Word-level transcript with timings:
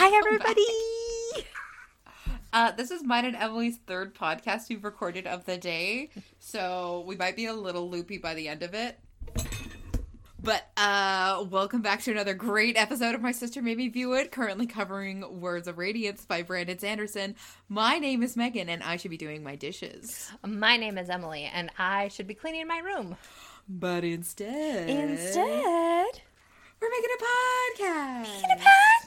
Hi, 0.00 0.16
everybody. 0.16 0.64
Uh, 2.50 2.70
this 2.72 2.90
is 2.90 3.04
mine 3.04 3.26
and 3.26 3.36
Emily's 3.36 3.76
third 3.86 4.14
podcast 4.14 4.70
we've 4.70 4.82
recorded 4.82 5.26
of 5.26 5.44
the 5.44 5.58
day, 5.58 6.08
so 6.38 7.04
we 7.06 7.14
might 7.14 7.36
be 7.36 7.44
a 7.44 7.52
little 7.52 7.90
loopy 7.90 8.16
by 8.16 8.32
the 8.32 8.48
end 8.48 8.62
of 8.62 8.72
it. 8.72 8.98
But 10.42 10.66
uh, 10.78 11.44
welcome 11.50 11.82
back 11.82 12.00
to 12.04 12.10
another 12.10 12.32
great 12.32 12.78
episode 12.78 13.14
of 13.14 13.20
My 13.20 13.32
Sister 13.32 13.60
Made 13.60 13.76
Me 13.76 13.88
View 13.88 14.14
It, 14.14 14.32
currently 14.32 14.66
covering 14.66 15.40
Words 15.42 15.68
of 15.68 15.76
Radiance 15.76 16.24
by 16.24 16.40
Brandon 16.42 16.78
Sanderson. 16.78 17.34
My 17.68 17.98
name 17.98 18.22
is 18.22 18.34
Megan, 18.34 18.70
and 18.70 18.82
I 18.82 18.96
should 18.96 19.10
be 19.10 19.18
doing 19.18 19.42
my 19.44 19.54
dishes. 19.54 20.32
My 20.44 20.78
name 20.78 20.96
is 20.96 21.10
Emily, 21.10 21.50
and 21.52 21.70
I 21.78 22.08
should 22.08 22.26
be 22.26 22.34
cleaning 22.34 22.66
my 22.66 22.78
room. 22.78 23.16
But 23.68 24.04
instead, 24.04 24.88
Instead, 24.88 25.42
we're 26.80 26.90
making 26.90 27.10
a 27.14 27.22
podcast. 27.22 28.22
making 28.22 28.50
a 28.52 28.56
podcast. 28.56 28.97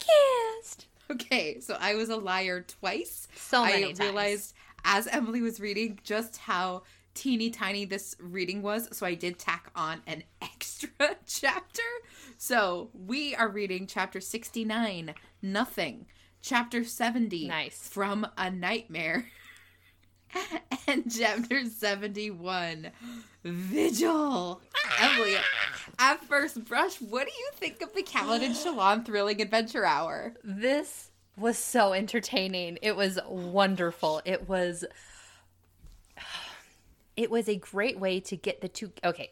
Okay, 1.12 1.60
so 1.60 1.78
I 1.80 1.96
was 1.96 2.10
a 2.10 2.16
liar 2.16 2.62
twice. 2.62 3.28
So 3.36 3.64
many 3.66 3.84
I 3.84 3.88
times. 3.88 4.00
realized 4.00 4.54
as 4.86 5.08
Emily 5.08 5.42
was 5.42 5.60
reading 5.60 6.00
just 6.04 6.38
how 6.38 6.84
teeny 7.14 7.50
tiny 7.50 7.84
this 7.84 8.16
reading 8.20 8.62
was, 8.62 8.88
so 8.96 9.06
I 9.06 9.16
did 9.16 9.38
tack 9.38 9.72
on 9.76 10.02
an 10.08 10.24
extra 10.42 10.90
chapter. 11.28 11.82
So 12.38 12.90
we 12.94 13.36
are 13.36 13.50
reading 13.50 13.88
chapter 13.88 14.22
69, 14.22 15.14
Nothing, 15.42 16.06
chapter 16.42 16.84
70, 16.86 17.48
Nice. 17.48 17.90
From 17.90 18.26
a 18.38 18.50
Nightmare, 18.50 19.26
and 20.88 21.12
chapter 21.14 21.66
71, 21.66 22.90
Vigil. 23.44 24.62
Emily, 25.00 25.36
at 26.00 26.24
first 26.26 26.64
brush, 26.66 26.98
what 27.02 27.28
do 27.28 27.34
you 27.34 27.50
think 27.54 27.82
of 27.82 27.94
the 27.94 28.04
Callan 28.04 28.44
and 28.44 28.56
Shallan 28.56 29.06
thrilling 29.06 29.42
adventure 29.42 29.86
hour? 29.86 30.34
This 30.44 31.12
was 31.38 31.58
so 31.58 31.94
entertaining. 31.94 32.78
It 32.82 32.96
was 32.96 33.20
wonderful. 33.28 34.22
It 34.26 34.48
was 34.48 34.86
it 37.18 37.30
was 37.30 37.50
a 37.50 37.56
great 37.56 38.00
way 38.00 38.20
to 38.22 38.38
get 38.38 38.62
the 38.62 38.70
two 38.70 38.92
okay. 39.04 39.32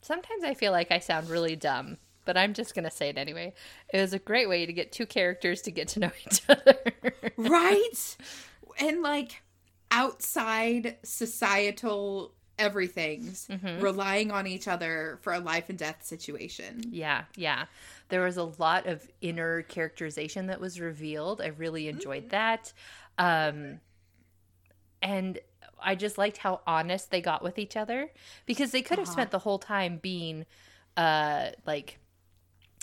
Sometimes 0.00 0.42
I 0.42 0.54
feel 0.54 0.72
like 0.72 0.90
I 0.90 0.98
sound 0.98 1.30
really 1.30 1.54
dumb, 1.54 1.96
but 2.24 2.36
I'm 2.36 2.54
just 2.54 2.74
going 2.74 2.84
to 2.84 2.90
say 2.90 3.08
it 3.08 3.16
anyway. 3.16 3.54
It 3.92 4.00
was 4.00 4.12
a 4.12 4.18
great 4.18 4.48
way 4.48 4.66
to 4.66 4.72
get 4.72 4.90
two 4.90 5.06
characters 5.06 5.62
to 5.62 5.70
get 5.70 5.88
to 5.88 6.00
know 6.00 6.10
each 6.26 6.42
other. 6.48 6.76
right 7.36 8.16
and 8.80 9.02
like 9.02 9.42
outside 9.92 10.96
societal 11.04 12.32
everything's 12.58 13.48
relying 13.80 14.30
on 14.30 14.46
each 14.46 14.66
other 14.68 15.18
for 15.22 15.32
a 15.32 15.38
life 15.38 15.68
and 15.68 15.78
death 15.78 16.04
situation 16.04 16.84
Yeah, 16.90 17.24
yeah. 17.36 17.66
There 18.08 18.22
was 18.22 18.36
a 18.36 18.44
lot 18.44 18.86
of 18.86 19.08
inner 19.20 19.62
characterization 19.62 20.46
that 20.46 20.60
was 20.60 20.78
revealed. 20.78 21.40
I 21.40 21.48
really 21.48 21.88
enjoyed 21.88 22.30
that. 22.30 22.72
Um 23.18 23.80
and 25.00 25.38
I 25.80 25.94
just 25.94 26.18
liked 26.18 26.38
how 26.38 26.60
honest 26.66 27.10
they 27.10 27.20
got 27.20 27.42
with 27.42 27.58
each 27.58 27.76
other 27.76 28.10
because 28.46 28.70
they 28.70 28.82
could 28.82 28.98
have 28.98 29.08
spent 29.08 29.30
the 29.30 29.38
whole 29.40 29.58
time 29.58 29.98
being 30.00 30.46
uh 30.96 31.50
like 31.66 31.98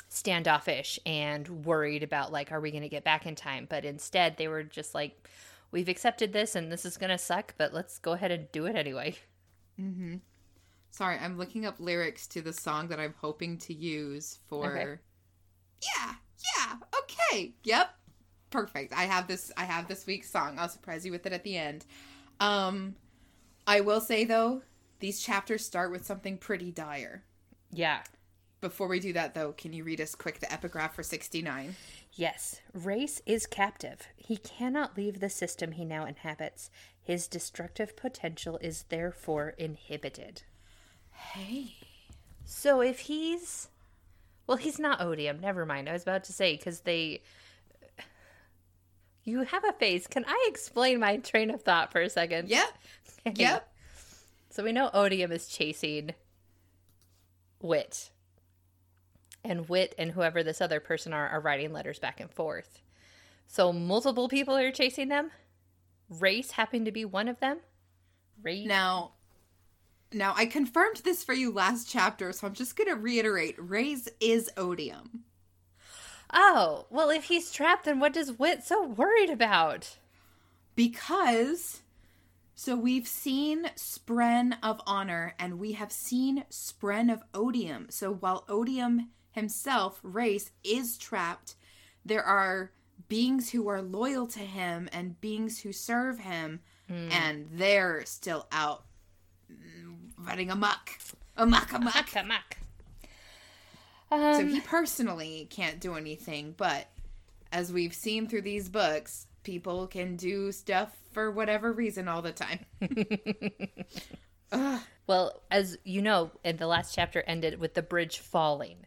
standoffish 0.09 0.99
and 1.05 1.47
worried 1.65 2.03
about 2.03 2.31
like 2.31 2.52
are 2.52 2.59
we 2.59 2.71
going 2.71 2.83
to 2.83 2.89
get 2.89 3.03
back 3.03 3.25
in 3.25 3.35
time, 3.35 3.67
but 3.69 3.85
instead 3.85 4.37
they 4.37 4.47
were 4.47 4.63
just 4.63 4.93
like 4.95 5.27
we've 5.71 5.89
accepted 5.89 6.33
this 6.33 6.55
and 6.55 6.71
this 6.71 6.85
is 6.85 6.97
going 6.97 7.09
to 7.11 7.17
suck, 7.17 7.53
but 7.57 7.73
let's 7.73 7.99
go 7.99 8.13
ahead 8.13 8.31
and 8.31 8.51
do 8.51 8.65
it 8.65 8.75
anyway. 8.75 9.15
Mm-hmm. 9.79 10.15
Sorry 10.91 11.17
i'm 11.21 11.37
looking 11.37 11.65
up 11.67 11.79
lyrics 11.79 12.25
to 12.27 12.41
the 12.41 12.51
song 12.51 12.87
that 12.87 12.99
i'm 12.99 13.13
hoping 13.21 13.57
to 13.59 13.73
use 13.73 14.39
for 14.47 14.75
Okay. 14.75 14.95
yeah 15.83 16.13
yeah 16.57 16.73
okay 16.97 17.53
yep 17.63 17.91
perfect 18.49 18.91
i 18.93 19.03
have 19.03 19.27
this 19.27 19.51
i 19.55 19.63
have 19.65 19.87
this 19.87 20.07
week's 20.07 20.29
song 20.29 20.57
i'll 20.57 20.67
surprise 20.67 21.05
you 21.05 21.11
with 21.11 21.25
it 21.27 21.31
at 21.31 21.43
the 21.43 21.55
end 21.55 21.85
um 22.39 22.95
i 23.67 23.79
will 23.81 24.02
say 24.02 24.25
though 24.25 24.63
these 24.99 25.21
chapters 25.21 25.63
start 25.63 25.91
with 25.91 26.03
something 26.05 26.37
pretty 26.37 26.71
dire 26.71 27.23
Yeah. 27.71 28.02
before 28.59 28.87
we 28.87 28.99
do 28.99 29.13
that 29.13 29.35
though 29.35 29.52
can 29.53 29.71
you 29.73 29.83
read 29.83 30.02
us 30.02 30.15
quick 30.15 30.39
the 30.39 30.52
epigraph 30.52 30.95
for 30.95 31.03
69 31.03 31.75
Yes, 32.19 32.59
Rayse 32.77 33.21
is 33.25 33.47
captive. 33.47 34.09
He 34.17 34.35
cannot 34.35 34.97
leave 34.97 35.21
the 35.21 35.30
system 35.30 35.71
he 35.71 35.85
now 35.85 36.03
inhabits. 36.05 36.69
His 37.02 37.30
destructive 37.30 37.95
potential 37.95 38.57
is 38.61 38.83
therefore 38.89 39.55
inhibited. 39.57 40.43
hey 41.11 41.75
So 42.43 42.81
if 42.81 42.99
he's. 42.99 43.69
Well, 44.47 44.58
he's 44.58 44.79
not 44.79 44.99
odium. 44.99 45.39
Never 45.39 45.65
mind. 45.65 45.87
I 45.87 45.93
was 45.93 46.02
about 46.02 46.25
to 46.25 46.33
say, 46.33 46.58
because 46.58 46.81
they. 46.81 47.21
You 49.23 49.43
have 49.43 49.63
a 49.63 49.71
face. 49.71 50.05
Can 50.05 50.25
I 50.27 50.45
explain 50.49 50.99
my 50.99 51.17
train 51.17 51.49
of 51.49 51.61
thought 51.61 51.89
for 51.93 52.02
a 52.02 52.09
second? 52.09 52.49
yep 52.49 52.67
yep 53.35 53.71
So 54.49 54.61
we 54.65 54.73
know 54.73 54.89
odium 54.93 55.31
is 55.31 55.47
chasing 55.47 56.15
wit. 57.61 58.09
And 59.44 59.70
wit 59.70 59.95
and 59.98 60.11
whoever 60.11 60.44
this 60.44 60.61
other 60.61 60.80
person 60.80 61.14
are 61.14 61.27
are 61.27 61.39
writing 61.39 61.72
letters 61.72 62.00
back 62.00 62.20
and 62.20 62.30
forth. 62.30 62.82
So 63.48 63.72
multiple 63.73 64.27
people 64.27 64.55
are 64.55 64.72
chasing 64.72 65.08
them. 65.08 65.32
Rayse 66.11 66.52
happened 66.52 66.86
to 66.86 66.92
be 66.92 67.05
one 67.05 67.27
of 67.27 67.39
them. 67.39 67.60
Rayse. 68.44 68.67
Now, 68.67 69.14
now 70.11 70.33
I 70.36 70.45
confirmed 70.45 70.98
this 70.98 71.23
for 71.23 71.33
you 71.33 71.52
last 71.52 71.89
chapter, 71.89 72.32
so 72.33 72.48
I'm 72.48 72.54
just 72.54 72.76
gonna 72.76 72.95
reiterate: 72.95 73.58
Rayse 73.58 74.08
is 74.20 74.50
odium 74.58 75.23
Oh, 76.32 76.86
well, 76.92 77.10
if 77.10 77.26
he's 77.26 77.52
trapped, 77.52 77.86
then 77.86 78.00
what 78.00 78.14
does 78.14 78.38
Wit 78.38 78.64
so 78.64 78.86
worried 78.86 79.30
about? 79.30 79.98
because. 80.80 81.82
So 82.56 82.76
we've 82.77 83.08
seen 83.08 83.66
Spren 83.76 84.58
of 84.64 84.80
Honor, 84.86 85.33
and 85.38 85.60
we 85.60 85.73
have 85.73 85.92
seen 85.92 86.45
Spren 86.50 87.11
of 87.11 87.21
Odium. 87.33 87.88
So 87.89 88.14
while 88.14 88.45
Odium 88.48 89.10
himself, 89.31 89.99
Rayse, 90.03 90.51
is 90.63 90.97
trapped, 90.97 91.55
there 92.05 92.23
are 92.23 92.71
beings 93.07 93.51
who 93.51 93.67
are 93.67 93.81
loyal 93.81 94.27
to 94.27 94.39
him 94.39 94.89
and 94.91 95.19
beings 95.21 95.61
who 95.61 95.71
serve 95.71 96.19
him, 96.19 96.59
and 97.11 97.47
they're 97.51 98.03
still 98.05 98.47
out 98.51 98.83
mm, 99.51 99.95
running 100.17 100.49
amok, 100.49 100.97
amok, 101.37 101.71
amok. 101.73 102.07
Kamak. 102.09 102.57
So 104.09 104.39
Um, 104.41 104.49
he 104.49 104.59
personally 104.61 105.47
can't 105.51 105.79
do 105.79 105.93
anything, 105.93 106.55
but 106.57 106.87
as 107.51 107.71
we've 107.71 107.93
seen 107.93 108.27
through 108.27 108.41
these 108.41 108.69
books, 108.69 109.27
people 109.43 109.85
can 109.85 110.15
do 110.15 110.51
stuff 110.51 110.97
for 111.11 111.29
whatever 111.29 111.71
reason 111.71 112.07
all 112.07 112.23
the 112.23 112.31
time. 112.31 112.65
Well, 115.07 115.41
as 115.49 115.75
you 115.83 116.03
know, 116.03 116.29
and 116.43 116.59
the 116.59 116.67
last 116.67 116.93
chapter 116.93 117.23
ended 117.25 117.59
with 117.59 117.73
the 117.73 117.81
bridge 117.81 118.19
falling, 118.19 118.85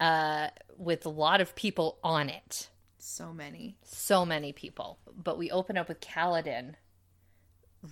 uh, 0.00 0.48
with 0.76 1.06
a 1.06 1.10
lot 1.10 1.40
of 1.40 1.54
people 1.54 1.98
on 2.02 2.28
it. 2.28 2.68
So 2.98 3.32
many. 3.32 3.76
So 3.82 4.26
many 4.26 4.52
people. 4.52 4.98
But 5.16 5.38
we 5.38 5.50
open 5.50 5.76
up 5.76 5.88
with 5.88 6.00
Kaladin 6.00 6.74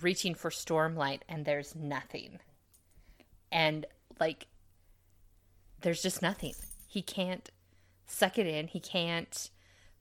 reaching 0.01 0.35
for 0.35 0.49
Stormlight, 0.49 1.21
and 1.29 1.45
there's 1.45 1.75
nothing. 1.75 2.39
And, 3.51 3.85
like, 4.19 4.47
there's 5.81 6.01
just 6.01 6.21
nothing. 6.21 6.53
He 6.87 7.01
can't 7.01 7.49
suck 8.05 8.37
it 8.37 8.47
in. 8.47 8.67
He 8.67 8.79
can't 8.79 9.49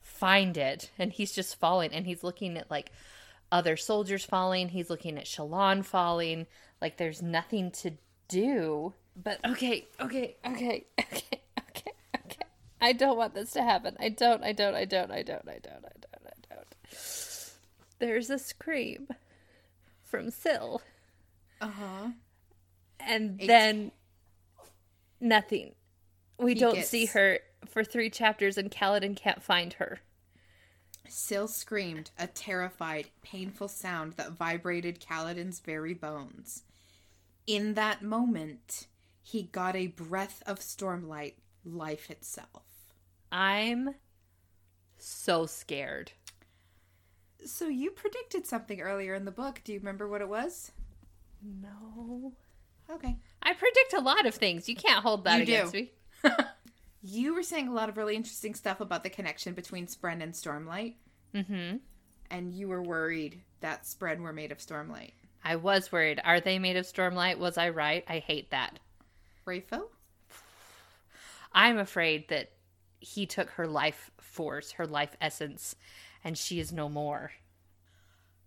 find 0.00 0.56
it. 0.56 0.90
And 0.98 1.12
he's 1.12 1.32
just 1.32 1.60
falling. 1.60 1.92
And 1.92 2.06
he's 2.06 2.24
looking 2.24 2.56
at, 2.56 2.70
like, 2.70 2.90
other 3.52 3.76
soldiers 3.76 4.24
falling. 4.24 4.70
He's 4.70 4.90
looking 4.90 5.16
at 5.16 5.26
Shallan 5.26 5.84
falling. 5.84 6.46
Like, 6.80 6.96
there's 6.96 7.22
nothing 7.22 7.70
to 7.70 7.92
do. 8.28 8.94
But, 9.16 9.38
okay, 9.44 9.86
okay, 10.00 10.36
okay, 10.44 10.46
okay, 10.46 10.86
okay, 10.98 11.12
okay. 11.16 11.40
I 12.84 12.92
don't 12.92 13.16
want 13.16 13.34
this 13.34 13.52
to 13.52 13.62
happen. 13.62 13.96
I 13.98 14.10
don't, 14.10 14.42
I 14.44 14.52
don't, 14.52 14.74
I 14.74 14.84
don't, 14.84 15.10
I 15.10 15.22
don't, 15.22 15.48
I 15.48 15.58
don't, 15.58 15.84
I 15.84 15.88
don't, 16.00 16.46
I 16.50 16.54
don't. 16.54 16.74
There's 17.98 18.28
a 18.30 18.38
scream 18.38 19.08
from 20.02 20.30
Syl. 20.30 20.82
Uh 21.60 21.68
huh. 21.68 22.08
And 23.00 23.40
It's- 23.40 23.46
then 23.48 23.92
nothing. 25.20 25.74
We 26.38 26.54
He 26.54 26.60
don't 26.60 26.74
gets- 26.74 26.88
see 26.90 27.06
her 27.06 27.38
for 27.66 27.84
three 27.84 28.10
chapters, 28.10 28.58
and 28.58 28.70
Kaladin 28.70 29.16
can't 29.16 29.42
find 29.42 29.72
her. 29.74 30.00
Syl 31.08 31.48
screamed, 31.48 32.10
a 32.18 32.26
terrified, 32.26 33.06
painful 33.22 33.68
sound 33.68 34.14
that 34.14 34.32
vibrated 34.32 35.00
Kaladin's 35.00 35.60
very 35.60 35.94
bones. 35.94 36.64
In 37.46 37.74
that 37.74 38.02
moment, 38.02 38.86
he 39.22 39.44
got 39.44 39.76
a 39.76 39.86
breath 39.88 40.42
of 40.46 40.60
stormlight, 40.60 41.34
life 41.64 42.10
itself. 42.10 42.64
I'm 43.34 43.96
so 44.96 45.44
scared. 45.46 46.12
So 47.44 47.66
you 47.66 47.90
predicted 47.90 48.46
something 48.46 48.80
earlier 48.80 49.14
in 49.14 49.24
the 49.24 49.32
book. 49.32 49.60
Do 49.64 49.72
you 49.72 49.80
remember 49.80 50.08
what 50.08 50.20
it 50.20 50.28
was? 50.28 50.70
No. 51.42 52.32
Okay. 52.90 53.16
I 53.42 53.52
predict 53.52 53.92
a 53.96 54.00
lot 54.00 54.24
of 54.24 54.34
things. 54.36 54.68
You 54.68 54.76
can't 54.76 55.02
hold 55.02 55.24
that 55.24 55.38
You 55.38 55.42
against 55.42 55.72
do. 55.72 55.78
me. 55.80 56.30
you 57.02 57.34
were 57.34 57.42
saying 57.42 57.68
a 57.68 57.72
lot 57.74 57.88
of 57.88 57.96
really 57.96 58.14
interesting 58.16 58.54
stuff 58.54 58.80
about 58.80 59.02
the 59.02 59.10
connection 59.10 59.52
between 59.54 59.86
Spren 59.88 60.22
and 60.22 60.32
Stormlight, 60.32 60.94
Mm-hmm. 61.34 61.78
and 62.30 62.54
you 62.54 62.68
were 62.68 62.82
worried 62.82 63.40
that 63.60 63.82
Spren 63.82 64.20
were 64.20 64.32
made 64.32 64.52
of 64.52 64.58
Stormlight. 64.58 65.10
I 65.44 65.56
was 65.56 65.90
worried. 65.90 66.20
Are 66.24 66.40
they 66.40 66.58
made 66.60 66.76
of 66.76 66.86
stormlight? 66.86 67.36
Was 67.38 67.58
I 67.58 67.68
right? 67.70 68.04
I 68.08 68.20
hate 68.20 68.50
that. 68.52 68.78
Rafo? 69.46 69.82
I'm 71.52 71.76
afraid 71.78 72.28
that 72.28 72.50
he 73.04 73.26
took 73.26 73.50
her 73.50 73.66
life 73.66 74.10
force, 74.18 74.72
her 74.72 74.86
life 74.86 75.16
essence, 75.20 75.76
and 76.24 76.38
she 76.38 76.58
is 76.58 76.72
no 76.72 76.88
more. 76.88 77.32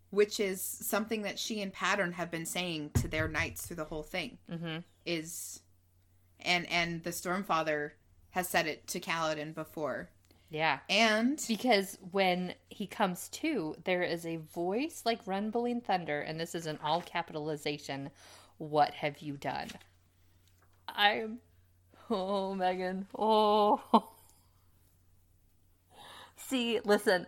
Which 0.10 0.40
is 0.40 0.62
something 0.62 1.22
that 1.24 1.38
she 1.38 1.62
and 1.62 1.72
Pattern 1.72 2.14
have 2.14 2.32
been 2.32 2.46
saying 2.46 2.92
to 2.96 3.08
their 3.08 3.28
knights 3.28 3.66
through 3.66 3.76
the 3.76 3.86
whole 3.86 4.04
thing. 4.04 4.38
Mm-hmm. 4.52 4.78
Is 5.06 5.62
and 6.42 6.70
and 6.72 7.04
the 7.04 7.12
Stormfather 7.12 7.92
has 8.32 8.50
said 8.50 8.68
it 8.68 8.88
to 8.88 9.00
Kaladin 9.00 9.54
before. 9.54 10.10
Yeah. 10.50 10.80
And 10.90 11.44
Because 11.48 11.98
when 12.12 12.54
he 12.70 12.88
comes 12.88 13.28
to, 13.30 13.76
there 13.84 14.04
is 14.04 14.26
a 14.26 14.38
voice 14.38 15.04
like 15.06 15.20
rumbling 15.26 15.82
thunder, 15.82 16.22
and 16.22 16.40
this 16.40 16.56
is 16.56 16.66
an 16.66 16.80
all 16.84 17.02
capitalization. 17.02 18.10
What 18.58 18.94
have 18.96 19.20
you 19.20 19.38
done? 19.38 19.68
I'm. 20.88 21.40
Oh, 22.10 22.56
Megan. 22.56 23.08
Oh. 23.18 23.82
See, 26.38 26.80
listen. 26.84 27.28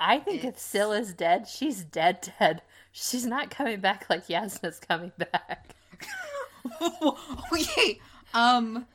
I 0.00 0.18
think 0.18 0.38
if 0.40 0.44
It's- 0.44 0.62
Syl 0.62 0.92
is 0.92 1.14
dead, 1.14 1.46
she's 1.48 1.84
dead, 1.84 2.32
dead. 2.38 2.62
She's 2.92 3.24
not 3.24 3.50
coming 3.50 3.80
back 3.80 4.06
like 4.10 4.26
Jasnah's 4.26 4.78
coming 4.80 5.12
back. 5.16 5.74
okay, 7.52 8.00
um 8.32 8.86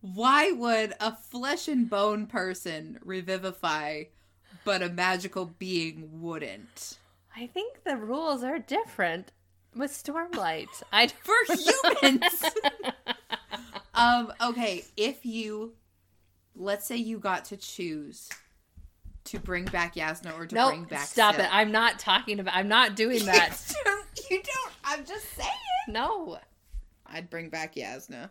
why 0.00 0.52
would 0.52 0.92
a 1.00 1.16
flesh 1.16 1.66
and 1.68 1.88
bone 1.88 2.26
person 2.26 2.98
revivify 3.04 4.04
but 4.64 4.82
a 4.82 4.88
magical 4.88 5.46
being 5.58 6.20
wouldn't? 6.20 6.98
I 7.34 7.46
think 7.46 7.84
the 7.84 7.96
rules 7.96 8.42
are 8.44 8.58
different 8.58 9.32
with 9.74 9.90
Stormlight. 9.90 10.68
I 10.92 11.08
For 11.08 11.34
humans. 11.54 12.44
um 13.94 14.32
okay, 14.42 14.84
if 14.96 15.24
you 15.24 15.72
let's 16.54 16.86
say 16.86 16.96
you 16.96 17.18
got 17.18 17.44
to 17.46 17.56
choose 17.56 18.28
to 19.26 19.38
bring 19.38 19.64
back 19.66 19.94
Jasnah 19.94 20.36
or 20.38 20.46
to 20.46 20.54
no, 20.54 20.68
bring 20.68 20.84
back 20.84 21.00
No, 21.00 21.04
stop 21.06 21.34
Syl. 21.36 21.44
it. 21.44 21.48
I'm 21.52 21.70
not 21.72 21.98
talking 21.98 22.40
about. 22.40 22.54
I'm 22.54 22.68
not 22.68 22.96
doing 22.96 23.24
that. 23.26 23.56
you, 23.68 23.76
don't, 23.84 24.06
you 24.30 24.42
don't. 24.42 24.72
I'm 24.84 25.04
just 25.04 25.32
saying. 25.34 25.50
no. 25.88 26.38
I'd 27.06 27.30
bring 27.30 27.48
back 27.50 27.74
Jasnah. 27.76 28.30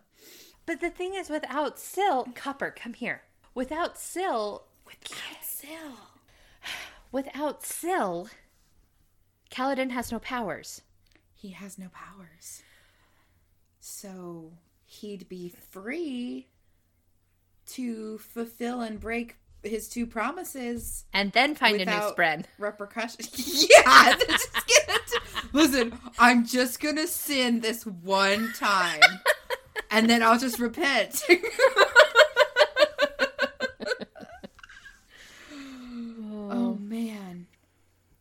But 0.66 0.82
the 0.82 0.90
thing 0.90 1.14
is, 1.14 1.30
without 1.30 1.80
Syl, 1.80 2.28
Copper, 2.36 2.72
come 2.72 2.94
here. 2.94 3.22
Without 3.54 3.98
Syl, 3.98 4.66
Without 4.86 5.44
Syl. 5.44 5.98
without 7.12 7.64
Syl, 7.66 8.30
Kaladin 9.52 9.92
has 9.92 10.12
no 10.12 10.20
powers. 10.20 10.82
He 11.34 11.52
has 11.52 11.78
no 11.78 11.88
powers. 11.94 12.64
So 13.80 14.52
he'd 14.86 15.30
be 15.30 15.50
free 15.72 16.48
to 17.68 18.18
fulfill 18.18 18.82
and 18.82 19.00
break 19.00 19.38
his 19.66 19.88
two 19.90 20.06
promises 20.06 21.06
And 21.14 21.32
then 21.32 21.56
find 21.56 21.82
a 21.82 21.86
new 21.86 21.92
Spren. 21.92 22.46
repercussions. 22.60 23.68
yeah, 23.86 24.16
t- 24.20 25.18
listen. 25.54 25.98
I'm 26.20 26.46
just 26.46 26.80
gonna 26.80 27.08
sin 27.08 27.60
this 27.62 27.86
one 27.86 28.52
time, 28.58 29.02
and 29.92 30.10
then 30.10 30.22
I'll 30.24 30.40
just 30.40 30.60
repent. 30.60 31.24
Oh. 35.52 36.50
oh 36.52 36.76
man, 36.76 37.48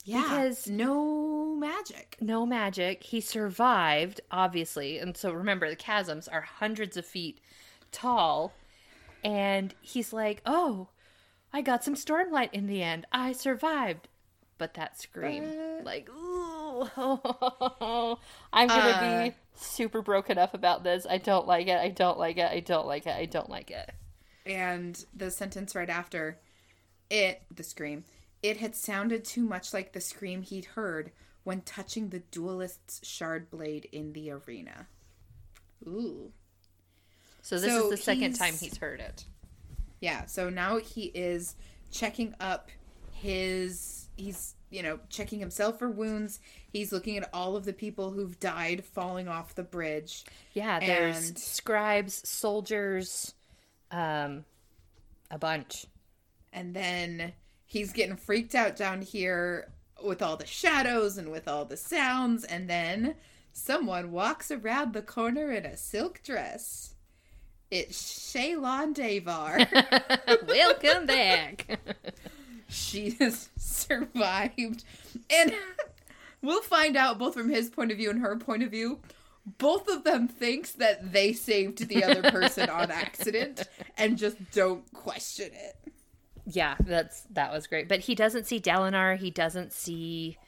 yeah, 0.05 0.23
Because- 0.23 0.69
no 0.69 1.57
magic. 1.57 2.17
No 2.21 2.45
magic. 2.47 3.03
He 3.03 3.21
survived, 3.21 4.21
obviously. 4.31 4.99
And 4.99 5.17
so 5.17 5.33
remember, 5.33 5.69
the 5.69 5.77
chasms 5.77 6.29
are 6.29 6.43
hundreds 6.43 6.97
of 6.97 7.07
feet 7.07 7.41
tall. 7.93 8.53
And 9.23 9.75
he's 9.81 10.13
like, 10.13 10.43
oh, 10.45 10.89
I 11.55 11.63
got 11.63 11.83
some 11.85 11.95
stormlight 11.95 12.53
in 12.53 12.67
the 12.67 12.83
end. 12.83 13.07
I 13.13 13.33
survived. 13.33 14.09
But 14.59 14.75
that 14.75 15.01
scream, 15.01 15.45
But- 15.79 15.85
like, 15.85 16.09
ooh, 16.11 16.89
I'm 18.53 18.69
going 18.69 18.81
to 18.81 18.97
Uh. 18.97 19.25
be 19.29 19.35
super 19.57 20.01
broken 20.03 20.39
up 20.39 20.55
about 20.55 20.85
this. 20.85 21.07
I 21.09 21.19
don't 21.19 21.47
like 21.47 21.67
it. 21.67 21.77
I 21.79 21.89
don't 21.89 22.19
like 22.19 22.37
it. 22.39 22.51
I 22.51 22.61
don't 22.61 22.87
like 22.87 23.07
it. 23.07 23.15
I 23.17 23.25
don't 23.25 23.49
like 23.51 23.71
it. 23.73 23.91
And 24.47 25.05
the 25.15 25.31
sentence 25.31 25.75
right 25.75 25.89
after 25.91 26.39
it, 27.11 27.43
the 27.55 27.63
scream, 27.65 28.05
it 28.43 28.59
had 28.59 28.77
sounded 28.77 29.25
too 29.25 29.43
much 29.45 29.73
like 29.73 29.93
the 29.93 30.01
scream 30.01 30.43
he'd 30.43 30.67
heard 30.67 31.11
when 31.43 31.61
touching 31.63 32.11
the 32.11 32.21
duelist's 32.21 33.07
shard 33.07 33.51
blade 33.51 33.89
in 33.93 34.13
the 34.13 34.31
arena. 34.31 34.87
Ooh. 35.87 36.33
So 37.43 37.59
this 37.59 37.71
So 37.73 37.85
is 37.85 37.91
the 37.91 37.97
second 37.97 38.35
time 38.35 38.55
he's 38.55 38.79
heard 38.79 39.01
it. 39.01 39.25
Yeah, 40.05 40.27
so 40.27 40.51
now 40.51 40.77
he 40.77 41.05
is 41.15 41.57
checking 41.91 42.35
up 42.39 42.69
his 43.11 44.11
he's, 44.19 44.55
you 44.69 44.83
know, 44.83 44.99
checking 45.09 45.39
himself 45.41 45.79
for 45.79 45.89
wounds. 45.89 46.41
He's 46.71 46.93
looking 46.93 47.17
at 47.17 47.31
all 47.33 47.57
of 47.57 47.65
the 47.65 47.73
people 47.73 48.11
who've 48.11 48.39
died 48.39 48.85
falling 48.85 49.29
off 49.29 49.55
the 49.55 49.63
bridge. 49.63 50.27
Yeah, 50.53 50.79
there's 50.79 51.29
And- 51.31 51.39
scribes, 51.39 52.29
soldiers, 52.29 53.33
um, 53.91 54.45
a 55.31 55.39
bunch. 55.39 55.87
And 56.53 56.77
then 56.77 57.33
he's 57.65 57.95
getting 57.95 58.17
freaked 58.17 58.55
out 58.55 58.77
down 58.77 59.01
here 59.01 59.73
with 60.05 60.21
all 60.21 60.37
the 60.37 60.45
shadows 60.45 61.17
and 61.17 61.31
with 61.31 61.49
all 61.49 61.65
the 61.65 61.79
sounds. 61.79 62.45
And 62.45 62.69
then 62.69 63.15
someone 63.55 64.13
walks 64.13 64.51
around 64.51 64.93
the 64.93 65.01
corner 65.01 65.51
in 65.51 65.65
a 65.65 65.79
silk 65.79 66.23
dress. 66.23 66.94
It's 67.77 68.31
Shallan 68.33 68.95
Davar. 68.95 70.47
Welcome 70.47 71.07
back. 71.07 71.81
she 72.69 73.11
has 73.19 73.49
survived. 73.57 74.85
And 75.29 75.53
we'll 76.41 76.63
find 76.63 76.97
out 76.97 77.19
both 77.19 77.35
from 77.35 77.49
his 77.51 77.71
point 77.71 77.91
of 77.91 77.97
view 77.97 78.11
and 78.11 78.21
her 78.21 78.37
point 78.37 78.63
of 78.63 78.71
view. 78.71 79.01
Both 79.59 79.89
of 79.89 80.05
them 80.05 80.29
thinks 80.29 80.71
that 80.73 81.13
they 81.13 81.33
saved 81.33 81.89
the 81.89 82.05
other 82.05 82.23
person 82.31 82.71
on 82.71 82.93
accident 82.93 83.67
and 83.99 84.17
just 84.19 84.37
don't 84.53 84.85
question 84.93 85.51
it. 85.53 85.93
yeah, 86.47 86.77
that's 86.79 87.23
that 87.31 87.53
was 87.53 87.67
great. 87.67 87.89
But 87.89 87.99
he 87.99 88.15
doesn't 88.15 88.47
see 88.47 88.61
Dalinar. 88.61 89.17
He 89.19 89.33
doesn't 89.33 89.73
see 89.73 90.39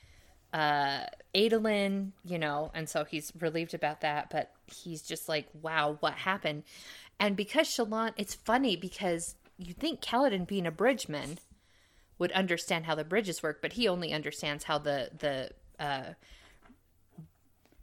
uh 0.52 1.00
Adolin, 1.34 2.12
you 2.24 2.38
know, 2.38 2.70
and 2.72 2.88
so 2.88 3.04
he's 3.04 3.32
relieved 3.40 3.74
about 3.74 4.00
that. 4.02 4.30
But 4.30 4.52
he's 4.66 5.02
just 5.02 5.28
like, 5.28 5.46
wow, 5.60 5.96
what 6.00 6.14
happened? 6.14 6.62
And 7.18 7.36
because 7.36 7.66
Shallan, 7.68 8.12
it's 8.16 8.34
funny 8.34 8.76
because 8.76 9.36
you 9.58 9.72
think 9.72 10.00
Kaladin 10.00 10.46
being 10.46 10.66
a 10.66 10.70
bridgeman 10.70 11.38
would 12.18 12.32
understand 12.32 12.84
how 12.84 12.94
the 12.94 13.04
bridges 13.04 13.42
work, 13.42 13.60
but 13.62 13.74
he 13.74 13.88
only 13.88 14.12
understands 14.12 14.64
how 14.64 14.78
the 14.78 15.10
the 15.18 15.50
uh 15.82 16.12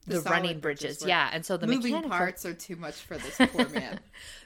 the, 0.05 0.19
solid 0.21 0.29
running 0.29 0.59
bridges, 0.59 0.99
work. 1.01 1.07
yeah, 1.07 1.29
and 1.31 1.45
so 1.45 1.55
the 1.55 1.65
Moving 1.65 1.93
mechanical 1.93 2.09
parts 2.17 2.45
are 2.45 2.53
too 2.53 2.75
much 2.75 2.95
for 2.95 3.17
this 3.17 3.37
poor 3.51 3.69
man. 3.69 4.01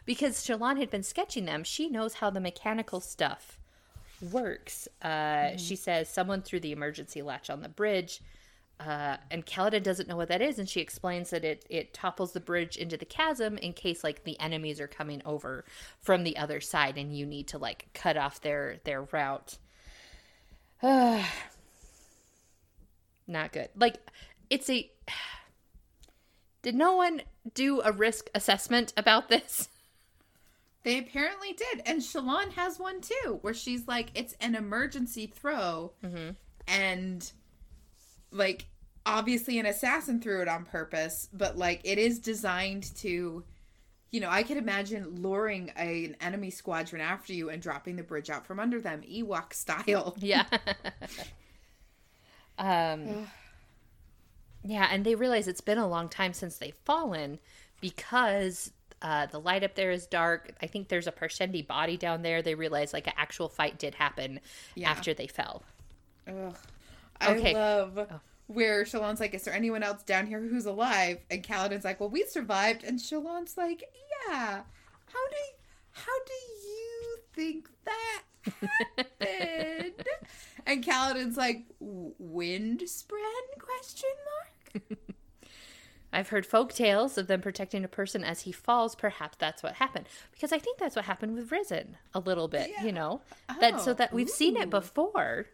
because 0.06 0.46
Shallan 0.46 0.78
had 0.78 0.92
been 0.92 1.02
sketching 1.02 1.46
them, 1.46 1.64
she 1.64 1.90
knows 1.90 2.16
how 2.16 2.30
the 2.30 2.40
mechanical 2.40 3.00
stuff 3.02 3.58
works. 4.32 4.88
Uh, 5.02 5.58
She 5.58 5.76
says 5.76 6.10
someone 6.10 6.44
threw 6.44 6.60
the 6.60 6.72
emergency 6.72 7.24
latch 7.24 7.50
on 7.50 7.62
the 7.62 7.70
bridge, 7.70 8.22
uh, 8.80 9.18
and 9.32 9.46
Kaladin 9.46 9.82
doesn't 9.82 10.08
know 10.08 10.16
what 10.16 10.28
that 10.30 10.42
is, 10.42 10.60
and 10.60 10.70
she 10.70 10.82
explains 10.82 11.32
that 11.32 11.44
it 11.44 11.66
it 11.70 11.94
topples 11.94 12.34
the 12.34 12.40
bridge 12.40 12.78
into 12.78 12.96
the 12.96 13.06
chasm 13.06 13.58
in 13.58 13.74
case 13.74 14.04
like 14.04 14.24
the 14.24 14.40
enemies 14.40 14.80
are 14.80 14.88
coming 14.88 15.22
over 15.26 15.66
from 16.00 16.24
the 16.24 16.38
other 16.38 16.62
side, 16.62 16.98
and 16.98 17.18
you 17.18 17.26
need 17.26 17.48
to 17.48 17.58
like 17.58 17.88
cut 17.94 18.18
off 18.18 18.42
their 18.42 18.78
their 18.84 19.02
route. 19.04 19.58
Not 20.84 21.24
good. 23.52 23.70
Like 23.76 23.98
it's 24.50 24.70
a. 24.70 24.90
Did 26.64 26.76
no 26.76 26.96
one 26.96 27.22
do 27.54 27.82
a 27.82 27.92
risk 27.92 28.30
assessment 28.36 28.94
about 28.98 29.30
this? 29.30 29.70
They 30.84 31.00
apparently 31.00 31.52
did, 31.52 31.82
and 31.86 32.02
Shallan 32.02 32.54
has 32.54 32.80
one 32.80 33.02
too, 33.02 33.40
where 33.42 33.54
she's 33.54 33.90
like, 33.90 34.08
"It's 34.16 34.36
an 34.40 34.56
emergency 34.56 35.28
throw," 35.28 35.92
and 36.66 37.30
like 38.32 38.66
obviously 39.06 39.60
an 39.60 39.66
assassin 39.66 40.22
threw 40.22 40.42
it 40.42 40.48
on 40.48 40.66
purpose, 40.66 41.30
but 41.34 41.58
like 41.58 41.82
it 41.84 41.98
is 41.98 42.20
designed 42.20 42.96
to, 42.98 43.44
you 44.12 44.20
know, 44.20 44.30
I 44.30 44.44
could 44.44 44.58
imagine 44.58 45.22
luring 45.22 45.72
a, 45.78 46.06
an 46.06 46.18
enemy 46.22 46.50
squadron 46.50 47.02
after 47.02 47.34
you 47.34 47.50
and 47.50 47.62
dropping 47.62 47.96
the 47.96 48.04
bridge 48.04 48.30
out 48.30 48.46
from 48.46 48.60
under 48.60 48.82
them, 48.82 49.02
Ewok 49.02 49.54
style. 49.54 50.16
Yeah. 50.20 50.46
um 52.58 53.28
Yeah, 54.64 54.90
and 54.92 55.06
they 55.06 55.16
realize 55.16 55.48
it's 55.48 55.62
been 55.62 55.78
a 55.78 55.88
long 55.88 56.10
time 56.10 56.34
since 56.34 56.58
they've 56.58 56.76
fallen 56.84 57.40
because 57.80 58.72
uh, 59.02 59.28
the 59.28 59.40
light 59.40 59.64
up 59.64 59.76
there 59.76 59.92
is 59.92 60.08
dark. 60.08 60.52
I 60.62 60.68
think 60.68 60.90
there's 60.90 61.08
a 61.08 61.12
Parshendi 61.12 61.66
body 61.66 61.96
down 61.96 62.22
there. 62.22 62.42
They 62.42 62.56
realize 62.56 62.92
like 62.92 63.08
an 63.08 63.14
actual 63.16 63.48
fight 63.48 63.80
did 63.80 63.96
happen 63.96 64.42
Yeah. 64.76 64.90
after 64.90 65.14
they 65.14 65.28
fell. 65.28 65.64
Ugh. 66.28 66.54
I 67.22 67.36
Okay. 67.36 67.54
love 67.54 67.98
Oh. 67.98 68.20
where 68.48 68.84
Shallan's 68.86 69.20
like, 69.20 69.34
"Is 69.34 69.44
there 69.44 69.54
anyone 69.54 69.84
else 69.84 70.04
down 70.04 70.28
here 70.28 70.40
who's 70.42 70.66
alive?" 70.66 71.20
And 71.30 71.44
Kaladin's 71.44 71.84
like, 71.86 72.00
"Well, 72.00 72.10
we 72.10 72.24
survived." 72.26 72.84
And 72.84 73.00
Shallan's 73.00 73.58
like, 73.58 73.84
"Yeah. 74.28 74.64
How 75.08 75.28
do 75.30 75.38
how 75.92 76.20
do 76.26 76.68
you 76.68 77.18
think 77.34 77.70
that 77.86 78.24
happened?" 78.98 80.04
and 80.66 80.84
Kaladin's 80.84 81.38
like, 81.38 81.66
"Windspren?" 81.82 83.20
Question 83.60 84.10
mark. 84.26 84.84
I've 86.14 86.30
heard 86.30 86.46
folk 86.46 86.72
tales 86.74 87.18
of 87.18 87.28
them 87.28 87.42
protecting 87.42 87.84
a 87.84 87.88
person 87.90 88.24
as 88.24 88.42
he 88.42 88.52
falls. 88.54 88.96
Perhaps 88.96 89.38
that's 89.40 89.62
what 89.62 89.74
happened 89.76 90.06
because 90.32 90.52
I 90.54 90.58
think 90.58 90.78
that's 90.80 90.96
what 90.96 91.06
happened 91.06 91.36
with 91.36 91.52
Risen 91.52 91.98
a 92.14 92.20
little 92.20 92.48
bit. 92.48 92.70
Yeah. 92.70 92.86
You 92.86 92.92
know 92.94 93.22
that 93.60 93.82
so 93.82 93.92
Oh, 93.92 93.94
that 93.96 94.14
we've 94.14 94.30
seen 94.30 94.56
it 94.56 94.68
oh. 94.68 94.80
before, 94.80 95.48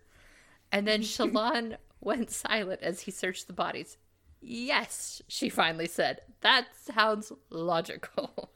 and 0.74 0.86
then 0.88 1.01
Shallan 1.03 1.77
went 2.01 2.32
silent 2.32 2.82
as 2.82 3.01
he 3.01 3.12
searched 3.12 3.48
the 3.48 3.53
bodies. 3.53 3.98
Yes, 4.42 5.22
she 5.30 5.48
finally 5.48 5.88
said. 5.88 6.20
That 6.42 6.68
sounds 6.75 7.32
logical. 7.50 8.51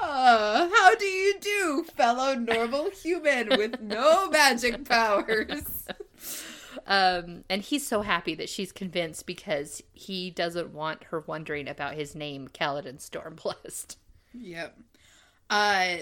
Oh, 0.00 0.70
how 0.74 0.94
do 0.94 1.04
you 1.04 1.34
do, 1.40 1.84
fellow 1.96 2.34
normal 2.34 2.90
human 2.90 3.48
with 3.48 3.80
no 3.80 4.28
magic 4.30 4.84
powers? 4.84 5.88
Um, 6.86 7.42
and 7.50 7.62
he's 7.62 7.84
so 7.84 8.02
happy 8.02 8.36
that 8.36 8.48
she's 8.48 8.70
convinced 8.70 9.26
because 9.26 9.82
he 9.92 10.30
doesn't 10.30 10.72
want 10.72 11.04
her 11.04 11.24
wondering 11.26 11.66
about 11.66 11.94
his 11.94 12.14
name, 12.14 12.46
Kaladin 12.46 12.98
Stormblessed. 12.98 13.96
Yep. 14.32 14.78
Uh, 15.50 15.96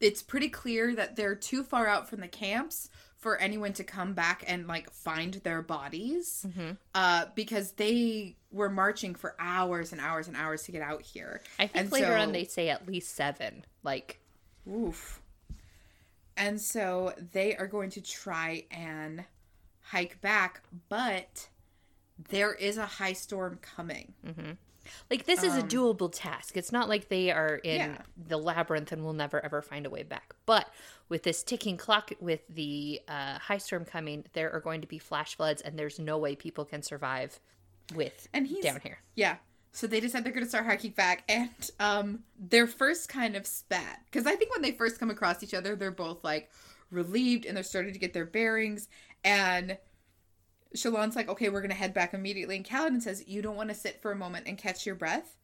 it's 0.00 0.22
pretty 0.22 0.48
clear 0.48 0.94
that 0.94 1.16
they're 1.16 1.34
too 1.34 1.62
far 1.62 1.86
out 1.86 2.08
from 2.08 2.20
the 2.20 2.28
camps 2.28 2.90
for 3.22 3.36
anyone 3.38 3.72
to 3.72 3.84
come 3.84 4.14
back 4.14 4.42
and 4.48 4.66
like 4.66 4.90
find 4.90 5.34
their 5.44 5.62
bodies. 5.62 6.44
Uh, 6.92 7.26
because 7.36 7.70
they 7.72 8.34
were 8.50 8.68
marching 8.68 9.14
for 9.14 9.36
hours 9.38 9.92
and 9.92 10.00
hours 10.00 10.26
and 10.26 10.36
hours 10.36 10.64
to 10.64 10.72
get 10.72 10.82
out 10.82 11.02
here. 11.02 11.40
I 11.56 11.68
think 11.68 11.76
And 11.84 11.92
later 11.92 12.06
so- 12.08 12.18
on 12.20 12.32
they 12.32 12.42
say 12.44 12.68
at 12.68 12.86
least 12.86 13.14
seven. 13.14 13.64
Like, 13.84 14.18
Oof. 14.68 15.20
And 16.36 16.60
so 16.60 17.14
they 17.32 17.54
are 17.56 17.68
going 17.68 17.90
to 17.90 18.00
try 18.00 18.64
and 18.72 19.24
hike 19.82 20.20
back, 20.20 20.62
but 20.88 21.48
there 22.28 22.52
is 22.54 22.76
a 22.76 22.86
high 22.86 23.12
storm 23.12 23.58
coming. 23.62 24.14
Like 25.10 25.26
this 25.26 25.42
is 25.42 25.54
a 25.56 25.62
doable 25.62 26.10
task. 26.12 26.56
It's 26.56 26.72
not 26.72 26.88
like 26.88 27.08
they 27.08 27.30
are 27.30 27.56
in 27.56 27.80
Um, 27.80 27.90
Yeah. 27.90 28.02
the 28.16 28.38
labyrinth 28.38 28.92
and 28.92 29.04
will 29.04 29.12
never 29.12 29.44
ever 29.44 29.62
find 29.62 29.86
a 29.86 29.90
way 29.90 30.02
back. 30.02 30.34
But 30.46 30.68
with 31.08 31.22
this 31.22 31.42
ticking 31.42 31.76
clock, 31.76 32.10
with 32.20 32.40
the 32.48 33.00
uh, 33.08 33.38
high 33.38 33.58
storm 33.58 33.84
coming, 33.84 34.24
there 34.32 34.50
are 34.52 34.60
going 34.60 34.80
to 34.80 34.86
be 34.86 34.98
flash 34.98 35.36
floods, 35.36 35.62
and 35.62 35.78
there's 35.78 35.98
no 35.98 36.18
way 36.18 36.34
people 36.36 36.64
can 36.64 36.82
survive 36.82 37.38
with 37.94 38.28
And 38.32 38.46
he's 38.46 38.64
down 38.64 38.80
here. 38.80 38.98
Yeah. 39.14 39.36
So 39.72 39.86
they 39.86 40.00
decide 40.00 40.24
they're 40.24 40.32
going 40.32 40.44
to 40.44 40.48
start 40.48 40.66
hiking 40.66 40.90
back, 40.92 41.24
and 41.28 41.48
um, 41.80 42.24
they're 42.38 42.66
first 42.66 43.08
kind 43.08 43.36
of 43.36 43.46
spat 43.46 44.00
because 44.06 44.26
I 44.26 44.36
think 44.36 44.52
when 44.52 44.60
they 44.62 44.72
first 44.72 44.98
come 44.98 45.08
across 45.10 45.42
each 45.42 45.54
other, 45.54 45.76
they're 45.76 45.90
both 45.90 46.22
like 46.22 46.50
relieved 46.90 47.46
and 47.46 47.56
they're 47.56 47.64
starting 47.64 47.92
to 47.94 47.98
get 47.98 48.12
their 48.12 48.26
bearings. 48.26 48.88
And 49.24 49.78
Shallan's 50.74 51.16
like, 51.16 51.28
"Okay, 51.28 51.48
we're 51.48 51.60
going 51.60 51.70
to 51.70 51.76
head 51.76 51.94
back 51.94 52.14
immediately." 52.14 52.56
And 52.56 52.64
Kaladin 52.64 53.02
says, 53.02 53.24
"You 53.26 53.42
don't 53.42 53.56
want 53.56 53.68
to 53.68 53.74
sit 53.74 54.00
for 54.00 54.12
a 54.12 54.16
moment 54.16 54.46
and 54.46 54.58
catch 54.58 54.86
your 54.86 54.94
breath." 54.94 55.36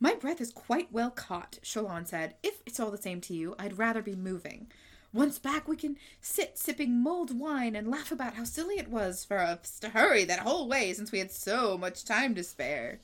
My 0.00 0.14
breath 0.14 0.40
is 0.40 0.50
quite 0.50 0.92
well 0.92 1.10
caught, 1.10 1.58
Shallan 1.62 2.06
said. 2.06 2.34
If 2.42 2.62
it's 2.66 2.80
all 2.80 2.90
the 2.90 2.98
same 2.98 3.20
to 3.22 3.34
you, 3.34 3.54
I'd 3.58 3.78
rather 3.78 4.02
be 4.02 4.16
moving. 4.16 4.70
Once 5.12 5.38
back, 5.38 5.68
we 5.68 5.76
can 5.76 5.96
sit 6.20 6.58
sipping 6.58 7.02
mulled 7.02 7.38
wine 7.38 7.76
and 7.76 7.88
laugh 7.88 8.10
about 8.10 8.34
how 8.34 8.44
silly 8.44 8.78
it 8.78 8.88
was 8.88 9.24
for 9.24 9.38
us 9.38 9.78
to 9.78 9.90
hurry 9.90 10.24
that 10.24 10.40
whole 10.40 10.66
way 10.66 10.92
since 10.92 11.12
we 11.12 11.18
had 11.18 11.30
so 11.30 11.76
much 11.76 12.04
time 12.04 12.34
to 12.34 12.42
spare. 12.42 13.00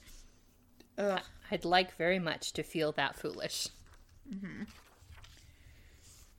Ugh. 0.96 1.20
I'd 1.50 1.64
like 1.64 1.96
very 1.96 2.18
much 2.18 2.52
to 2.54 2.62
feel 2.62 2.92
that 2.92 3.16
foolish. 3.16 3.68
Mm-hmm. 4.32 4.62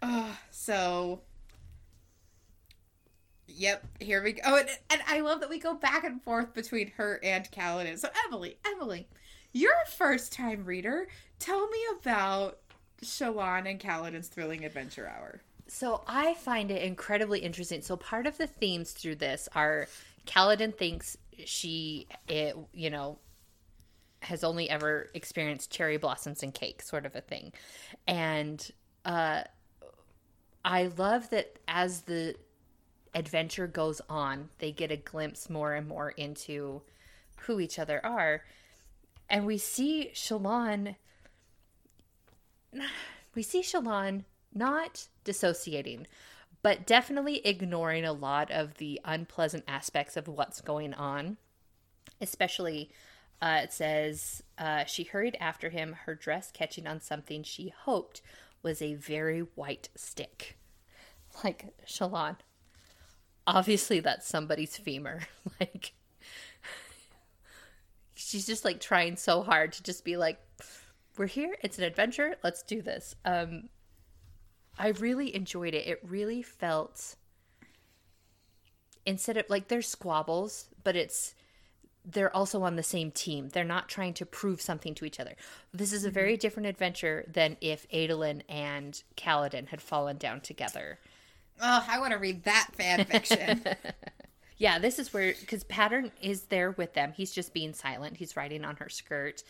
Ugh. 0.01 0.36
So, 0.51 1.22
yep, 3.59 3.85
here 3.99 4.23
we 4.23 4.33
go. 4.33 4.41
Oh, 4.45 4.57
and, 4.57 4.69
and 4.89 5.01
I 5.05 5.19
love 5.19 5.41
that 5.41 5.49
we 5.49 5.59
go 5.59 5.73
back 5.73 6.05
and 6.05 6.23
forth 6.23 6.53
between 6.53 6.91
her 6.97 7.19
and 7.23 7.49
Kaladin. 7.51 7.99
So, 7.99 8.07
Emily, 8.25 8.57
Emily, 8.65 9.07
you're 9.51 9.73
a 9.85 9.89
first 9.91 10.31
time 10.31 10.63
reader. 10.65 11.07
Tell 11.39 11.67
me 11.67 11.79
about 11.99 12.59
Shallan 13.03 13.69
and 13.69 13.79
Kaladin's 13.79 14.29
thrilling 14.29 14.63
adventure 14.65 15.07
hour. 15.07 15.41
So 15.67 16.03
I 16.07 16.33
find 16.35 16.71
it 16.71 16.81
incredibly 16.81 17.39
interesting. 17.39 17.81
So 17.81 17.95
part 17.95 18.25
of 18.25 18.37
the 18.37 18.47
themes 18.47 18.91
through 18.91 19.15
this 19.15 19.47
are 19.53 19.87
Kaladin 20.25 20.75
thinks 20.75 21.17
she, 21.45 22.07
it, 22.27 22.55
you 22.73 22.89
know, 22.89 23.19
has 24.21 24.43
only 24.43 24.69
ever 24.69 25.09
experienced 25.13 25.71
cherry 25.71 25.97
blossoms 25.97 26.43
and 26.43 26.53
cake, 26.53 26.81
sort 26.81 27.05
of 27.05 27.15
a 27.15 27.21
thing, 27.21 27.53
and 28.05 28.69
uh, 29.05 29.43
I 30.65 30.89
love 30.97 31.29
that 31.29 31.57
as 31.69 32.01
the 32.01 32.35
adventure 33.13 33.67
goes 33.67 34.01
on, 34.09 34.49
they 34.59 34.71
get 34.71 34.91
a 34.91 34.97
glimpse 34.97 35.49
more 35.49 35.73
and 35.73 35.87
more 35.87 36.11
into 36.11 36.81
who 37.41 37.59
each 37.59 37.79
other 37.79 38.03
are, 38.05 38.43
and 39.29 39.45
we 39.45 39.57
see 39.57 40.11
Shallan 40.13 40.95
we 43.35 43.43
see 43.43 43.61
Shallan 43.61 44.25
not 44.53 45.07
dissociating, 45.23 46.07
but 46.61 46.85
definitely 46.85 47.45
ignoring 47.45 48.05
a 48.05 48.13
lot 48.13 48.51
of 48.51 48.75
the 48.75 48.99
unpleasant 49.05 49.63
aspects 49.67 50.17
of 50.17 50.27
what's 50.27 50.61
going 50.61 50.93
on. 50.93 51.37
Especially, 52.21 52.91
uh, 53.41 53.61
it 53.63 53.73
says 53.73 54.43
uh, 54.57 54.83
she 54.85 55.03
hurried 55.03 55.37
after 55.39 55.69
him, 55.69 55.95
her 56.05 56.15
dress 56.15 56.51
catching 56.51 56.87
on 56.87 56.99
something 56.99 57.43
she 57.43 57.73
hoped 57.85 58.21
was 58.61 58.81
a 58.81 58.95
very 58.95 59.41
white 59.55 59.89
stick. 59.95 60.57
Like, 61.43 61.67
Shallan, 61.87 62.37
obviously 63.50 64.00
that's 64.00 64.27
somebody's 64.27 64.77
femur. 64.77 65.22
like, 65.60 65.94
she's 68.13 68.46
just 68.46 68.63
like 68.63 68.79
trying 68.79 69.18
so 69.18 69.41
hard 69.41 69.74
to 69.74 69.84
just 69.84 70.06
be 70.06 70.18
like, 70.18 70.39
we're 71.18 71.25
here. 71.25 71.56
It's 71.62 71.77
an 71.77 71.84
adventure. 71.84 72.36
Let's 72.44 72.63
do 72.63 72.82
this. 72.82 73.15
Um, 73.25 73.70
I 74.77 74.89
really 74.89 75.36
enjoyed 75.36 75.74
it. 75.74 75.88
It 75.88 76.00
really 76.08 76.41
felt 76.41 77.15
instead 79.06 79.36
of 79.36 79.46
like 79.50 79.68
there's 79.68 79.88
squabbles, 79.88 80.70
but 80.84 80.96
it's 80.96 81.36
they're 82.06 82.36
also 82.36 82.63
on 82.63 82.75
the 82.75 82.84
same 82.84 83.12
team. 83.12 83.50
They're 83.50 83.63
not 83.65 83.89
trying 83.89 84.13
to 84.15 84.25
prove 84.25 84.62
something 84.62 84.96
to 84.96 85.06
each 85.06 85.20
other. 85.20 85.36
This 85.74 85.91
is 85.91 86.06
a 86.06 86.10
very 86.10 86.38
different 86.38 86.68
adventure 86.68 87.25
than 87.27 87.58
if 87.60 87.88
Adolin 87.89 88.44
and 88.48 89.01
Kaladin 89.18 89.68
had 89.68 89.82
fallen 89.82 90.18
down 90.18 90.39
together. 90.41 91.00
Oh, 91.61 91.85
I 91.87 91.99
want 91.99 92.13
to 92.13 92.19
read 92.19 92.43
that 92.43 92.69
fan 92.75 93.05
fiction. 93.05 93.63
Yeah, 94.59 94.77
this 94.77 94.99
is 94.99 95.13
where 95.13 95.33
because 95.39 95.63
Pattern 95.63 96.11
is 96.21 96.43
there 96.43 96.71
with 96.71 96.93
them. 96.93 97.13
He's 97.15 97.31
just 97.31 97.53
being 97.53 97.73
silent. 97.73 98.17
He's 98.17 98.35
riding 98.35 98.65
on 98.65 98.75
her 98.75 98.89
skirt. 98.89 99.41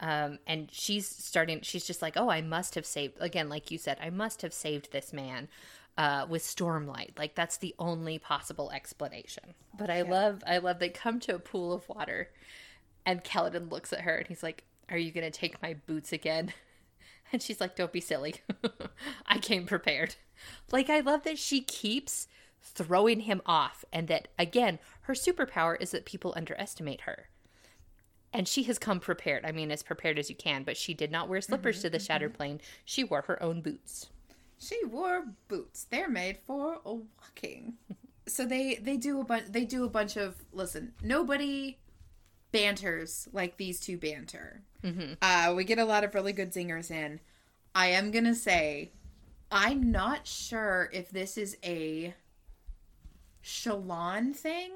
Um, 0.00 0.38
and 0.46 0.68
she's 0.70 1.08
starting, 1.08 1.62
she's 1.62 1.86
just 1.86 2.02
like, 2.02 2.16
oh, 2.16 2.30
I 2.30 2.40
must 2.40 2.74
have 2.76 2.86
saved, 2.86 3.14
again, 3.18 3.48
like 3.48 3.70
you 3.70 3.78
said, 3.78 3.98
I 4.00 4.10
must 4.10 4.42
have 4.42 4.52
saved 4.52 4.92
this 4.92 5.12
man 5.12 5.48
uh, 5.96 6.26
with 6.28 6.42
Stormlight. 6.42 7.18
Like, 7.18 7.34
that's 7.34 7.56
the 7.56 7.74
only 7.78 8.18
possible 8.18 8.70
explanation. 8.70 9.54
But 9.76 9.90
I 9.90 10.02
love, 10.02 10.44
I 10.46 10.58
love 10.58 10.78
they 10.78 10.90
come 10.90 11.18
to 11.20 11.34
a 11.34 11.40
pool 11.40 11.72
of 11.72 11.88
water 11.88 12.28
and 13.04 13.24
Kaladin 13.24 13.72
looks 13.72 13.92
at 13.92 14.02
her 14.02 14.16
and 14.16 14.26
he's 14.28 14.42
like, 14.42 14.64
are 14.88 14.98
you 14.98 15.10
going 15.10 15.30
to 15.30 15.36
take 15.36 15.60
my 15.62 15.74
boots 15.86 16.12
again? 16.12 16.52
And 17.32 17.42
she's 17.42 17.60
like, 17.60 17.76
don't 17.76 17.92
be 17.92 18.00
silly. 18.00 18.36
I 19.26 19.38
came 19.38 19.66
prepared. 19.66 20.16
Like, 20.72 20.88
I 20.88 21.00
love 21.00 21.24
that 21.24 21.38
she 21.38 21.60
keeps 21.60 22.28
throwing 22.62 23.20
him 23.20 23.42
off 23.46 23.84
and 23.92 24.08
that, 24.08 24.28
again, 24.38 24.78
her 25.02 25.14
superpower 25.14 25.80
is 25.80 25.90
that 25.90 26.04
people 26.04 26.32
underestimate 26.36 27.02
her 27.02 27.28
and 28.32 28.46
she 28.46 28.64
has 28.64 28.78
come 28.78 29.00
prepared. 29.00 29.44
I 29.44 29.52
mean, 29.52 29.70
as 29.70 29.82
prepared 29.82 30.18
as 30.18 30.28
you 30.28 30.36
can, 30.36 30.62
but 30.62 30.76
she 30.76 30.94
did 30.94 31.10
not 31.10 31.28
wear 31.28 31.40
mm-hmm, 31.40 31.46
slippers 31.46 31.82
to 31.82 31.90
the 31.90 31.98
mm-hmm. 31.98 32.04
Shattered 32.04 32.34
Plane. 32.34 32.60
She 32.84 33.04
wore 33.04 33.22
her 33.22 33.42
own 33.42 33.62
boots. 33.62 34.08
She 34.58 34.84
wore 34.84 35.24
boots. 35.46 35.86
They're 35.90 36.08
made 36.08 36.38
for 36.46 36.80
walking. 36.84 37.74
so 38.26 38.44
they 38.44 38.76
they 38.76 38.96
do 38.96 39.20
a 39.20 39.24
bunch. 39.24 39.46
They 39.50 39.64
do 39.64 39.84
a 39.84 39.88
bunch 39.88 40.16
of 40.16 40.36
listen. 40.52 40.92
Nobody 41.02 41.78
banters 42.50 43.28
like 43.32 43.56
these 43.56 43.80
two 43.80 43.98
banter. 43.98 44.62
Uh, 45.20 45.52
we 45.56 45.64
get 45.64 45.78
a 45.78 45.84
lot 45.84 46.04
of 46.04 46.14
really 46.14 46.32
good 46.32 46.52
zingers 46.52 46.90
in. 46.90 47.20
I 47.74 47.88
am 47.88 48.10
gonna 48.10 48.34
say, 48.34 48.92
I'm 49.50 49.90
not 49.90 50.26
sure 50.26 50.88
if 50.92 51.10
this 51.10 51.36
is 51.38 51.56
a 51.64 52.14
Shallan 53.44 54.34
thing 54.34 54.70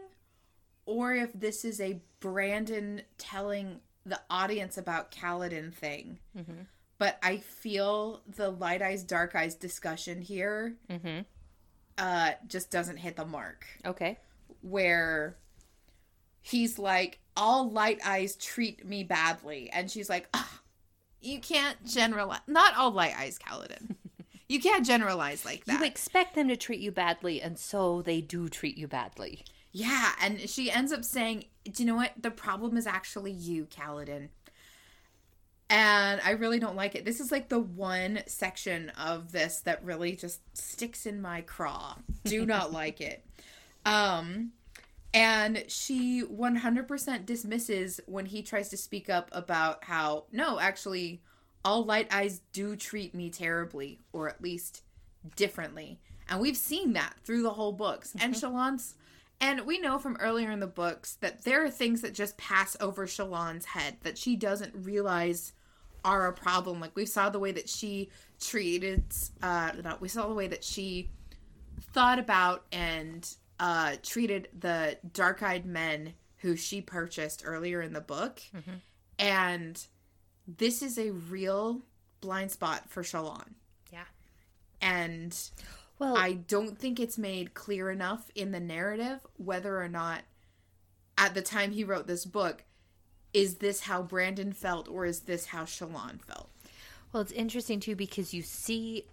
or 0.87 1.15
if 1.15 1.33
this 1.33 1.65
is 1.65 1.81
a 1.81 2.01
Brandon 2.21 3.03
telling 3.19 3.81
the 4.05 4.21
audience 4.31 4.77
about 4.79 5.11
Kaladin 5.13 5.73
thing. 5.73 6.19
But 6.99 7.19
I 7.23 7.39
feel 7.39 8.23
the 8.27 8.51
light 8.51 8.83
eyes, 8.83 9.03
dark 9.03 9.35
eyes 9.35 9.55
discussion 9.55 10.21
here 10.23 10.77
Mm-hmm. 10.89 11.21
uh, 11.99 12.31
just 12.47 12.71
doesn't 12.71 12.99
hit 12.99 13.17
the 13.17 13.25
mark. 13.25 13.67
Okay. 13.85 14.19
Where 14.63 15.37
he's 16.41 16.79
like, 16.79 17.19
all 17.37 17.71
light 17.71 18.01
eyes 18.05 18.37
treat 18.37 18.87
me 18.87 19.05
badly. 19.05 19.71
And 19.71 19.91
she's 19.91 20.09
like, 20.09 20.29
"Ah, 20.35 20.61
you 21.21 21.41
can't 21.41 21.85
generalize. 21.85 22.41
Not 22.47 22.77
all 22.77 22.91
light 22.91 23.15
eyes, 23.17 23.39
Kaladin. 23.39 23.95
you 24.49 24.61
can't 24.61 24.85
generalize 24.85 25.45
like 25.45 25.65
that. 25.65 25.81
You 25.81 25.87
expect 25.87 26.35
them 26.35 26.49
to 26.49 26.57
treat 26.57 26.81
you 26.81 26.93
badly, 26.93 27.41
and 27.41 27.59
so 27.59 28.03
they 28.03 28.21
do 28.21 28.49
treat 28.49 28.77
you 28.77 28.89
badly. 28.89 29.45
Yeah, 29.73 30.13
and 30.21 30.49
she 30.51 30.71
ends 30.71 30.93
up 30.93 31.05
saying, 31.05 31.45
"Do 31.65 31.83
you 31.83 31.87
know 31.87 31.97
what? 31.97 32.13
The 32.21 32.31
problem 32.31 32.77
is 32.77 32.87
actually 32.87 33.33
you, 33.33 33.67
Kaladin." 33.67 34.29
And 35.71 36.21
I 36.23 36.33
really 36.33 36.59
don't 36.59 36.77
like 36.77 36.95
it. 36.95 37.07
This 37.07 37.19
is 37.19 37.33
like 37.33 37.49
the 37.49 37.59
one 37.59 38.23
section 38.27 38.91
of 38.91 39.33
this 39.33 39.61
that 39.61 39.83
really 39.83 40.15
just 40.15 40.41
sticks 40.55 41.07
in 41.07 41.23
my 41.23 41.41
craw. 41.41 41.97
Do 42.25 42.45
not 42.45 42.73
like 42.75 43.01
it. 43.01 43.25
Um 43.87 44.53
and 45.15 45.65
she 45.69 46.23
100% 46.23 47.27
dismisses 47.27 48.01
when 48.07 48.27
he 48.27 48.43
tries 48.43 48.69
to 48.71 48.77
speak 48.77 49.11
up 49.11 49.29
about 49.33 49.85
how 49.85 50.25
no, 50.33 50.59
actually 50.59 51.23
all 51.65 51.85
light 51.85 52.09
eyes 52.11 52.41
do 52.53 52.77
treat 52.77 53.15
me 53.15 53.31
terribly 53.31 54.01
or 54.13 54.29
at 54.29 54.43
least 54.43 54.83
differently. 55.37 56.01
And 56.29 56.41
we've 56.41 56.57
seen 56.57 56.95
that 56.95 57.15
through 57.25 57.43
the 57.43 57.51
whole 57.51 57.73
books. 57.73 58.15
And 58.21 58.35
Shallan's 58.35 58.95
and 59.41 59.67
we 59.67 59.81
know 59.81 59.99
from 59.99 60.17
earlier 60.21 60.51
in 60.51 60.61
the 60.61 60.67
books 60.67 61.17
that 61.21 61.45
there 61.45 61.65
are 61.65 61.71
things 61.71 62.01
that 62.03 62.15
just 62.15 62.37
pass 62.37 62.77
over 62.81 63.07
Shallan's 63.07 63.67
head 63.67 63.97
that 64.03 64.17
she 64.17 64.37
doesn't 64.37 64.73
realize 64.75 65.53
are 66.05 66.29
a 66.29 66.33
problem. 66.33 66.81
Like 66.81 66.97
we 66.97 67.07
saw 67.07 67.29
the 67.29 67.39
way 67.39 67.53
that 67.53 67.69
she 67.69 68.11
treated 68.41 69.05
uh 69.43 69.73
no, 69.85 69.97
we 70.01 70.09
saw 70.09 70.27
the 70.27 70.35
way 70.35 70.47
that 70.47 70.65
she 70.65 71.11
thought 71.93 72.19
about 72.19 72.65
and 72.73 73.37
uh 73.63 73.95
treated 74.03 74.49
the 74.59 74.99
dark-eyed 75.15 75.65
men 75.65 76.15
who 76.39 76.57
she 76.57 76.81
purchased 76.81 77.43
earlier 77.47 77.81
in 77.81 77.93
the 77.93 78.01
book. 78.01 78.43
And 79.19 79.87
this 80.47 80.83
is 80.83 80.99
a 80.99 81.11
real 81.13 81.83
blind 82.21 82.51
spot 82.51 82.91
for 82.91 83.03
Shallan. 83.05 83.55
Yeah. 83.93 84.05
And 84.81 85.39
Well, 86.01 86.17
I 86.17 86.33
don't 86.33 86.77
think 86.77 86.99
it's 86.99 87.17
made 87.17 87.55
clear 87.55 87.91
enough 87.91 88.29
in 88.35 88.51
the 88.51 88.59
narrative 88.59 89.21
whether 89.37 89.81
or 89.81 89.89
not 89.89 90.23
at 91.17 91.35
the 91.35 91.43
time 91.43 91.71
he 91.71 91.85
wrote 91.85 92.09
this 92.09 92.25
book 92.25 92.65
is 93.33 93.57
this 93.57 93.83
how 93.83 94.03
Brandon 94.03 94.53
felt 94.53 94.89
or 94.89 95.07
is 95.07 95.21
this 95.21 95.47
how 95.47 95.63
Shallan 95.65 96.21
felt? 96.25 96.51
Well, 97.13 97.23
it's 97.23 97.33
interesting 97.33 97.79
too 97.79 97.95
because 97.95 98.35
you 98.35 98.43
see 98.43 99.07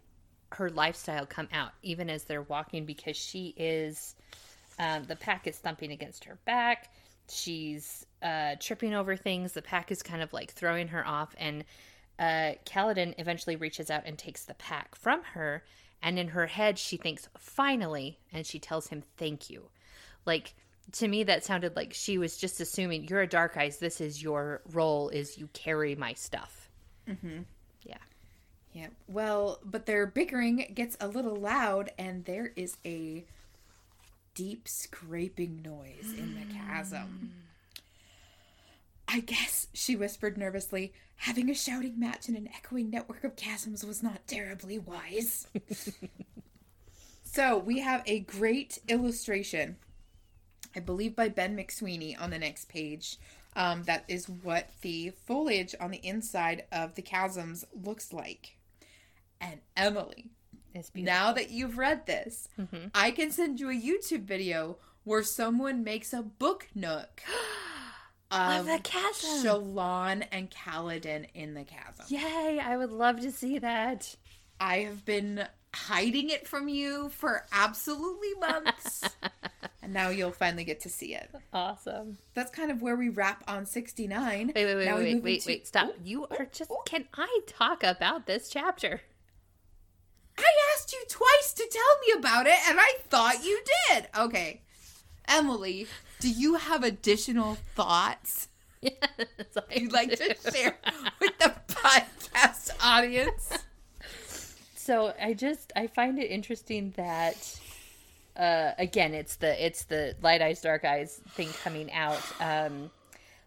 her 0.53 0.69
lifestyle 0.69 1.25
come 1.25 1.47
out 1.53 1.71
even 1.83 2.09
as 2.09 2.23
they're 2.23 2.41
walking 2.41 2.85
because 2.85 3.15
she 3.15 3.53
is 3.57 4.15
um, 4.79 5.03
the 5.03 5.15
pack 5.15 5.45
is 5.45 5.57
thumping 5.57 5.91
against 5.91 6.23
her 6.23 6.37
back. 6.45 6.89
She's 7.29 8.05
uh, 8.23 8.55
tripping 8.59 8.95
over 8.95 9.15
things. 9.15 9.53
The 9.53 9.61
pack 9.61 9.91
is 9.91 10.01
kind 10.01 10.21
of 10.23 10.33
like 10.33 10.51
throwing 10.51 10.87
her 10.87 11.05
off, 11.05 11.35
and 11.37 11.63
uh, 12.17 12.53
Kaladin 12.65 13.13
eventually 13.17 13.55
reaches 13.55 13.91
out 13.91 14.03
and 14.05 14.17
takes 14.17 14.45
the 14.45 14.55
pack 14.55 14.95
from 14.95 15.21
her. 15.33 15.63
And 16.01 16.17
in 16.17 16.29
her 16.29 16.47
head, 16.47 16.79
she 16.79 16.97
thinks, 16.97 17.27
"Finally!" 17.37 18.19
and 18.31 18.45
she 18.45 18.57
tells 18.57 18.87
him, 18.87 19.03
"Thank 19.17 19.49
you." 19.49 19.69
Like 20.25 20.55
to 20.93 21.07
me, 21.07 21.23
that 21.23 21.43
sounded 21.43 21.75
like 21.75 21.93
she 21.93 22.17
was 22.17 22.37
just 22.37 22.59
assuming 22.59 23.03
you're 23.03 23.21
a 23.21 23.27
dark 23.27 23.57
eyes. 23.57 23.77
This 23.77 24.01
is 24.01 24.23
your 24.23 24.61
role: 24.71 25.09
is 25.09 25.37
you 25.37 25.49
carry 25.53 25.95
my 25.95 26.13
stuff. 26.13 26.69
Mm-hmm. 27.07 27.41
Yeah. 28.73 28.87
Well, 29.07 29.59
but 29.63 29.85
their 29.85 30.05
bickering 30.05 30.71
gets 30.73 30.95
a 30.99 31.07
little 31.07 31.35
loud 31.35 31.91
and 31.97 32.25
there 32.25 32.51
is 32.55 32.77
a 32.85 33.25
deep 34.35 34.67
scraping 34.67 35.61
noise 35.63 36.13
in 36.17 36.35
the 36.35 36.53
chasm. 36.53 37.33
I 39.07 39.21
guess, 39.21 39.67
she 39.73 39.95
whispered 39.95 40.37
nervously, 40.37 40.93
having 41.17 41.49
a 41.49 41.55
shouting 41.55 41.99
match 41.99 42.29
in 42.29 42.35
an 42.35 42.47
echoing 42.55 42.91
network 42.91 43.23
of 43.23 43.35
chasms 43.35 43.83
was 43.83 44.03
not 44.03 44.27
terribly 44.27 44.77
wise. 44.77 45.47
so, 47.23 47.57
we 47.57 47.79
have 47.79 48.03
a 48.05 48.19
great 48.19 48.77
illustration, 48.87 49.77
I 50.75 50.79
believe 50.79 51.15
by 51.15 51.27
Ben 51.29 51.57
McSweeney 51.57 52.21
on 52.21 52.29
the 52.29 52.37
next 52.37 52.69
page. 52.69 53.17
Um, 53.55 53.83
that 53.83 54.05
is 54.07 54.29
what 54.29 54.69
the 54.81 55.11
foliage 55.25 55.73
on 55.79 55.89
the 55.89 56.05
inside 56.05 56.65
of 56.71 56.93
the 56.93 57.01
chasms 57.01 57.65
looks 57.73 58.13
like. 58.13 58.58
And 59.41 59.59
Emily, 59.75 60.31
now 60.93 61.33
that 61.33 61.49
you've 61.49 61.77
read 61.77 62.05
this, 62.05 62.47
mm-hmm. 62.59 62.87
I 62.93 63.11
can 63.11 63.31
send 63.31 63.59
you 63.59 63.69
a 63.69 63.73
YouTube 63.73 64.23
video 64.23 64.77
where 65.03 65.23
someone 65.23 65.83
makes 65.83 66.13
a 66.13 66.21
book 66.21 66.67
nook 66.75 67.23
Of 68.31 68.59
of 68.59 68.65
the 68.67 68.79
chasm. 68.83 69.43
Shallan 69.43 70.23
and 70.31 70.51
Kaladin 70.51 71.27
in 71.33 71.55
the 71.55 71.63
chasm. 71.63 72.05
Yay, 72.09 72.61
I 72.63 72.77
would 72.77 72.91
love 72.91 73.21
to 73.21 73.31
see 73.31 73.57
that. 73.57 74.15
I 74.59 74.79
have 74.79 75.03
been 75.03 75.47
hiding 75.73 76.29
it 76.29 76.47
from 76.47 76.67
you 76.67 77.09
for 77.09 77.45
absolutely 77.51 78.33
months. 78.39 79.03
and 79.81 79.93
now 79.93 80.09
you'll 80.09 80.31
finally 80.31 80.63
get 80.63 80.81
to 80.81 80.89
see 80.89 81.15
it. 81.15 81.31
Awesome. 81.53 82.19
That's 82.35 82.51
kind 82.51 82.69
of 82.69 82.83
where 82.83 82.95
we 82.95 83.09
wrap 83.09 83.43
on 83.47 83.65
69. 83.65 84.51
Wait, 84.53 84.65
wait, 84.65 84.75
wait, 84.75 84.85
Now 84.85 84.97
we 84.97 85.03
wait, 85.15 85.23
wait, 85.23 85.35
into- 85.37 85.47
wait, 85.47 85.67
stop. 85.67 85.89
Oh, 85.91 85.95
you 86.03 86.25
are 86.25 86.37
oh, 86.41 86.47
just. 86.51 86.69
Oh. 86.71 86.83
Can 86.85 87.05
I 87.15 87.39
talk 87.47 87.83
about 87.83 88.27
this 88.27 88.49
chapter? 88.49 89.01
Asked 90.89 90.93
you 90.93 91.05
twice 91.07 91.53
to 91.53 91.67
tell 91.69 91.99
me 92.07 92.19
about 92.19 92.47
it, 92.47 92.57
and 92.67 92.79
I 92.79 92.93
thought 93.09 93.43
you 93.45 93.61
did. 93.89 94.07
Okay. 94.17 94.61
Emily, 95.27 95.85
do 96.19 96.27
you 96.27 96.55
have 96.55 96.83
additional 96.83 97.57
thoughts 97.75 98.47
Yes, 98.81 98.97
I 99.55 99.75
you'd 99.75 99.91
like 99.91 100.09
to 100.17 100.35
share 100.51 100.75
with 101.19 101.37
the 101.37 101.53
podcast 101.67 102.71
audience? 102.83 103.53
So 104.73 105.13
I 105.21 105.35
just 105.35 105.71
I 105.75 105.85
find 105.85 106.17
it 106.17 106.31
interesting 106.31 106.95
that 106.97 107.59
uh 108.35 108.71
again 108.79 109.13
it's 109.13 109.35
the 109.35 109.63
it's 109.63 109.83
the 109.83 110.15
light 110.23 110.41
eyes 110.41 110.61
dark 110.61 110.83
eyes 110.83 111.21
thing 111.35 111.49
coming 111.63 111.91
out. 111.93 112.23
Um 112.41 112.89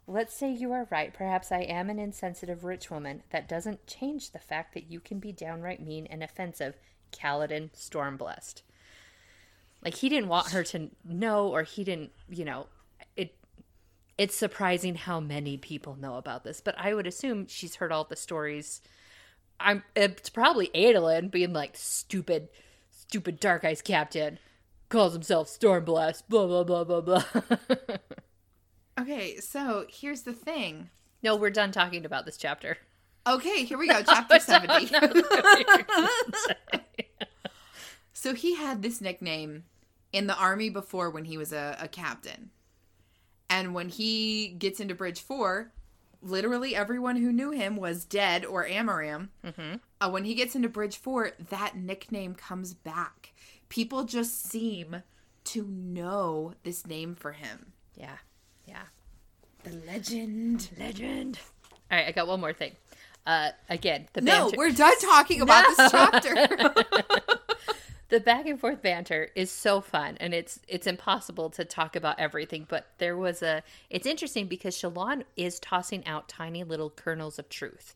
let's 0.07 0.37
say 0.37 0.53
you 0.53 0.71
are 0.71 0.87
right. 0.93 1.13
Perhaps 1.13 1.51
I 1.51 1.63
am 1.63 1.91
an 1.91 1.99
insensitive 1.99 2.63
rich 2.63 2.93
woman. 2.93 3.25
That 3.31 3.49
doesn't 3.49 3.89
change 3.89 4.31
the 4.31 4.39
fact 4.39 4.75
that 4.75 4.89
you 4.89 5.01
can 5.01 5.19
be 5.19 5.33
downright 5.33 5.85
mean 5.85 6.07
and 6.07 6.23
offensive. 6.23 6.77
Kaladin 7.12 7.70
Stormblessed. 7.72 8.62
Like 9.85 9.94
he 9.94 10.09
didn't 10.09 10.29
want 10.29 10.51
her 10.53 10.62
to 10.64 10.90
know 11.05 11.48
or 11.48 11.62
he 11.62 11.85
didn't, 11.85 12.12
you 12.29 12.44
know, 12.44 12.66
it 13.16 13.35
it's 14.18 14.37
surprising 14.37 14.94
how 14.94 15.20
many 15.20 15.57
people 15.57 15.96
know 16.01 16.16
about 16.16 16.44
this, 16.44 16.61
but 16.61 16.75
I 16.79 16.94
would 16.94 17.07
assume 17.07 17.46
she's 17.46 17.77
heard 17.77 17.92
all 17.92 18.05
the 18.05 18.16
stories 18.16 18.81
I'm 19.62 19.83
it's 19.94 20.29
probably 20.29 20.70
Adolin 20.75 21.31
being 21.31 21.53
like 21.53 21.72
stupid, 21.75 22.48
stupid 22.90 23.40
dark 23.40 23.64
eyes 23.64 23.81
captain, 23.83 24.38
calls 24.88 25.12
himself 25.12 25.48
Stormblast, 25.48 26.25
blah 26.29 26.46
blah 26.46 26.64
blah 26.64 26.85
blah 26.85 27.01
blah. 27.01 27.25
Okay, 29.01 29.38
so 29.38 29.87
here's 29.88 30.22
the 30.22 30.35
thing. 30.35 30.90
no, 31.22 31.35
we're 31.35 31.48
done 31.48 31.72
talking 31.72 32.05
about 32.05 32.27
this 32.27 32.37
chapter. 32.37 32.77
Okay, 33.27 33.64
here 33.64 33.79
we 33.79 33.88
go, 33.88 34.03
chapter 34.07 34.38
70. 34.38 34.90
So 38.23 38.35
he 38.35 38.55
had 38.55 38.83
this 38.83 39.01
nickname 39.01 39.65
in 40.13 40.29
the 40.29 40.37
army 40.37 40.71
before 40.71 41.11
when 41.11 41.25
he 41.25 41.37
was 41.37 41.53
a, 41.53 41.77
a 41.81 41.89
captain. 41.89 42.51
And 43.51 43.75
when 43.75 43.89
he 43.89 44.47
gets 44.47 44.79
into 44.79 44.95
Bridge 44.95 45.21
4, 45.21 45.73
literally 46.23 46.77
everyone 46.77 47.17
who 47.17 47.33
knew 47.33 47.51
him 47.51 47.75
was 47.75 48.05
dead 48.05 48.45
or 48.45 48.65
Amaram. 48.65 49.31
Mm-hmm. 49.45 49.75
Uh, 50.01 50.09
when 50.09 50.23
he 50.23 50.35
gets 50.37 50.55
into 50.55 50.69
Bridge 50.69 50.99
4, 50.99 51.33
that 51.51 51.77
nickname 51.77 52.37
comes 52.37 52.75
back. 52.75 53.33
People 53.69 54.05
just 54.05 54.41
seem 54.49 55.03
to 55.47 55.65
know 55.67 56.55
this 56.63 56.87
name 56.87 57.17
for 57.17 57.33
him. 57.33 57.73
yeah, 57.97 58.19
yeah. 58.69 58.85
The 59.65 59.73
legend. 59.85 60.69
Legend. 60.79 61.41
All 61.91 61.99
right, 61.99 62.07
I 62.07 62.13
got 62.13 62.29
one 62.29 62.41
more 62.41 62.53
thing. 62.53 62.77
Uh, 63.27 63.51
again, 63.69 64.07
the 64.13 64.21
No, 64.21 64.53
we're 64.57 64.71
done 64.71 64.99
talking 65.01 65.41
about 65.41 65.65
this 65.77 65.91
chapter. 65.91 66.37
the 68.12 68.20
back 68.20 68.44
and 68.44 68.61
forth 68.61 68.83
banter 68.83 69.31
is 69.35 69.51
so 69.51 69.81
fun 69.81 70.18
and 70.20 70.35
it's 70.35 70.61
it's 70.68 70.87
impossible 70.87 71.48
to 71.48 71.64
talk 71.64 71.96
about 71.96 72.20
everything 72.20 72.66
but 72.68 72.88
there 72.98 73.16
was 73.16 73.42
a 73.42 73.62
it's 73.88 74.07
interesting 74.07 74.46
because 74.46 74.77
Shallan 74.77 75.25
is 75.35 75.59
tossing 75.59 76.07
out 76.07 76.29
tiny 76.29 76.62
little 76.62 76.90
kernels 76.90 77.38
of 77.38 77.48
truth 77.48 77.94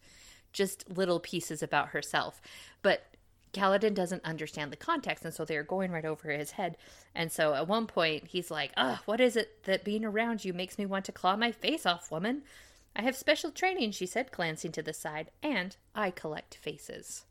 just 0.55 0.88
little 0.90 1.20
pieces 1.20 1.62
about 1.62 1.88
herself. 1.88 2.40
But 2.81 3.02
Kaladin 3.52 3.92
doesn't 3.92 4.24
understand 4.24 4.72
the 4.72 4.76
context 4.76 5.22
and 5.26 5.35
so 5.35 5.44
they're 5.44 5.62
going 5.62 5.90
right 5.90 6.07
over 6.07 6.31
his 6.31 6.52
head. 6.52 6.79
And 7.14 7.31
so 7.31 7.52
at 7.52 7.68
one 7.68 7.87
point 7.87 8.29
he's 8.29 8.50
like 8.50 8.72
oh 8.74 8.98
what 9.05 9.20
is 9.20 9.37
it 9.37 9.64
that 9.64 9.85
being 9.85 10.02
around 10.02 10.46
you 10.46 10.55
makes 10.55 10.79
me 10.79 10.87
want 10.87 11.05
to 11.05 11.12
claw 11.12 11.37
my 11.37 11.52
face 11.52 11.85
off 11.85 12.11
woman? 12.11 12.42
I 12.98 13.02
have 13.02 13.16
special 13.16 13.50
training, 13.50 13.90
she 13.90 14.07
said, 14.07 14.33
glancing 14.33 14.72
to 14.72 14.83
the 14.83 14.94
side, 14.94 15.31
and 15.42 15.76
I 15.94 16.11
collect 16.11 16.55
faces. 16.55 17.26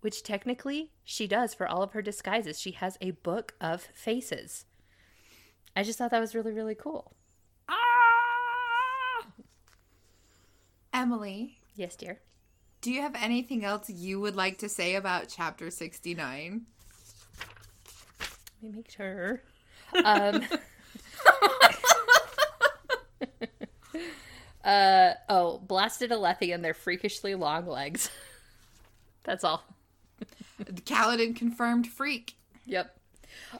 Which 0.00 0.22
technically 0.22 0.92
she 1.04 1.26
does 1.26 1.52
for 1.54 1.68
all 1.68 1.82
of 1.82 1.92
her 1.92 2.02
disguises. 2.02 2.58
She 2.58 2.72
has 2.72 2.96
a 3.00 3.10
book 3.10 3.54
of 3.60 3.82
faces. 3.94 4.64
I 5.76 5.82
just 5.82 5.98
thought 5.98 6.10
that 6.10 6.20
was 6.20 6.34
really, 6.34 6.52
really 6.52 6.74
cool. 6.74 7.14
Ah! 7.68 9.26
Emily, 10.92 11.58
Yes, 11.76 11.96
dear. 11.96 12.20
do 12.80 12.90
you 12.90 13.00
have 13.02 13.14
anything 13.14 13.64
else 13.64 13.88
you 13.88 14.20
would 14.20 14.36
like 14.36 14.58
to 14.58 14.68
say 14.68 14.96
about 14.96 15.28
chapter 15.28 15.70
69? 15.70 16.66
Let 18.20 18.62
me 18.62 18.70
make 18.76 18.90
sure. 18.90 19.42
Um, 20.04 20.44
uh, 24.64 25.12
oh, 25.28 25.58
blasted 25.58 26.10
Alethi 26.12 26.54
and 26.54 26.64
their 26.64 26.74
freakishly 26.74 27.34
long 27.34 27.66
legs. 27.66 28.08
That's 29.24 29.42
all. 29.44 29.64
Kaladin 30.64 31.34
confirmed 31.34 31.86
freak. 31.86 32.34
Yep. 32.66 32.96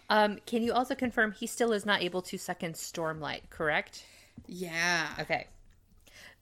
Um, 0.09 0.39
can 0.47 0.63
you 0.63 0.73
also 0.73 0.95
confirm 0.95 1.33
he 1.33 1.47
still 1.47 1.73
is 1.73 1.87
not 1.87 2.03
able 2.03 2.23
to 2.23 2.39
suck 2.39 2.63
in 2.63 2.73
Stormlight, 2.73 3.51
correct? 3.51 4.05
Yeah. 4.47 5.09
Okay. 5.21 5.47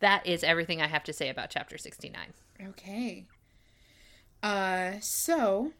That 0.00 0.26
is 0.26 0.44
everything 0.44 0.80
I 0.80 0.86
have 0.86 1.04
to 1.04 1.12
say 1.12 1.28
about 1.28 1.50
chapter 1.50 1.76
69. 1.78 2.20
Okay. 2.68 3.26
Uh 4.42 4.92
so 5.00 5.72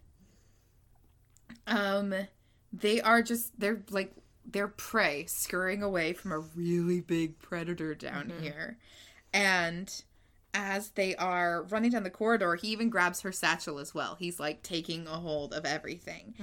um 1.67 2.13
they 2.73 3.01
are 3.01 3.23
just 3.23 3.59
they're 3.59 3.83
like 3.91 4.13
they're 4.45 4.69
prey 4.69 5.27
scurrying 5.27 5.83
away 5.83 6.13
from 6.13 6.33
a 6.33 6.39
really 6.39 7.01
big 7.01 7.39
predator 7.39 7.95
down 7.95 8.33
here. 8.41 8.79
And 9.33 10.03
as 10.55 10.91
they 10.91 11.15
are 11.17 11.63
running 11.65 11.91
down 11.91 12.03
the 12.05 12.11
corridor, 12.11 12.55
he 12.57 12.69
even 12.69 12.89
grabs 12.91 13.21
her 13.21 13.33
satchel 13.33 13.79
as 13.79 13.95
well. 13.95 14.17
He's 14.19 14.41
like 14.41 14.63
taking 14.63 15.07
a 15.07 15.11
hold 15.19 15.53
of 15.53 15.65
everything. 15.65 16.35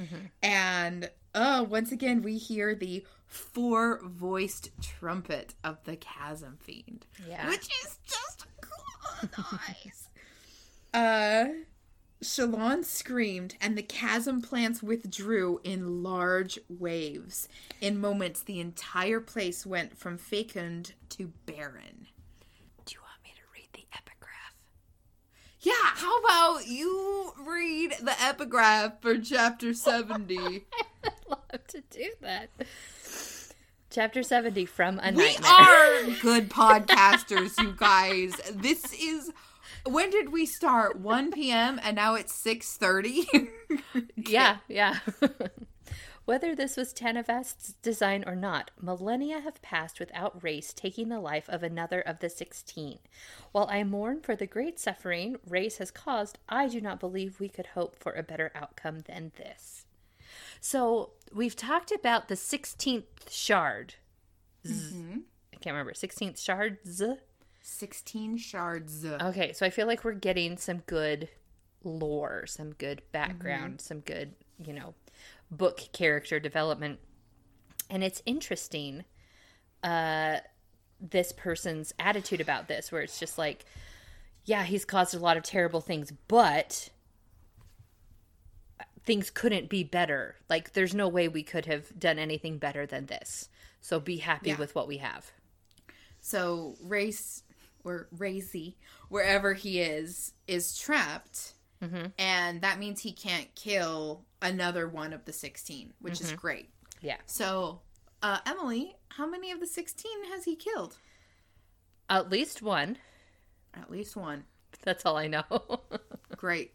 And 0.44 1.10
oh, 1.34 1.64
once 1.64 1.92
again 1.92 2.22
we 2.22 2.38
hear 2.38 2.76
the 2.76 3.04
four-voiced 3.28 4.70
trumpet 4.82 5.56
of 5.64 5.84
the 5.84 5.96
chasm 5.96 6.58
fiend 6.62 7.06
Yeah. 7.28 7.48
which 7.50 7.68
is 7.84 7.98
just 8.06 8.46
cool 8.62 9.30
nice. 9.68 10.10
Uh, 10.94 11.48
Shallan 12.24 12.86
screamed, 12.86 13.56
and 13.60 13.78
the 13.78 13.84
chasm 13.84 14.42
plants 14.42 14.82
withdrew 14.82 15.60
in 15.66 16.02
large 16.04 16.58
waves. 16.70 17.50
In 17.82 18.00
moments, 18.00 18.42
the 18.42 18.62
entire 18.62 19.20
place 19.20 19.66
went 19.66 19.98
from 19.98 20.18
fecund 20.18 20.94
to 21.10 21.34
barren. 21.46 22.08
Do 22.86 22.94
you 22.94 23.02
want 23.02 23.22
me 23.26 23.32
to 23.36 23.42
read 23.54 23.68
the 23.74 23.86
epigraph? 23.92 24.56
Yeah, 25.60 25.85
how 25.96 26.20
about 26.20 26.68
you 26.68 27.32
read 27.48 27.94
the 28.02 28.14
epigraph 28.22 29.02
for 29.02 29.18
chapter 29.18 29.74
70? 29.74 30.38
I'd 31.04 31.12
love 31.30 31.68
to 31.68 31.82
do 31.90 32.12
that. 32.22 32.50
Chapter 33.90 34.22
70 34.24 34.66
from 34.66 35.00
A 35.00 35.12
we 35.14 35.38
Nightmare. 35.38 35.52
are 35.52 36.04
good 36.22 36.50
podcasters, 36.50 37.58
you 37.62 37.74
guys. 37.78 38.34
This 38.54 38.94
is. 38.94 39.32
When 39.86 40.10
did 40.10 40.32
we 40.34 40.46
start? 40.46 41.00
1 41.00 41.32
p.m. 41.32 41.80
and 41.82 41.96
now 41.96 42.16
it's 42.16 42.34
6:30. 42.44 43.50
Yeah, 44.18 44.58
yeah. 44.68 45.00
Whether 46.26 46.56
this 46.56 46.76
was 46.76 46.94
Tanavast's 46.94 47.74
design 47.84 48.24
or 48.26 48.36
not, 48.36 48.72
millennia 48.82 49.40
have 49.42 49.62
passed 49.62 50.00
without 50.00 50.42
Rayse 50.42 50.74
taking 50.74 51.10
the 51.10 51.20
life 51.20 51.48
of 51.50 51.62
another 51.62 52.02
of 52.02 52.20
the 52.20 52.30
sixteen. 52.30 52.98
While 53.52 53.68
I 53.70 53.84
mourn 53.84 54.22
for 54.22 54.36
the 54.36 54.48
great 54.48 54.80
suffering 54.80 55.38
Rayse 55.48 55.78
has 55.78 55.92
caused, 55.92 56.40
I 56.50 56.68
do 56.68 56.82
not 56.82 57.00
believe 57.00 57.40
we 57.40 57.50
could 57.50 57.68
hope 57.68 57.96
for 57.96 58.12
a 58.14 58.24
better 58.24 58.52
outcome 58.56 59.02
than 59.02 59.34
this. 59.38 59.86
So 60.60 61.12
we've 61.32 61.56
talked 61.56 61.92
about 61.92 62.28
the 62.28 62.36
sixteenth 62.36 63.32
shard. 63.32 63.94
Mm-hmm. 64.66 65.20
I 65.54 65.58
can't 65.58 65.74
remember. 65.74 65.94
Sixteenth 65.94 66.40
shard. 66.40 66.80
Z? 66.88 67.18
16 67.62 68.38
shards. 68.38 69.04
Okay, 69.04 69.52
so 69.52 69.66
I 69.66 69.72
feel 69.72 69.88
like 69.88 70.04
we're 70.04 70.14
getting 70.14 70.56
some 70.58 70.84
good 70.86 71.30
lore, 71.84 72.46
some 72.46 72.74
good 72.74 73.02
background, 73.12 73.78
mm-hmm. 73.78 73.88
some 73.88 74.00
good, 74.02 74.34
you 74.64 74.72
know, 74.72 74.94
book 75.52 75.82
character 75.94 76.40
development. 76.40 77.00
And 77.90 78.04
it's 78.04 78.22
interesting 78.26 79.06
uh 79.84 80.38
this 81.02 81.32
person's 81.34 81.94
attitude 82.00 82.42
about 82.42 82.68
this 82.68 82.92
where 82.92 83.02
it's 83.02 83.20
just 83.20 83.38
like 83.38 83.66
yeah, 84.46 84.64
he's 84.64 84.86
caused 84.86 85.16
a 85.16 85.20
lot 85.20 85.38
of 85.38 85.44
terrible 85.44 85.82
things, 85.82 86.14
but 86.28 86.90
things 89.04 89.30
couldn't 89.32 89.70
be 89.70 89.84
better. 89.84 90.36
Like 90.50 90.74
there's 90.74 90.94
no 90.94 91.08
way 91.08 91.28
we 91.28 91.42
could 91.44 91.66
have 91.66 91.98
done 92.00 92.20
anything 92.20 92.60
better 92.60 92.86
than 92.86 93.08
this. 93.08 93.50
So 93.82 94.00
be 94.00 94.18
happy 94.18 94.50
Yeah. 94.52 94.58
with 94.58 94.76
what 94.76 94.88
we 94.88 94.98
have. 94.98 95.32
So 96.22 96.76
Rayse 96.84 97.42
or 97.84 98.08
Racy, 98.16 98.78
wherever 99.10 99.54
he 99.54 99.82
is, 99.82 100.34
is 100.48 100.78
trapped. 100.78 101.55
And 102.18 102.62
that 102.62 102.80
means 102.80 103.02
he 103.02 103.12
can't 103.12 103.54
kill 103.56 104.24
another 104.42 104.88
one 104.88 105.14
of 105.14 105.26
the 105.26 105.34
16, 105.34 105.94
which 106.00 106.22
is 106.22 106.32
great. 106.34 106.70
Yeah. 107.02 107.18
So, 107.26 107.82
uh, 108.22 108.40
Emily, 108.46 108.96
how 109.10 109.28
many 109.28 109.52
of 109.52 109.60
the 109.60 109.68
16 109.68 110.26
has 110.32 110.46
he 110.46 110.56
killed? 110.56 110.98
At 112.10 112.30
least 112.30 112.62
one. 112.62 112.98
At 113.74 113.92
least 113.92 114.16
one. 114.16 114.46
That's 114.84 115.06
all 115.06 115.18
I 115.18 115.28
know. 115.28 115.44
Great. 116.38 116.74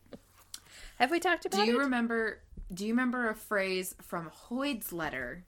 Have 0.99 1.11
we 1.11 1.21
talked 1.21 1.47
about 1.47 1.65
Do 1.65 1.71
you 1.71 1.81
it? 1.81 1.85
remember 1.85 2.41
do 2.73 2.87
you 2.87 2.93
remember 2.93 3.29
a 3.29 3.35
phrase 3.35 3.95
from 4.01 4.31
Hoid's 4.31 4.93
letter? 4.93 5.45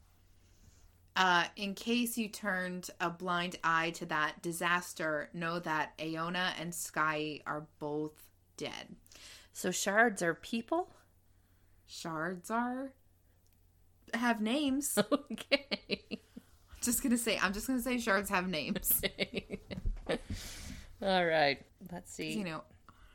Uh, 1.14 1.44
in 1.56 1.74
case 1.74 2.16
you 2.16 2.28
turned 2.28 2.90
a 3.00 3.10
blind 3.10 3.56
eye 3.62 3.90
to 3.90 4.06
that 4.06 4.42
disaster, 4.42 5.28
know 5.32 5.58
that 5.60 5.92
Aona 6.00 6.54
and 6.58 6.72
Skai 6.72 7.42
are 7.46 7.66
both 7.78 8.12
dead. 8.56 8.96
So 9.52 9.70
shards 9.70 10.22
are 10.22 10.34
people? 10.34 10.88
Shards 11.86 12.50
are 12.50 12.92
have 14.14 14.40
names. 14.40 14.98
Okay. 15.32 15.98
I'm 16.10 16.84
just 16.84 17.02
gonna 17.02 17.18
say 17.18 17.38
I'm 17.40 17.52
just 17.52 17.66
gonna 17.68 17.80
say 17.80 17.98
shards 17.98 18.28
have 18.30 18.48
names. 18.48 19.00
all 21.02 21.24
right. 21.24 21.58
Let's 21.92 22.12
see. 22.12 22.32
you 22.32 22.44
know. 22.44 22.62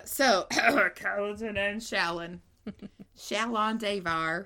So 0.06 0.48
Kaladin 0.52 1.58
and 1.58 1.82
Shallan. 1.82 2.40
Shallan 3.18 3.80
Davar. 3.80 4.46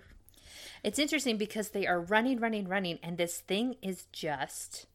It's 0.84 0.98
interesting 0.98 1.38
because 1.38 1.70
they 1.70 1.86
are 1.86 2.02
running, 2.02 2.40
running, 2.40 2.68
running, 2.68 2.98
and 3.04 3.18
this 3.18 3.40
thing 3.40 3.76
is 3.84 4.06
just 4.12 4.88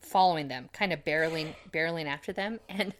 following 0.00 0.48
them, 0.48 0.68
kind 0.72 0.92
of 0.92 1.04
barreling, 1.04 1.54
barreling 1.72 2.06
after 2.06 2.32
them. 2.32 2.58
And 2.68 2.94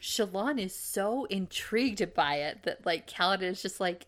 Shallan 0.00 0.58
is 0.58 0.74
so 0.74 1.24
intrigued 1.26 2.14
by 2.14 2.36
it 2.36 2.62
that, 2.62 2.86
like, 2.86 3.08
Kaladin 3.08 3.42
is 3.42 3.62
just 3.62 3.80
like, 3.80 4.06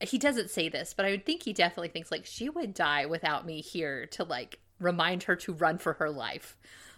he 0.00 0.18
doesn't 0.18 0.50
say 0.50 0.68
this, 0.68 0.92
but 0.94 1.06
I 1.06 1.10
would 1.10 1.24
think 1.24 1.42
he 1.42 1.52
definitely 1.52 1.88
thinks, 1.88 2.10
like, 2.10 2.26
she 2.26 2.50
would 2.50 2.74
die 2.74 3.06
without 3.06 3.46
me 3.46 3.62
here 3.62 4.06
to, 4.08 4.24
like, 4.24 4.58
remind 4.78 5.22
her 5.24 5.36
to 5.36 5.54
run 5.54 5.78
for 5.78 5.94
her 5.94 6.10
life. 6.10 6.56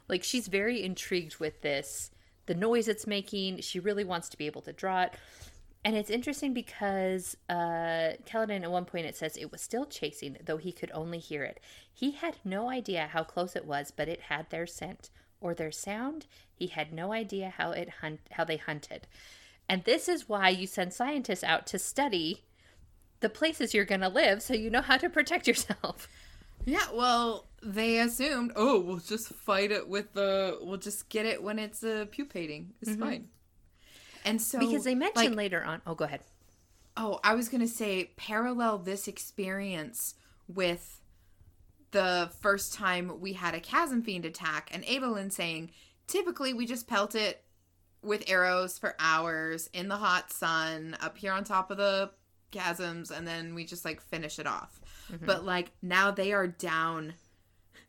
Like, 0.08 0.24
she's 0.24 0.48
very 0.48 0.82
intrigued 0.82 1.38
with 1.38 1.60
this, 1.62 2.10
the 2.46 2.54
noise 2.54 2.88
it's 2.88 3.06
making. 3.06 3.60
She 3.60 3.78
really 3.78 4.04
wants 4.04 4.28
to 4.30 4.38
be 4.38 4.46
able 4.46 4.62
to 4.62 4.72
draw 4.72 5.02
it. 5.02 5.12
And 5.84 5.94
it's 5.96 6.10
interesting 6.10 6.52
because 6.52 7.36
uh, 7.48 8.16
Kaladin 8.26 8.64
at 8.64 8.70
one 8.70 8.84
point 8.84 9.06
it 9.06 9.16
says 9.16 9.36
it 9.36 9.52
was 9.52 9.60
still 9.60 9.86
chasing, 9.86 10.36
though 10.44 10.56
he 10.56 10.72
could 10.72 10.90
only 10.92 11.18
hear 11.18 11.44
it. 11.44 11.60
He 11.92 12.10
had 12.10 12.38
no 12.44 12.68
idea 12.68 13.08
how 13.12 13.22
close 13.22 13.54
it 13.54 13.64
was, 13.64 13.92
but 13.94 14.08
it 14.08 14.22
had 14.22 14.50
their 14.50 14.66
scent 14.66 15.10
or 15.40 15.54
their 15.54 15.72
sound. 15.72 16.26
He 16.54 16.68
had 16.68 16.92
no 16.92 17.12
idea 17.12 17.54
how 17.56 17.70
it 17.72 17.88
hunt 18.00 18.20
how 18.32 18.44
they 18.44 18.56
hunted. 18.56 19.06
And 19.68 19.84
this 19.84 20.08
is 20.08 20.28
why 20.28 20.48
you 20.48 20.66
send 20.66 20.92
scientists 20.94 21.44
out 21.44 21.66
to 21.68 21.78
study 21.78 22.44
the 23.20 23.28
places 23.28 23.74
you're 23.74 23.84
going 23.84 24.00
to 24.00 24.08
live 24.08 24.42
so 24.42 24.54
you 24.54 24.70
know 24.70 24.80
how 24.80 24.96
to 24.96 25.10
protect 25.10 25.46
yourself. 25.46 26.08
Yeah, 26.64 26.84
well, 26.92 27.46
they 27.62 28.00
assumed, 28.00 28.52
oh, 28.54 28.80
we'll 28.80 28.98
just 28.98 29.28
fight 29.28 29.70
it 29.70 29.88
with 29.88 30.12
the, 30.12 30.58
we'll 30.60 30.76
just 30.76 31.08
get 31.08 31.24
it 31.24 31.42
when 31.42 31.58
it's 31.58 31.82
uh, 31.82 32.04
pupating. 32.14 32.74
It's 32.82 32.94
fine. 32.96 33.28
And 34.24 34.42
so, 34.42 34.58
Because 34.58 34.84
they 34.84 34.94
mentioned 34.94 35.28
like, 35.28 35.36
later 35.36 35.64
on. 35.64 35.80
Oh, 35.86 35.94
go 35.94 36.04
ahead. 36.04 36.20
oh, 36.96 37.20
I 37.24 37.34
was 37.36 37.48
gonna 37.48 37.68
say, 37.68 38.10
parallel 38.16 38.78
this 38.78 39.08
experience 39.08 40.14
with 40.46 40.97
the 41.90 42.30
first 42.40 42.74
time 42.74 43.20
we 43.20 43.32
had 43.32 43.54
a 43.54 43.60
chasm 43.60 44.02
fiend 44.02 44.24
attack, 44.24 44.70
and 44.72 44.84
Evelyn 44.86 45.30
saying, 45.30 45.70
typically 46.06 46.52
we 46.52 46.66
just 46.66 46.86
pelt 46.86 47.14
it 47.14 47.44
with 48.02 48.28
arrows 48.28 48.78
for 48.78 48.94
hours 48.98 49.68
in 49.72 49.88
the 49.88 49.96
hot 49.96 50.32
sun 50.32 50.96
up 51.00 51.18
here 51.18 51.32
on 51.32 51.44
top 51.44 51.70
of 51.70 51.76
the 51.76 52.10
chasms, 52.52 53.10
and 53.10 53.26
then 53.26 53.54
we 53.54 53.64
just 53.64 53.84
like 53.84 54.00
finish 54.00 54.38
it 54.38 54.46
off. 54.46 54.80
Mm-hmm. 55.12 55.26
But 55.26 55.44
like 55.44 55.72
now 55.82 56.10
they 56.10 56.32
are 56.32 56.46
down 56.46 57.14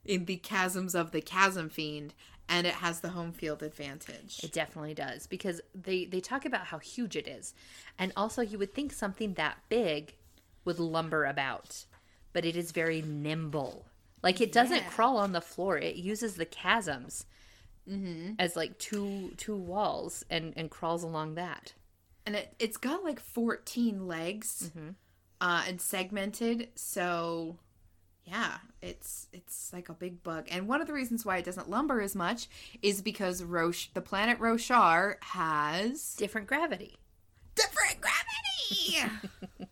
in 0.06 0.26
the 0.26 0.38
chasms 0.38 0.96
of 0.96 1.12
the 1.12 1.22
chasm 1.22 1.70
fiend, 1.70 2.14
and 2.48 2.66
it 2.66 2.76
has 2.76 3.02
the 3.02 3.10
home 3.10 3.32
field 3.32 3.62
advantage. 3.62 4.40
It 4.44 4.52
definitely 4.52 4.94
does 4.94 5.28
because 5.28 5.62
they 5.76 6.06
they 6.06 6.20
talk 6.20 6.46
about 6.46 6.68
how 6.68 6.80
huge 6.80 7.16
it 7.16 7.28
is, 7.28 7.54
and 7.98 8.12
also 8.18 8.42
you 8.42 8.58
would 8.58 8.74
think 8.74 8.92
something 8.92 9.36
that 9.36 9.58
big 9.70 10.16
would 10.66 10.80
lumber 10.80 11.26
about, 11.26 11.86
but 12.34 12.46
it 12.46 12.56
is 12.56 12.72
very 12.72 13.02
nimble. 13.02 13.86
Like 14.24 14.42
it 14.42 14.52
doesn't 14.52 14.78
Yeah. 14.84 14.90
crawl 14.90 15.18
on 15.18 15.32
the 15.32 15.42
floor; 15.42 15.78
it 15.78 15.96
uses 15.96 16.36
the 16.36 16.46
chasms 16.46 17.26
as 18.38 18.56
like 18.56 18.78
two 18.78 19.32
two 19.38 19.56
walls 19.56 20.24
and 20.30 20.54
and 20.56 20.70
crawls 20.70 21.02
along 21.04 21.34
that. 21.36 21.74
and 22.26 22.36
it, 22.36 22.54
it's 22.60 22.78
got 22.78 23.04
like 23.04 23.20
14 23.20 24.06
legs 24.08 24.70
uh, 25.42 25.64
and 25.68 25.82
segmented 25.82 26.68
so 26.76 27.58
yeah 28.26 28.58
it's 28.84 29.28
it's 29.34 29.74
like 29.74 29.90
a 29.90 29.94
big 29.94 30.22
bug 30.22 30.46
and 30.52 30.68
one 30.68 30.82
of 30.82 30.86
the 30.88 30.94
reasons 30.94 31.26
why 31.26 31.38
it 31.38 31.46
doesn't 31.46 31.68
lumber 31.68 32.00
as 32.00 32.14
much 32.16 32.48
is 32.84 33.02
because 33.02 33.42
Roche 33.44 33.88
the 33.96 34.02
planet 34.02 34.38
roshar 34.38 35.16
has 35.24 36.14
Different 36.14 36.46
gravity. 36.46 37.00
different 37.56 37.98
gravity 38.02 39.10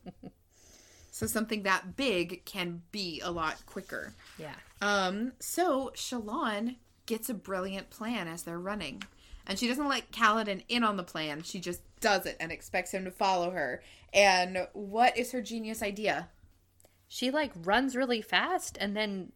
so 1.18 1.26
something 1.28 1.64
that 1.64 1.96
big 1.96 2.46
can 2.46 2.82
be 2.92 3.20
a 3.24 3.32
lot 3.32 3.66
quicker 3.66 4.14
Yeah. 4.38 4.54
um, 4.82 5.34
so 5.40 5.92
Shallan 5.96 6.76
gets 7.06 7.30
a 7.30 7.34
brilliant 7.34 7.90
plan 7.90 8.28
as 8.28 8.44
they're 8.44 8.60
running. 8.60 9.02
And 9.50 9.58
she 9.58 9.68
doesn't 9.70 9.88
let 9.88 10.12
Kaladin 10.12 10.64
in 10.68 10.84
on 10.84 10.98
the 10.98 11.04
plan. 11.04 11.42
She 11.42 11.60
just 11.62 11.80
does 12.02 12.26
it 12.26 12.36
and 12.40 12.52
expects 12.52 12.92
him 12.92 13.06
to 13.06 13.12
follow 13.12 13.52
her. 13.52 13.82
And 14.14 14.68
what 14.74 15.18
is 15.18 15.32
her 15.32 15.42
genius 15.42 15.82
idea? 15.82 16.28
She 17.08 17.32
like 17.32 17.54
runs 17.64 17.96
really 17.96 18.22
fast 18.22 18.78
and 18.82 18.96
then 18.96 19.32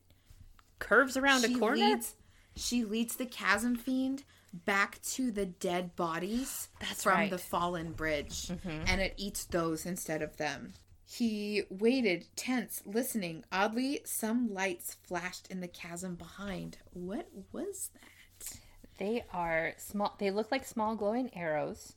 curves 0.79 1.15
around 1.15 1.45
she 1.45 1.53
a 1.53 1.57
corner. 1.57 1.77
leads 1.77 2.15
she 2.57 2.83
leads 2.83 3.15
the 3.15 3.25
chasm 3.25 3.77
fiend 3.77 4.23
back 4.65 5.01
to 5.03 5.31
the 5.31 5.45
dead 5.45 5.95
bodies 5.95 6.67
That's 6.81 7.03
from 7.03 7.13
right. 7.13 7.29
the 7.29 7.37
fallen 7.37 7.93
bridge 7.93 8.51
and 8.65 8.99
it 8.99 9.13
eats 9.15 9.45
those 9.45 9.85
instead 9.85 10.21
of 10.21 10.35
them 10.35 10.73
he 11.17 11.63
waited 11.69 12.25
tense 12.37 12.81
listening 12.85 13.43
oddly 13.51 14.01
some 14.05 14.53
lights 14.53 14.95
flashed 15.07 15.47
in 15.51 15.59
the 15.59 15.67
chasm 15.67 16.15
behind 16.15 16.77
what 16.93 17.27
was 17.51 17.89
that 17.93 18.59
They 18.97 19.23
are 19.33 19.73
small. 19.77 20.15
They 20.19 20.31
look 20.31 20.51
like 20.51 20.65
small 20.65 20.95
glowing 20.95 21.31
arrows, 21.35 21.93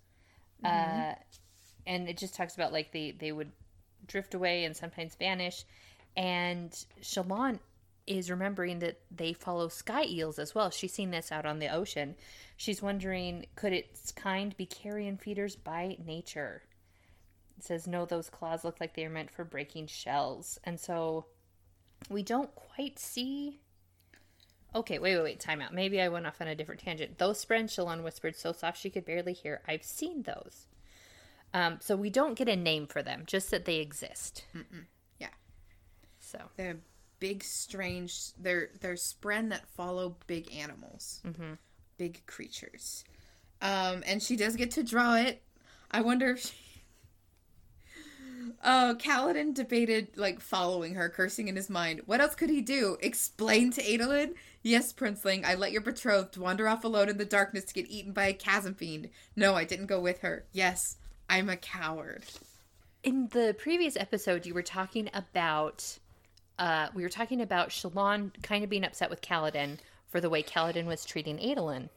uh, 0.64 1.14
and 1.86 2.08
it 2.08 2.16
just 2.18 2.34
talks 2.34 2.54
about 2.54 2.72
like 2.72 2.92
they 2.92 3.12
they 3.12 3.32
would 3.32 3.52
drift 4.06 4.34
away 4.34 4.64
and 4.64 4.76
sometimes 4.76 5.14
vanish. 5.14 5.64
And 6.16 6.70
Shallan 7.02 7.58
is 8.06 8.30
remembering 8.30 8.80
that 8.80 9.00
they 9.10 9.32
follow 9.32 9.68
sky 9.68 10.04
eels 10.04 10.38
as 10.38 10.54
well. 10.54 10.70
She's 10.70 10.92
seen 10.92 11.10
this 11.10 11.32
out 11.32 11.46
on 11.46 11.58
the 11.58 11.68
ocean. 11.68 12.16
She's 12.56 12.82
wondering, 12.82 13.46
could 13.56 13.72
its 13.72 14.12
kind 14.12 14.56
be 14.56 14.66
carrion 14.66 15.16
feeders 15.18 15.56
by 15.56 15.96
nature? 16.04 16.62
Says 17.60 17.86
no. 17.86 18.04
Those 18.04 18.30
claws 18.30 18.64
look 18.64 18.80
like 18.80 18.94
they 18.94 19.04
are 19.04 19.10
meant 19.10 19.30
for 19.30 19.44
breaking 19.44 19.86
shells, 19.86 20.58
and 20.64 20.78
so 20.78 21.26
we 22.10 22.22
don't 22.22 22.54
quite 22.54 22.98
see 22.98 23.60
Okay, 24.74 24.98
wait, 24.98 25.16
wait, 25.16 25.22
wait. 25.22 25.40
Time 25.40 25.60
out. 25.60 25.72
Maybe 25.72 26.00
I 26.00 26.08
went 26.08 26.26
off 26.26 26.40
on 26.40 26.48
a 26.48 26.54
different 26.54 26.80
tangent. 26.80 27.18
Those 27.18 27.44
spren, 27.44 27.64
Shallan 27.64 28.02
whispered 28.02 28.34
so 28.34 28.52
soft 28.52 28.80
she 28.80 28.90
could 28.90 29.04
barely 29.04 29.32
hear. 29.32 29.62
I've 29.68 29.84
seen 29.84 30.22
those. 30.22 30.66
Um, 31.52 31.78
so 31.80 31.94
we 31.94 32.10
don't 32.10 32.34
get 32.34 32.48
a 32.48 32.56
name 32.56 32.88
for 32.88 33.00
them, 33.02 33.22
just 33.26 33.52
that 33.52 33.64
they 33.64 33.76
exist. 33.76 34.44
yeah 35.20 35.28
So 36.18 36.38
They're 36.56 36.78
big, 37.20 37.44
strange. 37.44 38.32
They're 38.36 38.70
they're 38.80 38.94
spren 38.94 39.50
that 39.50 39.68
follow 39.68 40.16
big 40.26 40.52
animals, 40.52 41.22
big 41.96 42.26
creatures. 42.26 43.04
Um, 43.62 44.02
and 44.04 44.20
she 44.20 44.34
does 44.34 44.56
get 44.56 44.72
to 44.72 44.82
draw 44.82 45.14
it. 45.14 45.40
I 45.92 46.00
wonder 46.00 46.30
if 46.30 46.40
she. 46.40 46.52
Oh, 48.66 48.96
Kaladin 48.98 49.52
debated 49.52 50.16
like 50.16 50.40
following 50.40 50.94
her, 50.94 51.10
cursing 51.10 51.48
in 51.48 51.56
his 51.56 51.68
mind. 51.68 52.00
What 52.06 52.20
else 52.22 52.34
could 52.34 52.48
he 52.48 52.62
do? 52.62 52.96
Explain 53.02 53.70
to 53.72 53.82
Adolin? 53.82 54.34
Yes, 54.62 54.90
Princeling, 54.92 55.44
I 55.44 55.54
let 55.54 55.72
your 55.72 55.82
betrothed 55.82 56.38
wander 56.38 56.66
off 56.66 56.82
alone 56.84 57.10
in 57.10 57.18
the 57.18 57.26
darkness 57.26 57.64
to 57.66 57.74
get 57.74 57.90
eaten 57.90 58.12
by 58.12 58.26
a 58.28 58.32
chasm 58.32 58.74
fiend. 58.74 59.10
No, 59.36 59.54
I 59.54 59.64
didn't 59.64 59.86
go 59.86 60.00
with 60.00 60.20
her. 60.20 60.46
Yes, 60.52 60.96
I'm 61.28 61.50
a 61.50 61.56
coward. 61.58 62.24
in 63.02 63.28
the 63.32 63.54
previous 63.58 63.96
episode, 63.96 64.46
you 64.46 64.54
were 64.54 64.62
talking 64.62 65.10
about. 65.12 65.98
Uh, 66.58 66.88
we 66.94 67.02
were 67.02 67.08
talking 67.10 67.42
about 67.42 67.68
Shallan 67.68 68.30
kind 68.42 68.64
of 68.64 68.70
being 68.70 68.84
upset 68.84 69.10
with 69.10 69.20
Kaladin 69.20 69.78
for 70.08 70.20
the 70.20 70.30
way 70.30 70.42
Kaladin 70.42 70.86
was 70.86 71.04
treating 71.04 71.38
Adolin. 71.38 71.90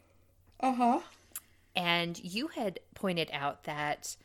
Uh 0.60 0.74
huh. 0.74 1.00
And 1.76 2.20
you 2.24 2.48
had 2.48 2.80
pointed 2.96 3.30
out 3.32 3.64
that 3.66 4.18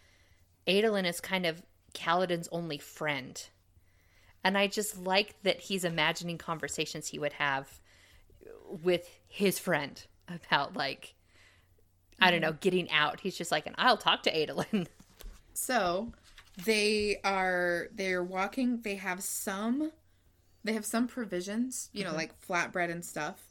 Adolin 0.66 1.04
is 1.06 1.20
kind 1.20 1.44
of 1.46 1.62
Kaladin's 1.94 2.48
only 2.52 2.78
friend. 2.78 3.42
And 4.44 4.58
I 4.58 4.66
just 4.66 4.98
like 4.98 5.40
that 5.42 5.60
he's 5.60 5.84
imagining 5.84 6.38
conversations 6.38 7.08
he 7.08 7.18
would 7.18 7.34
have 7.34 7.80
with 8.82 9.08
his 9.28 9.58
friend 9.58 10.04
about, 10.28 10.76
like, 10.76 11.14
I 12.20 12.30
don't 12.30 12.40
know, 12.40 12.52
getting 12.60 12.90
out. 12.90 13.20
He's 13.20 13.36
just 13.36 13.52
like, 13.52 13.66
and 13.66 13.76
I'll 13.78 13.96
talk 13.96 14.22
to 14.24 14.32
Adolin. 14.32 14.86
So 15.54 16.12
they 16.64 17.18
are 17.24 17.88
they're 17.94 18.24
walking. 18.24 18.80
They 18.80 18.94
have 18.96 19.22
some 19.22 19.92
they 20.64 20.72
have 20.72 20.86
some 20.86 21.06
provisions, 21.08 21.90
you 21.92 22.04
know, 22.04 22.14
like 22.14 22.32
flatbread 22.40 22.90
and 22.90 23.04
stuff. 23.04 23.46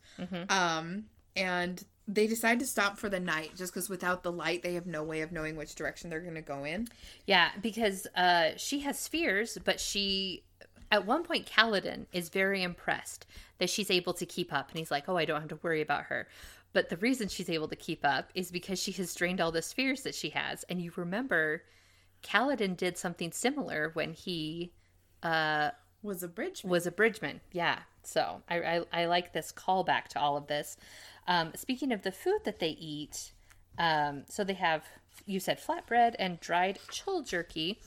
Um, 0.50 1.06
and 1.36 1.84
they 2.14 2.28
decide 2.28 2.60
to 2.60 2.66
stop 2.68 2.98
for 2.98 3.10
the 3.10 3.20
night 3.20 3.52
just 3.56 3.74
because 3.74 3.90
without 3.90 4.24
the 4.24 4.32
light, 4.32 4.64
they 4.64 4.74
have 4.74 4.86
no 4.86 5.04
way 5.04 5.22
of 5.22 5.32
knowing 5.32 5.56
which 5.56 5.76
direction 5.76 6.10
they're 6.10 6.20
going 6.20 6.36
to 6.36 6.42
go 6.42 6.64
in. 6.66 6.88
Yeah, 7.26 7.52
because 7.62 8.08
uh, 8.16 8.52
she 8.58 8.80
has 8.82 9.00
spheres, 9.00 9.58
but 9.64 9.80
she, 9.80 10.44
at 10.92 11.06
one 11.06 11.24
point, 11.24 11.50
Kaladin 11.50 12.06
is 12.12 12.30
very 12.30 12.64
impressed 12.64 13.26
that 13.60 13.70
she's 13.70 13.90
able 13.90 14.14
to 14.14 14.26
keep 14.26 14.52
up. 14.52 14.70
And 14.70 14.80
he's 14.80 14.92
like, 14.92 15.08
oh, 15.08 15.18
I 15.18 15.26
don't 15.26 15.40
have 15.40 15.50
to 15.50 15.60
worry 15.62 15.82
about 15.82 16.04
her. 16.06 16.28
But 16.74 16.90
the 16.90 16.98
reason 16.98 17.28
she's 17.28 17.50
able 17.50 17.68
to 17.68 17.76
keep 17.76 18.04
up 18.04 18.30
is 18.34 18.52
because 18.52 18.82
she 18.82 18.92
has 18.94 19.14
drained 19.16 19.40
all 19.42 19.52
the 19.52 19.62
spheres 19.62 20.02
that 20.04 20.16
she 20.16 20.30
has. 20.32 20.64
And 20.70 20.82
you 20.82 20.92
remember, 20.96 21.64
Kaladin 22.24 22.76
did 22.78 22.98
something 22.98 23.32
similar 23.32 23.92
when 23.94 24.14
he 24.14 24.74
Was 25.24 26.24
a 26.24 26.28
bridge. 26.28 26.64
was 26.64 26.88
a 26.88 26.92
bridgeman. 26.92 27.42
Yeah. 27.52 27.80
So 28.04 28.42
I, 28.50 28.62
I, 28.62 28.82
I 28.92 29.06
like 29.06 29.34
this 29.34 29.52
callback 29.52 30.06
to 30.10 30.20
all 30.20 30.36
of 30.38 30.48
this. 30.48 30.78
Um, 31.28 31.52
speaking 31.56 31.92
of 31.92 32.02
the 32.02 32.12
food 32.12 32.40
that 32.46 32.60
they 32.60 32.70
eat, 32.70 33.32
um, 33.78 34.24
so 34.28 34.44
they 34.44 34.54
have, 34.54 34.86
you 35.26 35.40
said 35.40 35.60
flatbread 35.60 36.16
and 36.20 36.40
dried 36.40 36.80
chul 36.90 37.26
jerky. 37.26 37.80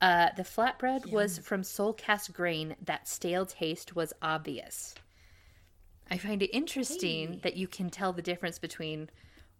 Uh, 0.00 0.28
the 0.36 0.44
flatbread 0.44 1.10
was 1.10 1.38
from 1.38 1.64
soul 1.64 1.92
cast 1.92 2.32
grain. 2.32 2.76
That 2.84 3.08
stale 3.08 3.46
taste 3.46 3.96
was 3.96 4.12
obvious. 4.22 4.94
I 6.10 6.18
find 6.18 6.42
it 6.42 6.54
interesting 6.56 7.40
that 7.42 7.56
you 7.56 7.68
can 7.68 7.90
tell 7.90 8.12
the 8.12 8.22
difference 8.22 8.58
between 8.58 9.10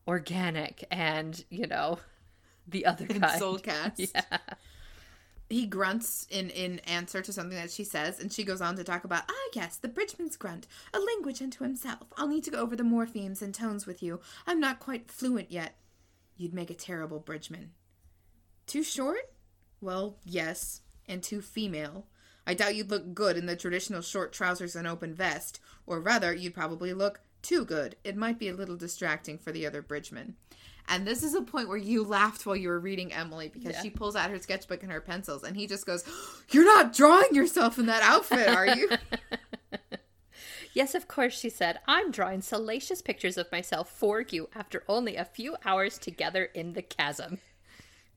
organic 0.07 0.85
and, 0.91 1.45
you 1.51 1.67
know, 1.67 1.99
the 2.67 2.87
other 2.87 3.07
kind. 3.07 3.23
Soulcast. 3.41 4.11
Yeah. 4.15 4.39
He 5.51 5.67
grunts 5.67 6.27
in, 6.29 6.51
in 6.51 6.79
answer 6.81 7.23
to 7.23 7.33
something 7.33 7.57
that 7.57 7.71
she 7.71 7.85
says, 7.85 8.21
and 8.21 8.31
she 8.31 8.45
goes 8.45 8.61
on 8.61 8.77
to 8.77 8.85
talk 8.85 9.05
about, 9.05 9.25
ah, 9.31 9.49
yes, 9.55 9.77
the 9.77 9.89
bridgeman's 9.89 10.37
grunt, 10.37 10.67
a 10.93 11.01
language 11.01 11.41
unto 11.41 11.65
himself. 11.65 12.09
I'll 12.19 12.29
need 12.29 12.45
to 12.45 12.51
go 12.51 12.61
over 12.61 12.77
the 12.77 12.83
morphemes 12.83 13.41
and 13.41 13.55
tones 13.55 13.87
with 13.87 14.03
you. 14.03 14.21
I'm 14.47 14.61
not 14.61 14.79
quite 14.79 15.11
fluent 15.11 15.51
yet. 15.51 15.77
You'd 16.37 16.53
make 16.53 16.71
a 16.71 16.75
terrible 16.75 17.19
bridgeman. 17.19 17.71
Too 18.67 18.83
short? 18.83 19.33
Well, 19.81 20.19
yes, 20.25 20.83
and 21.09 21.23
too 21.23 21.41
female. 21.41 22.07
I 22.47 22.55
doubt 22.55 22.77
you'd 22.77 22.91
look 22.91 23.15
good 23.15 23.37
in 23.37 23.47
the 23.47 23.57
traditional 23.57 24.03
short 24.03 24.33
trousers 24.33 24.77
and 24.77 24.87
open 24.87 25.15
vest, 25.15 25.61
or 25.87 26.01
rather, 26.01 26.35
you'd 26.35 26.55
probably 26.55 26.93
look 26.93 27.21
too 27.43 27.65
good. 27.65 27.97
It 28.05 28.17
might 28.17 28.39
be 28.39 28.49
a 28.49 28.55
little 28.55 28.77
distracting 28.77 29.39
for 29.39 29.53
the 29.53 29.67
other 29.67 29.83
bridgemen. 29.83 30.37
And 30.91 31.07
this 31.07 31.23
is 31.23 31.35
a 31.35 31.43
point 31.43 31.69
where 31.69 31.77
you 31.77 32.03
laughed 32.03 32.47
while 32.47 32.57
you 32.57 32.69
were 32.69 32.81
reading 32.81 33.13
Emily 33.13 33.49
because 33.49 33.73
Yeah. 33.75 33.83
she 33.83 33.91
pulls 33.91 34.17
out 34.17 34.31
her 34.31 34.39
sketchbook 34.39 34.83
and 34.83 34.91
her 34.91 35.03
pencils, 35.03 35.45
and 35.45 35.55
he 35.57 35.67
just 35.67 35.85
goes, 35.87 36.03
You're 36.51 36.65
not 36.65 36.93
drawing 36.95 37.35
yourself 37.35 37.79
in 37.79 37.87
that 37.87 38.03
outfit, 38.03 38.49
are 38.49 38.67
you? 38.67 38.89
Yes, 40.75 40.95
of 40.95 41.09
course, 41.09 41.37
she 41.37 41.49
said. 41.51 41.81
I'm 41.89 42.13
drawing 42.13 42.41
salacious 42.41 43.03
pictures 43.03 43.37
of 43.37 43.51
myself 43.51 43.91
for 43.91 44.21
you 44.21 44.49
after 44.55 44.85
only 44.87 45.17
a 45.17 45.25
few 45.25 45.57
hours 45.65 45.99
together 45.99 46.45
in 46.45 46.75
the 46.75 46.83
chasm. 46.83 47.39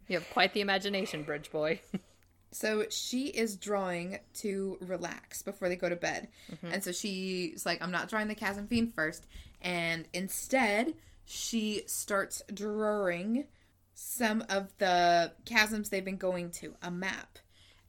You 0.08 0.20
have 0.20 0.30
quite 0.30 0.54
the 0.54 0.62
imagination, 0.62 1.24
Bridge 1.24 1.50
Boy. 1.52 1.80
So 2.52 2.86
she 2.90 3.28
is 3.28 3.56
drawing 3.56 4.20
to 4.36 4.78
relax 4.82 5.42
before 5.42 5.70
they 5.70 5.76
go 5.78 5.88
to 5.90 5.96
bed. 5.96 6.28
And 6.62 6.84
so 6.84 6.92
she's 6.92 7.66
like, 7.66 7.82
I'm 7.82 7.92
not 7.92 8.10
drawing 8.10 8.28
the 8.28 8.36
chasm 8.36 8.68
fiend 8.68 8.94
first. 8.94 9.26
And 9.62 10.06
instead, 10.14 10.94
she 11.26 11.84
starts 11.86 12.42
drawing 12.54 13.46
some 13.94 14.44
of 14.50 14.74
the 14.80 15.32
chasms 15.46 15.90
they've 15.90 16.04
been 16.04 16.18
going 16.18 16.52
to, 16.52 16.74
a 16.82 16.92
map. 16.92 17.40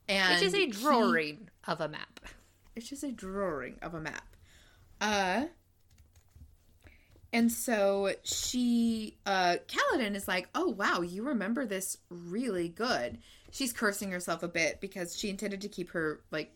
And 0.08 0.34
Which 0.34 0.42
is 0.46 0.54
a 0.54 0.66
drawing 0.66 1.48
of 1.66 1.80
a 1.80 1.88
map. 1.88 2.20
it's 2.76 2.88
just 2.88 3.02
a 3.02 3.10
drawing 3.12 3.78
of 3.82 3.94
a 3.94 4.00
map. 4.00 4.36
Uh 5.00 5.46
and 7.32 7.50
so 7.50 8.12
she 8.24 9.16
uh 9.26 9.56
Kaladin 9.66 10.14
is 10.14 10.28
like, 10.28 10.48
"Oh 10.54 10.68
wow, 10.68 11.00
you 11.00 11.22
remember 11.24 11.64
this 11.66 11.96
really 12.10 12.68
good." 12.68 13.18
She's 13.52 13.72
cursing 13.72 14.10
herself 14.10 14.42
a 14.42 14.48
bit 14.48 14.80
because 14.80 15.16
she 15.16 15.30
intended 15.30 15.60
to 15.60 15.68
keep 15.68 15.90
her 15.90 16.20
like 16.32 16.52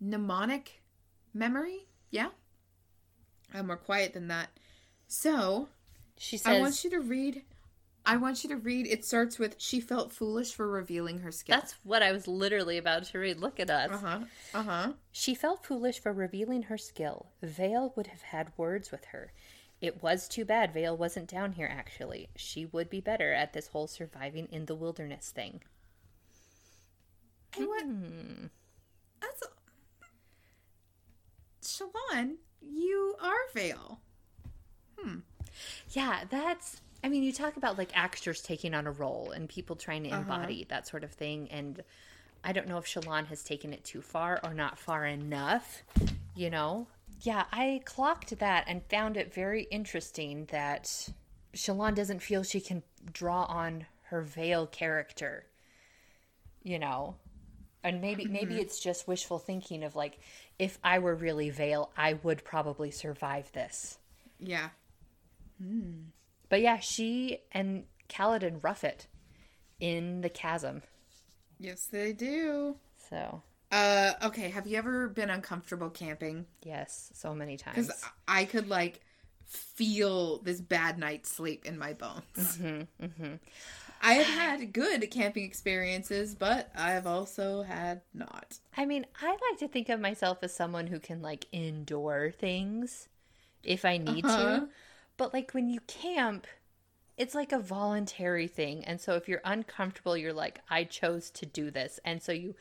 mnemonic 0.00 0.80
memory. 1.34 1.86
Yeah. 2.10 2.28
I'm 3.52 3.66
more 3.66 3.76
quiet 3.76 4.14
than 4.14 4.28
that. 4.28 4.48
So, 5.08 5.68
She 6.16 6.38
says, 6.38 6.56
I 6.56 6.60
want 6.60 6.84
you 6.84 6.90
to 6.90 7.00
read 7.00 7.42
I 8.04 8.16
want 8.16 8.42
you 8.42 8.50
to 8.50 8.56
read. 8.56 8.86
It 8.86 9.04
starts 9.04 9.38
with 9.38 9.56
she 9.58 9.80
felt 9.80 10.12
foolish 10.12 10.52
for 10.52 10.68
revealing 10.68 11.18
her 11.20 11.30
skill. 11.30 11.56
that's 11.56 11.74
what 11.84 12.02
I 12.02 12.12
was 12.12 12.26
literally 12.26 12.78
about 12.78 13.04
to 13.04 13.18
read. 13.18 13.38
Look 13.38 13.60
at 13.60 13.70
us. 13.70 13.90
uh-huh. 13.92 14.20
Uh-huh. 14.54 14.92
She 15.12 15.34
felt 15.34 15.64
foolish 15.64 16.00
for 16.00 16.12
revealing 16.12 16.64
her 16.64 16.78
skill. 16.78 17.26
Veil 17.42 17.92
would 17.96 18.08
have 18.08 18.22
had 18.22 18.52
words 18.56 18.90
with 18.90 19.06
her. 19.06 19.32
It 19.80 20.02
was 20.02 20.28
too 20.28 20.44
bad 20.44 20.72
Veil 20.72 20.96
wasn't 20.96 21.28
down 21.28 21.52
here, 21.52 21.68
actually. 21.70 22.28
She 22.36 22.66
would 22.66 22.88
be 22.88 23.00
better 23.00 23.32
at 23.32 23.52
this 23.52 23.68
whole 23.68 23.86
surviving 23.88 24.48
in 24.50 24.66
the 24.66 24.76
wilderness 24.76 25.30
thing. 25.30 25.62
What? 27.56 27.84
Hmm. 27.84 28.46
That's 29.20 29.42
Shallan, 31.62 32.36
you 32.60 33.14
are 33.20 33.32
Veil. 33.54 34.00
Yeah, 35.90 36.24
that's. 36.30 36.80
I 37.04 37.08
mean, 37.08 37.22
you 37.22 37.32
talk 37.32 37.56
about 37.56 37.78
like 37.78 37.90
actors 37.94 38.40
taking 38.42 38.74
on 38.74 38.86
a 38.86 38.92
role 38.92 39.32
and 39.32 39.48
people 39.48 39.74
trying 39.76 40.04
to 40.04 40.10
embody 40.10 40.66
that 40.68 40.86
sort 40.86 41.02
of 41.02 41.10
thing. 41.10 41.48
And 41.50 41.82
I 42.44 42.52
don't 42.52 42.68
know 42.68 42.78
if 42.78 42.86
Shallan 42.86 43.26
has 43.26 43.42
taken 43.42 43.72
it 43.72 43.84
too 43.84 44.00
far 44.00 44.40
or 44.44 44.54
not 44.54 44.78
far 44.78 45.04
enough, 45.04 45.82
you 46.36 46.48
know? 46.48 46.86
Yeah, 47.20 47.44
I 47.52 47.82
clocked 47.84 48.38
that 48.38 48.64
and 48.68 48.82
found 48.84 49.16
it 49.16 49.34
very 49.34 49.64
interesting 49.64 50.46
that 50.52 51.08
Shallan 51.54 51.94
doesn't 51.94 52.22
feel 52.22 52.42
she 52.44 52.60
can 52.60 52.82
draw 53.12 53.44
on 53.44 53.86
her 54.04 54.22
veil 54.22 54.66
character, 54.66 55.46
you 56.62 56.78
know? 56.78 57.16
And 57.84 58.00
maybe 58.00 58.26
maybe 58.26 58.56
it's 58.60 58.78
just 58.78 59.08
wishful 59.08 59.38
thinking 59.38 59.82
of 59.82 59.96
like 59.96 60.18
if 60.58 60.78
I 60.84 60.98
were 61.00 61.14
really 61.14 61.50
Veil, 61.50 61.90
I 61.96 62.14
would 62.14 62.44
probably 62.44 62.90
survive 62.90 63.50
this. 63.52 63.98
Yeah. 64.38 64.68
But 66.48 66.60
yeah, 66.60 66.78
she 66.80 67.38
and 67.52 67.84
Kaladin 68.08 68.62
rough 68.62 68.84
it 68.84 69.06
in 69.80 70.20
the 70.20 70.28
chasm. 70.28 70.82
Yes, 71.58 71.86
they 71.90 72.12
do. 72.12 72.76
So 73.10 73.42
Uh, 73.70 74.12
okay. 74.24 74.50
Have 74.50 74.66
you 74.66 74.76
ever 74.76 75.08
been 75.08 75.30
uncomfortable 75.30 75.90
camping? 75.90 76.46
yes, 76.62 77.10
so 77.14 77.34
many 77.34 77.56
times. 77.56 77.86
Because 77.86 78.04
I 78.28 78.44
could 78.44 78.68
like 78.68 79.00
feel 79.46 80.38
this 80.42 80.60
bad 80.60 80.98
night's 80.98 81.30
sleep 81.30 81.64
in 81.66 81.78
my 81.78 81.92
bones. 81.92 82.22
Mm-hmm, 82.36 83.04
mm-hmm. 83.04 83.34
I 84.02 84.14
have 84.14 84.28
had 84.28 84.72
good 84.74 85.10
camping 85.10 85.44
experiences, 85.44 86.34
but 86.34 86.70
I've 86.74 87.06
also 87.06 87.62
had 87.62 88.02
not. 88.12 88.58
I 88.76 88.84
mean, 88.86 89.06
I 89.20 89.30
like 89.30 89.58
to 89.60 89.68
think 89.68 89.88
of 89.88 89.98
myself 90.00 90.38
as 90.42 90.52
someone 90.54 90.86
who 90.88 90.98
can 91.00 91.22
like 91.22 91.46
endure 91.52 92.30
things 92.30 93.08
if 93.64 93.84
I 93.84 93.98
need 93.98 94.28
Uh-huh. 94.28 94.30
to. 94.30 94.68
But 95.16 95.32
like 95.34 95.52
when 95.52 95.68
you 95.70 95.80
camp, 95.82 96.46
it's 97.18 97.34
like 97.34 97.52
a 97.52 97.58
voluntary 97.60 98.48
thing. 98.48 98.84
And 98.84 99.00
so 99.00 99.14
if 99.16 99.28
you're 99.28 99.42
uncomfortable, 99.44 100.16
you're 100.16 100.32
like, 100.34 100.60
I 100.70 100.84
chose 100.84 101.30
to 101.32 101.46
do 101.46 101.70
this. 101.70 102.00
And 102.04 102.22
so 102.22 102.32
you, 102.32 102.56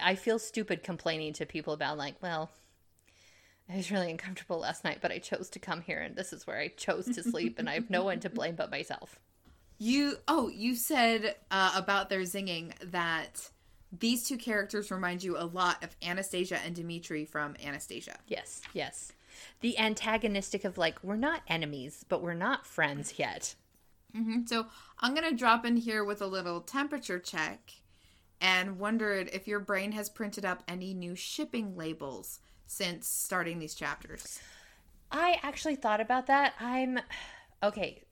I 0.00 0.14
feel 0.16 0.38
stupid 0.40 0.82
complaining 0.84 1.32
to 1.34 1.46
people 1.46 1.74
about 1.74 1.98
like, 1.98 2.22
well, 2.22 2.50
I 3.68 3.76
was 3.76 3.92
really 3.92 4.10
uncomfortable 4.10 4.58
last 4.58 4.82
night, 4.82 4.98
but 5.00 5.12
I 5.12 5.20
chose 5.20 5.48
to 5.50 5.60
come 5.60 5.80
here 5.82 6.00
and 6.00 6.16
this 6.16 6.32
is 6.32 6.48
where 6.48 6.58
I 6.58 6.66
chose 6.66 7.08
to 7.10 7.22
sleep 7.22 7.60
and 7.60 7.68
I 7.70 7.74
have 7.74 7.88
no 7.90 8.02
one 8.02 8.18
to 8.20 8.28
blame 8.30 8.56
but 8.56 8.72
myself. 8.72 9.20
You 9.78 10.16
oh, 10.26 10.48
you 10.48 10.74
said 10.74 11.36
uh, 11.50 11.72
about 11.74 12.08
their 12.08 12.22
zinging 12.22 12.72
that 12.90 13.50
these 13.92 14.26
two 14.26 14.36
characters 14.36 14.90
remind 14.90 15.22
you 15.22 15.36
a 15.36 15.44
lot 15.44 15.82
of 15.84 15.96
Anastasia 16.02 16.58
and 16.64 16.74
Dimitri 16.74 17.24
from 17.24 17.56
Anastasia. 17.62 18.16
Yes, 18.26 18.62
yes. 18.72 19.12
The 19.60 19.78
antagonistic 19.78 20.64
of 20.64 20.78
like, 20.78 21.02
we're 21.02 21.16
not 21.16 21.42
enemies, 21.46 22.04
but 22.08 22.22
we're 22.22 22.34
not 22.34 22.66
friends 22.66 23.18
yet. 23.18 23.54
hmm 24.14 24.46
So 24.46 24.66
I'm 25.00 25.14
gonna 25.14 25.32
drop 25.32 25.64
in 25.66 25.76
here 25.76 26.04
with 26.04 26.22
a 26.22 26.26
little 26.26 26.60
temperature 26.60 27.18
check, 27.18 27.72
and 28.40 28.78
wondered 28.78 29.30
if 29.32 29.46
your 29.46 29.60
brain 29.60 29.92
has 29.92 30.08
printed 30.08 30.44
up 30.44 30.62
any 30.66 30.94
new 30.94 31.14
shipping 31.14 31.76
labels 31.76 32.40
since 32.66 33.06
starting 33.08 33.58
these 33.58 33.74
chapters. 33.74 34.40
I 35.12 35.38
actually 35.42 35.76
thought 35.76 36.00
about 36.00 36.26
that. 36.26 36.54
I'm 36.58 36.98
okay. 37.62 38.02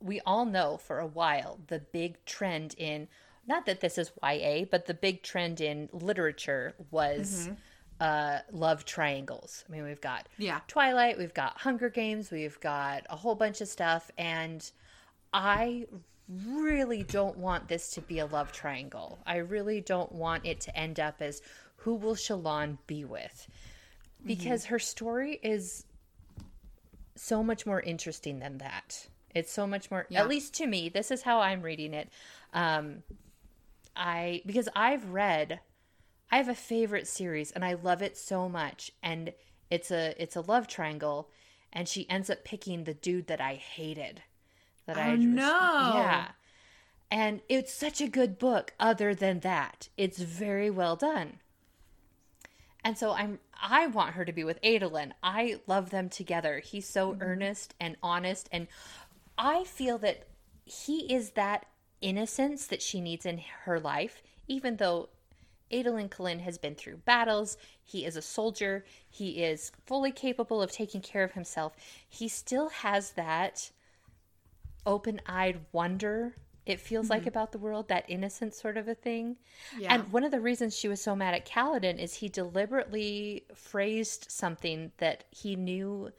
We 0.00 0.20
all 0.20 0.44
know 0.44 0.76
for 0.76 0.98
a 0.98 1.06
while 1.06 1.58
the 1.66 1.78
big 1.78 2.24
trend 2.24 2.74
in 2.78 3.08
not 3.46 3.64
that 3.66 3.80
this 3.80 3.96
is 3.96 4.12
YA, 4.22 4.66
but 4.70 4.86
the 4.86 4.94
big 4.94 5.22
trend 5.22 5.60
in 5.60 5.88
literature 5.92 6.74
was 6.90 7.48
uh, 7.98 8.40
love 8.52 8.84
triangles. 8.84 9.64
I 9.66 9.72
mean, 9.72 9.84
we've 9.84 10.00
got 10.00 10.28
Yeah. 10.36 10.60
Twilight, 10.68 11.16
we've 11.18 11.34
got 11.34 11.58
Hunger 11.58 11.88
Games, 11.88 12.30
we've 12.30 12.60
got 12.60 13.06
a 13.08 13.16
whole 13.16 13.34
bunch 13.34 13.62
of 13.62 13.68
stuff, 13.68 14.10
and 14.18 14.70
I 15.32 15.86
really 16.28 17.02
don't 17.02 17.38
want 17.38 17.68
this 17.68 17.90
to 17.92 18.02
be 18.02 18.18
a 18.18 18.26
love 18.26 18.52
triangle. 18.52 19.18
I 19.26 19.36
really 19.38 19.80
don't 19.80 20.12
want 20.12 20.44
it 20.44 20.60
to 20.60 20.76
end 20.76 21.00
up 21.00 21.16
as 21.20 21.40
who 21.76 21.94
will 21.94 22.14
Shallan 22.14 22.76
be 22.86 23.04
with? 23.04 23.48
Because 24.26 24.66
her 24.66 24.78
story 24.78 25.38
is 25.42 25.86
so 27.14 27.42
much 27.42 27.64
more 27.64 27.80
interesting 27.80 28.40
than 28.40 28.58
that. 28.58 29.06
It's 29.34 29.52
so 29.52 29.66
much 29.66 29.90
more 29.90 30.06
Yeah. 30.08 30.20
at 30.20 30.28
least 30.28 30.54
to 30.54 30.66
me, 30.66 30.88
this 30.88 31.10
is 31.10 31.22
how 31.22 31.40
I'm 31.40 31.62
reading 31.62 31.94
it. 31.94 32.08
Um 32.52 33.02
I 33.96 34.42
because 34.46 34.68
I've 34.74 35.10
read 35.10 35.60
I 36.30 36.36
have 36.36 36.48
a 36.48 36.54
favorite 36.54 37.06
series 37.08 37.50
and 37.52 37.64
I 37.64 37.72
love 37.74 38.02
it 38.02 38.16
so 38.16 38.48
much 38.48 38.92
and 39.02 39.32
it's 39.70 39.90
a 39.90 40.14
it's 40.22 40.36
a 40.36 40.40
love 40.40 40.66
triangle 40.68 41.30
and 41.72 41.88
she 41.88 42.08
ends 42.08 42.30
up 42.30 42.44
picking 42.44 42.84
the 42.84 42.94
dude 42.94 43.26
that 43.26 43.40
I 43.40 43.54
hated. 43.54 44.22
That 44.86 44.96
I 44.98 45.12
Oh, 45.12 45.16
just- 45.16 45.26
no. 45.28 45.92
Yeah. 45.94 46.28
And 47.10 47.40
it's 47.48 47.72
such 47.72 48.00
a 48.02 48.08
good 48.08 48.38
book 48.38 48.74
other 48.78 49.14
than 49.14 49.40
that. 49.40 49.88
It's 49.96 50.18
very 50.18 50.68
well 50.70 50.94
done. 50.96 51.40
And 52.84 52.96
so 52.96 53.12
I'm 53.12 53.38
I 53.60 53.86
want 53.88 54.14
her 54.14 54.24
to 54.24 54.32
be 54.32 54.44
with 54.44 54.60
Adolin. 54.62 55.12
I 55.22 55.60
love 55.66 55.90
them 55.90 56.08
together. 56.08 56.60
He's 56.60 56.86
so 56.88 57.16
earnest 57.20 57.74
and 57.80 57.96
honest 58.02 58.48
and 58.52 58.68
I 59.38 59.64
feel 59.64 59.98
that 59.98 60.26
he 60.64 61.12
is 61.12 61.30
that 61.30 61.66
innocence 62.00 62.66
that 62.66 62.82
she 62.82 63.00
needs 63.00 63.24
in 63.24 63.40
her 63.64 63.80
life, 63.80 64.22
even 64.46 64.76
though 64.76 65.08
Adolin 65.70 66.08
Kholin 66.08 66.40
has 66.40 66.58
been 66.58 66.74
through 66.74 66.98
battles. 66.98 67.56
He 67.82 68.04
is 68.04 68.16
a 68.16 68.22
soldier. 68.22 68.84
He 69.08 69.42
is 69.42 69.72
fully 69.86 70.12
capable 70.12 70.62
of 70.62 70.72
taking 70.72 71.00
care 71.00 71.24
of 71.24 71.32
himself. 71.32 71.74
He 72.08 72.28
still 72.28 72.68
has 72.70 73.12
that 73.12 73.70
open 74.86 75.20
eyed 75.26 75.60
wonder, 75.72 76.34
it 76.64 76.80
feels 76.80 77.10
like, 77.10 77.20
mm-hmm. 77.20 77.28
about 77.28 77.52
the 77.52 77.58
world, 77.58 77.88
that 77.88 78.04
innocent 78.08 78.54
sort 78.54 78.76
of 78.76 78.88
a 78.88 78.94
thing. 78.94 79.36
Yeah. 79.78 79.94
And 79.94 80.12
one 80.12 80.24
of 80.24 80.30
the 80.30 80.40
reasons 80.40 80.76
she 80.76 80.88
was 80.88 81.00
so 81.00 81.14
mad 81.14 81.34
at 81.34 81.46
Kaladin 81.46 81.98
is 81.98 82.14
he 82.14 82.28
deliberately 82.28 83.44
phrased 83.54 84.26
something 84.30 84.92
that 84.98 85.24
he 85.30 85.56
knew 85.56 86.12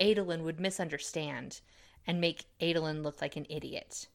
Adolin 0.00 0.42
would 0.42 0.60
misunderstand 0.60 1.60
and 2.06 2.20
make 2.20 2.44
Adolin 2.60 3.02
look 3.02 3.20
like 3.20 3.36
an 3.36 3.46
idiot 3.48 4.08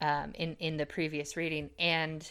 um, 0.00 0.32
in, 0.34 0.56
in 0.60 0.76
the 0.76 0.86
previous 0.86 1.36
reading. 1.36 1.70
And 1.78 2.28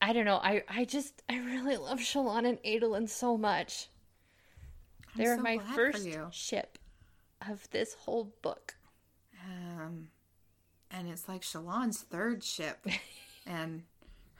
I 0.00 0.12
don't 0.12 0.24
know. 0.24 0.36
I, 0.42 0.62
I 0.68 0.84
just, 0.84 1.22
I 1.28 1.38
really 1.38 1.76
love 1.76 1.98
Shallan 1.98 2.46
and 2.46 2.58
Adolin 2.62 3.08
so 3.08 3.36
much. 3.36 3.88
I'm 5.14 5.24
They're 5.24 5.36
so 5.36 5.42
my 5.42 5.58
first 5.74 6.06
ship 6.32 6.78
of 7.48 7.68
this 7.70 7.94
whole 7.94 8.32
book. 8.42 8.74
Um, 9.44 10.08
and 10.90 11.08
it's 11.08 11.28
like 11.28 11.42
Shallan's 11.42 12.02
third 12.02 12.42
ship, 12.42 12.86
and 13.46 13.82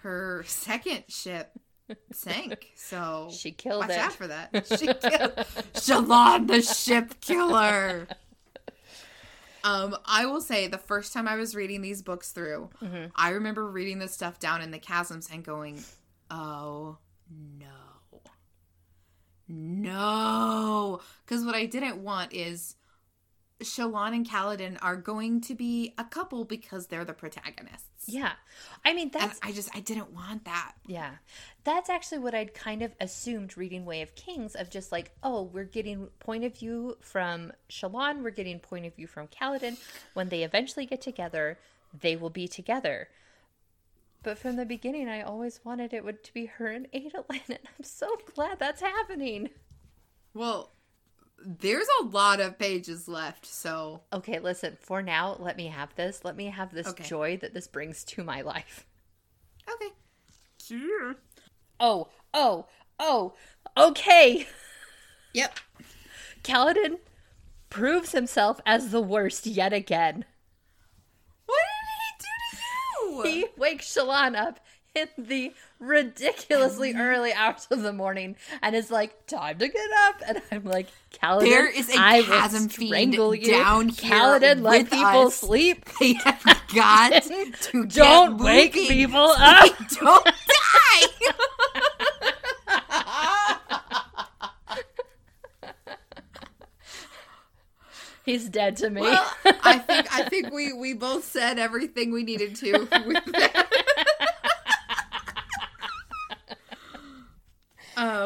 her 0.03 0.45
second 0.47 1.05
ship 1.09 1.53
sank. 2.13 2.69
So 2.77 3.29
She 3.33 3.53
killed 3.53 3.81
watch 3.81 3.91
it. 3.91 3.99
out 3.99 4.13
for 4.13 4.27
that. 4.27 4.67
She 4.79 4.87
killed 4.87 5.01
Shallan, 5.75 6.49
the 6.49 6.63
ship 6.63 7.21
killer. 7.21 8.09
Um, 9.67 9.97
I 10.05 10.27
will 10.27 10.41
say 10.41 10.69
the 10.69 10.79
first 10.79 11.13
time 11.13 11.27
I 11.27 11.35
was 11.37 11.55
reading 11.57 11.81
these 11.83 12.01
books 12.01 12.31
through, 12.31 12.71
Mm-hmm. 12.83 13.07
I 13.17 13.31
remember 13.31 13.67
reading 13.67 13.99
this 13.99 14.13
stuff 14.13 14.39
down 14.39 14.63
in 14.63 14.71
the 14.71 14.79
chasms 14.79 15.29
and 15.33 15.45
going, 15.45 15.83
"Oh 16.31 16.99
no, 17.59 18.21
no," 19.49 21.01
because 21.25 21.45
what 21.45 21.55
I 21.55 21.67
didn't 21.67 21.99
want 21.99 22.33
is 22.33 22.77
Shallan 23.61 24.15
and 24.15 24.29
Kaladin 24.29 24.77
are 24.83 24.97
going 24.97 25.41
to 25.43 25.55
be 25.55 25.95
a 25.97 26.05
couple 26.05 26.45
because 26.45 26.89
they're 26.89 27.05
the 27.07 27.15
protagonists. 27.15 28.05
Yeah. 28.07 28.33
I 28.85 28.93
mean, 28.93 29.05
And 29.05 29.13
that's 29.13 29.41
I 29.43 29.53
just 29.53 29.75
I 29.75 29.81
didn't 29.81 30.13
want 30.13 30.45
that. 30.45 30.73
Yeah. 30.87 31.13
That's 31.65 31.89
actually 31.89 32.19
what 32.19 32.35
I'd 32.35 32.53
kind 32.53 32.83
of 32.83 32.95
assumed 33.01 33.57
reading 33.57 33.85
Way 33.85 34.03
of 34.03 34.15
Kings 34.15 34.55
of 34.55 34.69
just 34.69 34.93
like, 34.93 35.11
oh, 35.23 35.43
we're 35.43 35.65
getting 35.65 36.07
point 36.21 36.45
of 36.45 36.57
view 36.57 36.99
from 37.01 37.53
Shallan, 37.71 38.23
we're 38.23 38.31
getting 38.31 38.59
point 38.61 38.85
of 38.85 38.95
view 38.95 39.07
from 39.07 39.27
Kaladin. 39.29 39.79
When 40.13 40.29
they 40.29 40.43
eventually 40.43 40.85
get 40.85 41.01
together, 41.01 41.59
they 41.99 42.15
will 42.15 42.31
be 42.31 42.47
together. 42.47 43.09
But 44.23 44.39
from 44.39 44.57
the 44.57 44.67
beginning, 44.67 45.09
I 45.09 45.23
always 45.23 45.61
wanted 45.65 45.95
it 45.95 46.05
would 46.05 46.25
to 46.25 46.35
be 46.35 46.47
her 46.47 46.67
and 46.67 46.91
Adolin, 46.93 47.41
and 47.49 47.59
I'm 47.65 47.85
so 47.85 48.09
glad 48.35 48.59
that's 48.59 48.83
happening. 48.83 49.51
Well, 50.35 50.73
there's 51.45 51.87
a 52.01 52.05
lot 52.07 52.41
of 52.41 52.59
pages 52.59 53.07
left, 53.09 53.47
so 53.47 54.03
Okay, 54.13 54.39
listen, 54.39 54.77
for 54.81 55.03
now, 55.03 55.37
let 55.39 55.57
me 55.57 55.67
have 55.69 55.95
this. 55.95 56.25
Let 56.25 56.37
me 56.37 56.47
have 56.47 56.73
this 56.73 56.87
Okay. 56.89 57.05
joy 57.05 57.37
that 57.39 57.55
this 57.55 57.67
brings 57.67 58.05
to 58.05 58.25
my 58.25 58.41
life. 58.43 58.87
okay. 59.73 59.91
Sure. 60.63 61.17
Oh, 61.79 62.09
oh, 62.35 62.67
oh, 62.99 63.35
okay. 63.77 64.47
Yep. 65.35 65.59
Kaladin 66.43 66.99
proves 67.71 68.13
himself 68.13 68.61
as 68.65 68.91
the 68.91 69.01
worst 69.03 69.47
yet 69.47 69.73
again. 69.73 70.25
What 71.45 71.59
did 71.59 72.23
he 72.23 73.23
do 73.23 73.23
to 73.23 73.29
you? 73.29 73.35
He 73.47 73.47
wakes 73.61 73.95
Shallan 73.95 74.35
up 74.37 74.61
in 74.97 75.09
the 75.19 75.53
ridiculously 75.79 76.95
Oh. 76.97 77.01
early 77.01 77.33
hours 77.33 77.67
of 77.71 77.83
the 77.83 77.93
morning 77.93 78.37
and 78.63 78.75
is 78.75 78.91
like, 78.91 79.27
"Time 79.27 79.59
to 79.59 79.69
get 79.69 79.91
up." 80.07 80.23
And 80.27 80.43
I'm 80.51 80.65
like, 80.65 80.87
"Kaladin, 81.23 81.41
There 81.45 81.69
is 81.69 81.91
a 81.91 81.99
I 82.01 82.23
chasm 82.23 82.69
strangle 82.71 83.35
you. 83.35 83.51
down 83.51 83.91
here 83.91 84.11
Kaladin, 84.11 84.63
let 84.63 84.83
with 84.85 84.91
people 84.91 85.27
us. 85.27 85.37
sleep. 85.37 85.85
They 86.01 86.15
have 86.15 86.63
got 86.75 87.23
to 87.63 87.85
Don't 87.87 88.39
wake 88.39 88.75
moving. 88.75 88.89
people 88.89 89.21
up." 89.39 89.77
Don't 89.91 90.25
die. 90.25 91.33
He's 98.25 98.49
dead 98.49 98.77
to 98.79 98.91
me. 98.91 99.03
well, 99.03 99.31
I 99.63 99.79
think 99.79 100.13
I 100.13 100.25
think 100.29 100.53
we 100.53 100.73
we 100.73 100.95
both 100.95 101.23
said 101.25 101.59
everything 101.61 102.11
we 102.11 102.25
needed 102.25 102.57
to 102.57 102.73
with 103.07 103.25
that. 103.27 103.69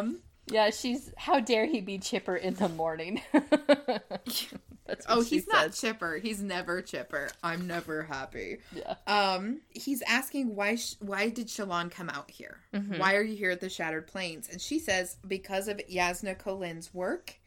Um. 0.00 0.18
yeah, 0.50 0.70
she's. 0.70 1.12
How 1.16 1.40
dare 1.40 1.66
he 1.66 1.80
be 1.80 1.98
chipper 1.98 2.36
in 2.36 2.54
the 2.54 2.68
morning? 2.68 3.22
That's 3.32 5.06
what 5.06 5.18
Oh, 5.18 5.20
he's 5.22 5.46
not 5.46 5.72
chipper. 5.72 6.16
He's 6.18 6.42
never 6.42 6.82
chipper. 6.82 7.30
I'm 7.44 7.66
never 7.68 8.02
happy. 8.02 8.58
Yeah. 8.72 8.94
Um, 9.06 9.60
he's 9.70 10.02
asking 10.02 10.56
why 10.56 10.74
sh- 10.76 10.96
why 10.98 11.28
did 11.28 11.46
Shallan 11.46 11.90
come 11.92 12.10
out 12.10 12.28
here? 12.30 12.58
Mm-hmm. 12.74 12.98
Why 12.98 13.14
are 13.14 13.22
you 13.22 13.36
here 13.36 13.52
at 13.52 13.60
the 13.60 13.68
Shattered 13.68 14.08
Plains? 14.08 14.48
And 14.48 14.60
she 14.60 14.80
says 14.80 15.16
because 15.26 15.68
of 15.68 15.76
Jasnah 15.88 16.36
Kholin's 16.38 16.92
work, 16.92 17.38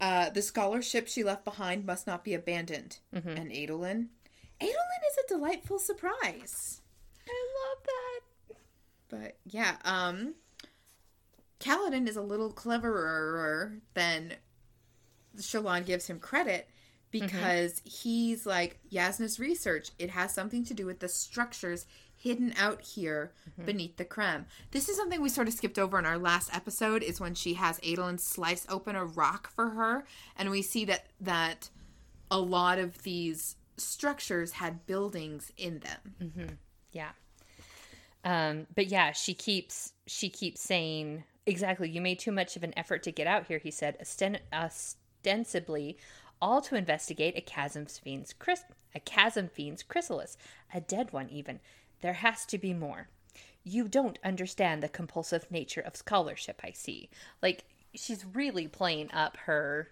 uh, 0.00 0.30
the 0.30 0.42
scholarship 0.42 1.08
she 1.08 1.24
left 1.24 1.44
behind 1.44 1.84
must 1.84 2.06
not 2.06 2.22
be 2.22 2.34
abandoned. 2.34 2.98
Mm-hmm. 3.12 3.28
And 3.30 3.50
Adolin, 3.50 4.06
Adolin 4.60 5.02
is 5.10 5.18
a 5.24 5.28
delightful 5.28 5.80
surprise. 5.80 6.80
I 7.28 7.46
love 7.58 7.84
that. 7.84 8.56
But 9.08 9.36
yeah, 9.44 9.74
um, 9.84 10.34
Kaladin 11.60 12.08
is 12.08 12.16
a 12.16 12.22
little 12.22 12.50
cleverer 12.50 13.74
than 13.94 14.34
Shallan 15.36 15.86
gives 15.86 16.06
him 16.06 16.18
credit 16.18 16.68
because 17.10 17.82
he's 17.84 18.46
like 18.46 18.78
Jasnah's 18.90 19.38
research. 19.38 19.90
It 19.98 20.10
has 20.10 20.32
something 20.32 20.64
to 20.64 20.74
do 20.74 20.86
with 20.86 21.00
the 21.00 21.08
structures 21.08 21.86
hidden 22.16 22.52
out 22.58 22.82
here 22.82 23.32
beneath 23.64 23.96
the 23.96 24.04
crem. 24.04 24.44
This 24.70 24.88
is 24.88 24.96
something 24.96 25.20
we 25.20 25.28
sort 25.28 25.48
of 25.48 25.54
skipped 25.54 25.78
over 25.78 25.98
in 25.98 26.06
our 26.06 26.18
last 26.18 26.54
episode. 26.54 27.02
Is 27.02 27.20
when 27.20 27.34
she 27.34 27.54
has 27.54 27.78
Adolin 27.80 28.20
slice 28.20 28.66
open 28.68 28.96
a 28.96 29.04
rock 29.04 29.50
for 29.50 29.70
her, 29.70 30.04
and 30.36 30.50
we 30.50 30.62
see 30.62 30.84
that 30.86 31.06
that 31.20 31.70
a 32.30 32.38
lot 32.38 32.78
of 32.78 33.02
these 33.02 33.56
structures 33.76 34.52
had 34.52 34.86
buildings 34.86 35.50
in 35.56 35.80
them. 35.80 36.58
Yeah. 36.92 37.10
Um, 38.22 38.66
but 38.74 38.88
yeah, 38.88 39.12
she 39.12 39.34
keeps 39.34 39.92
she 40.06 40.28
keeps 40.28 40.60
saying 40.60 41.24
exactly. 41.50 41.90
You 41.90 42.00
made 42.00 42.18
too 42.18 42.32
much 42.32 42.56
of 42.56 42.62
an 42.62 42.72
effort 42.76 43.02
to 43.02 43.12
get 43.12 43.26
out 43.26 43.46
here. 43.46 43.58
He 43.58 43.70
said, 43.70 43.98
osten- 44.00 44.38
ostensibly, 44.52 45.98
all 46.40 46.60
to 46.62 46.76
investigate 46.76 47.36
a 47.36 47.40
chasm 47.40 47.86
fiend's 47.86 48.32
chris- 48.32 48.64
a 48.94 49.00
chasm 49.00 49.48
fiend's 49.48 49.82
chrysalis, 49.82 50.38
a 50.72 50.80
dead 50.80 51.12
one 51.12 51.28
even. 51.28 51.60
There 52.00 52.14
has 52.14 52.46
to 52.46 52.58
be 52.58 52.72
more. 52.72 53.08
You 53.62 53.88
don't 53.88 54.18
understand 54.24 54.82
the 54.82 54.88
compulsive 54.88 55.50
nature 55.50 55.82
of 55.82 55.96
scholarship. 55.96 56.60
I 56.64 56.70
see. 56.70 57.10
Like 57.42 57.64
she's 57.94 58.24
really 58.24 58.66
playing 58.66 59.10
up 59.12 59.36
her 59.44 59.88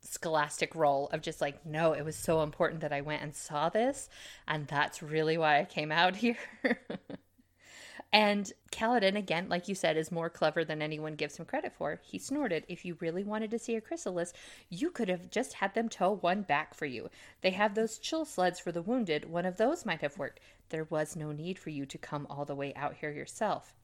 scholastic 0.00 0.74
role 0.74 1.08
of 1.12 1.22
just 1.22 1.40
like, 1.40 1.64
no, 1.66 1.92
it 1.92 2.04
was 2.04 2.14
so 2.14 2.42
important 2.42 2.82
that 2.82 2.92
I 2.92 3.00
went 3.00 3.22
and 3.22 3.34
saw 3.34 3.68
this, 3.68 4.08
and 4.46 4.66
that's 4.66 5.02
really 5.02 5.36
why 5.38 5.60
I 5.60 5.64
came 5.64 5.90
out 5.90 6.16
here. 6.24 6.36
And 8.12 8.52
Kaladin, 8.70 9.16
again, 9.16 9.48
like 9.48 9.66
you 9.66 9.74
said, 9.74 9.96
is 9.96 10.12
more 10.12 10.30
clever 10.30 10.64
than 10.64 10.80
anyone 10.80 11.16
gives 11.16 11.36
him 11.36 11.44
credit 11.46 11.72
for. 11.72 12.00
He 12.02 12.18
snorted, 12.18 12.64
If 12.68 12.84
you 12.84 12.96
really 13.00 13.24
wanted 13.24 13.50
to 13.50 13.58
see 13.58 13.74
a 13.74 13.80
chrysalis, 13.80 14.32
you 14.68 14.90
could 14.90 15.08
have 15.08 15.30
just 15.30 15.54
had 15.54 15.74
them 15.74 15.88
tow 15.88 16.12
one 16.12 16.42
back 16.42 16.74
for 16.74 16.86
you. 16.86 17.10
They 17.40 17.50
have 17.50 17.74
those 17.74 17.98
chull 17.98 18.24
sleds 18.24 18.60
for 18.60 18.70
the 18.70 18.82
wounded. 18.82 19.28
One 19.28 19.46
of 19.46 19.56
those 19.56 19.84
might 19.84 20.00
have 20.00 20.18
worked. 20.18 20.40
There 20.68 20.84
was 20.84 21.16
no 21.16 21.32
need 21.32 21.58
for 21.58 21.70
you 21.70 21.86
to 21.86 21.98
come 21.98 22.26
all 22.30 22.44
the 22.44 22.54
way 22.54 22.72
out 22.74 22.94
here 22.94 23.10
yourself. 23.10 23.74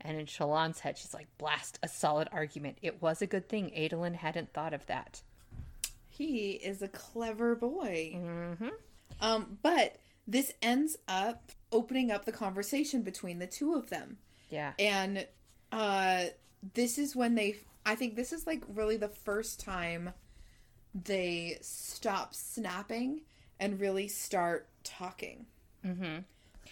And 0.00 0.18
in 0.18 0.26
Shallan's 0.26 0.80
head, 0.80 0.96
she's 0.96 1.14
like, 1.14 1.26
blast, 1.38 1.78
a 1.82 1.88
solid 1.88 2.28
argument. 2.30 2.78
It 2.82 3.02
was 3.02 3.20
a 3.20 3.26
good 3.26 3.48
thing 3.48 3.72
Adolin 3.76 4.14
hadn't 4.14 4.52
thought 4.52 4.72
of 4.72 4.86
that. 4.86 5.22
He 6.08 6.52
is 6.52 6.82
a 6.82 6.88
clever 6.88 7.56
boy. 7.56 8.12
Mm-hmm. 8.16 8.68
Um, 9.20 9.58
but 9.62 9.96
this 10.28 10.52
ends 10.62 10.96
up 11.08 11.50
opening 11.72 12.10
up 12.12 12.24
the 12.26 12.32
conversation 12.32 13.02
between 13.02 13.38
the 13.40 13.46
two 13.46 13.74
of 13.74 13.88
them. 13.90 14.18
Yeah. 14.50 14.72
And 14.78 15.26
uh 15.72 16.26
this 16.74 16.98
is 16.98 17.16
when 17.16 17.34
they 17.34 17.56
I 17.84 17.94
think 17.94 18.14
this 18.14 18.32
is 18.32 18.46
like 18.46 18.62
really 18.68 18.96
the 18.98 19.08
first 19.08 19.58
time 19.60 20.10
they 20.94 21.58
stop 21.60 22.34
snapping 22.34 23.22
and 23.60 23.80
really 23.80 24.08
start 24.08 24.68
talking. 24.84 25.46
Mm-hmm. 25.84 26.18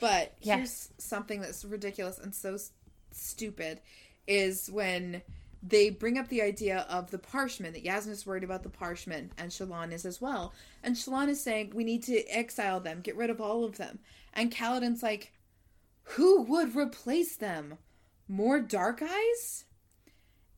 But 0.01 0.35
Yeah. 0.41 0.57
here's 0.57 0.91
something 0.99 1.41
that's 1.41 1.65
ridiculous 1.65 2.19
and 2.19 2.35
so 2.35 2.55
s- 2.55 2.73
stupid 3.13 3.81
is 4.27 4.71
when 4.71 5.23
they 5.63 5.91
bring 5.91 6.19
up 6.19 6.29
the 6.29 6.43
idea 6.43 6.87
of 6.89 7.11
the 7.11 7.19
parshmen 7.19 7.73
that 7.73 7.85
Jasnah's 7.85 8.27
worried 8.27 8.45
about 8.45 8.63
the 8.63 8.69
parshmen 8.69 9.33
and 9.37 9.51
Shallan 9.51 9.93
is 9.93 10.05
as 10.05 10.21
well. 10.21 10.53
And 10.83 10.95
Shallan 10.95 11.29
is 11.29 11.41
saying 11.41 11.73
we 11.75 11.85
need 11.85 12.03
to 12.05 12.25
exile 12.25 12.81
them, 12.81 13.01
get 13.01 13.17
rid 13.17 13.31
of 13.31 13.41
all 13.41 13.65
of 13.65 13.77
them. 13.77 13.99
And 14.33 14.53
Kaladin's 14.53 15.03
like, 15.03 15.33
who 16.03 16.43
would 16.43 16.77
replace 16.77 17.37
them? 17.37 17.79
More 18.29 18.61
dark 18.61 19.03
eyes? 19.03 19.65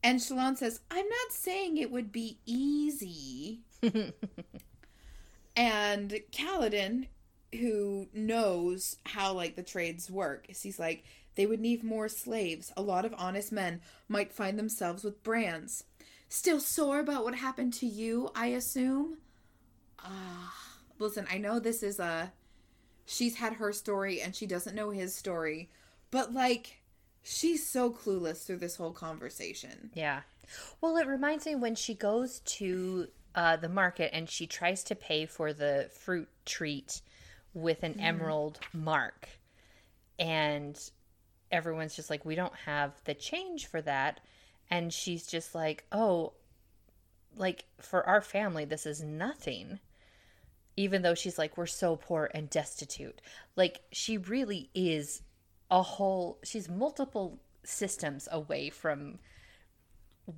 And 0.03 0.21
Shallan 0.21 0.57
says, 0.57 0.81
I'm 0.91 1.09
not 1.09 1.33
saying 1.33 1.77
it 1.77 1.91
would 1.91 2.13
be 2.13 2.39
easy. 2.45 3.61
and 5.57 6.21
Kaladin, 6.33 7.07
who 7.53 8.09
knows 8.13 8.97
how 9.05 9.33
like 9.33 9.57
the 9.57 9.63
trades 9.63 10.11
work, 10.11 10.47
he's 10.49 10.79
like, 10.79 11.05
they 11.39 11.47
would 11.47 11.61
need 11.61 11.85
more 11.85 12.09
slaves. 12.09 12.73
A 12.77 12.83
lot 12.83 13.05
of 13.05 13.15
honest 13.17 13.53
men 13.53 13.81
might 14.09 14.33
find 14.33 14.59
themselves 14.59 15.05
with 15.05 15.23
brands. 15.23 15.85
Still 16.29 16.59
sore 16.59 16.99
about 16.99 17.23
what 17.23 17.37
happened 17.37 17.73
to 17.75 17.87
you, 17.87 18.29
I 18.35 18.47
assume? 18.49 19.19
Ah, 20.01 20.53
listen, 20.99 21.29
I 21.31 21.39
know 21.39 21.61
this 21.61 21.85
is 21.85 22.01
a 22.01 22.33
she's 23.07 23.37
had 23.37 23.53
her 23.53 23.73
story 23.73 24.21
and 24.21 24.35
she 24.35 24.47
doesn't 24.47 24.75
know 24.75 24.91
his 24.91 25.15
story, 25.15 25.71
but 26.11 26.35
like 26.35 26.81
she's 27.23 27.71
so 27.71 27.93
clueless 27.93 28.45
through 28.45 28.59
this 28.59 28.75
whole 28.75 28.93
conversation. 28.93 29.93
Yeah. 29.95 30.23
Well, 30.81 30.97
it 30.97 31.07
reminds 31.07 31.47
me 31.47 31.55
when 31.55 31.77
she 31.77 31.95
goes 31.95 32.41
to 32.47 33.07
uh, 33.37 33.55
the 33.59 33.69
market 33.69 34.11
and 34.13 34.29
she 34.29 34.49
tries 34.49 34.83
to 34.85 34.97
pay 34.97 35.25
for 35.25 35.53
the 35.53 35.89
fruit 36.01 36.29
treat 36.45 37.01
with 37.55 37.85
an 37.85 38.01
emerald 38.01 38.59
mark. 38.73 39.29
And 40.19 40.77
everyone's 41.51 41.97
just 41.97 42.11
like, 42.11 42.25
we 42.25 42.35
don't 42.35 42.55
have 42.67 42.93
the 43.05 43.15
change 43.15 43.67
for 43.67 43.81
that. 43.83 44.21
And 44.71 44.93
she's 44.93 45.27
just 45.27 45.55
like, 45.55 45.85
oh, 45.93 46.35
like 47.37 47.65
for 47.81 48.07
our 48.07 48.21
family, 48.21 48.65
this 48.65 48.87
is 48.87 49.03
nothing. 49.03 49.79
Even 50.77 51.03
though 51.03 51.15
she's 51.15 51.39
like, 51.39 51.57
we're 51.57 51.67
so 51.67 51.97
poor 51.97 52.31
and 52.35 52.49
destitute. 52.49 53.21
Like, 53.57 53.81
she 53.91 54.19
really 54.19 54.71
is 54.75 55.23
a 55.71 55.83
whole, 55.83 56.39
she's 56.45 56.69
multiple 56.69 57.41
systems 57.65 58.29
away 58.31 58.71
from 58.71 59.19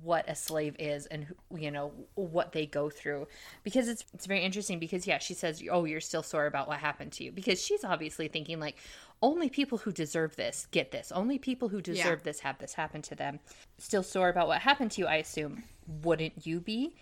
what 0.01 0.27
a 0.29 0.35
slave 0.35 0.75
is 0.79 1.05
and 1.07 1.27
you 1.53 1.69
know 1.69 1.91
what 2.15 2.53
they 2.53 2.65
go 2.65 2.89
through 2.89 3.27
because 3.63 3.89
it's 3.89 4.05
it's 4.13 4.25
very 4.25 4.41
interesting 4.41 4.79
because 4.79 5.05
yeah 5.05 5.17
she 5.17 5.33
says 5.33 5.61
oh 5.69 5.83
you're 5.83 5.99
still 5.99 6.23
sore 6.23 6.45
about 6.45 6.67
what 6.67 6.77
happened 6.77 7.11
to 7.11 7.25
you 7.25 7.31
because 7.31 7.61
she's 7.61 7.83
obviously 7.83 8.29
thinking 8.29 8.57
like 8.57 8.77
only 9.21 9.49
people 9.49 9.77
who 9.79 9.91
deserve 9.91 10.35
this 10.35 10.67
get 10.71 10.91
this 10.91 11.11
only 11.11 11.37
people 11.37 11.69
who 11.69 11.81
deserve 11.81 12.19
Yeah. 12.19 12.23
this 12.23 12.39
have 12.41 12.57
this 12.59 12.73
happen 12.73 13.01
to 13.03 13.15
them 13.15 13.39
still 13.77 14.03
sore 14.03 14.29
about 14.29 14.47
what 14.47 14.61
happened 14.61 14.91
to 14.91 15.01
you 15.01 15.07
i 15.07 15.15
assume 15.15 15.63
wouldn't 16.03 16.45
you 16.45 16.59
be 16.59 16.95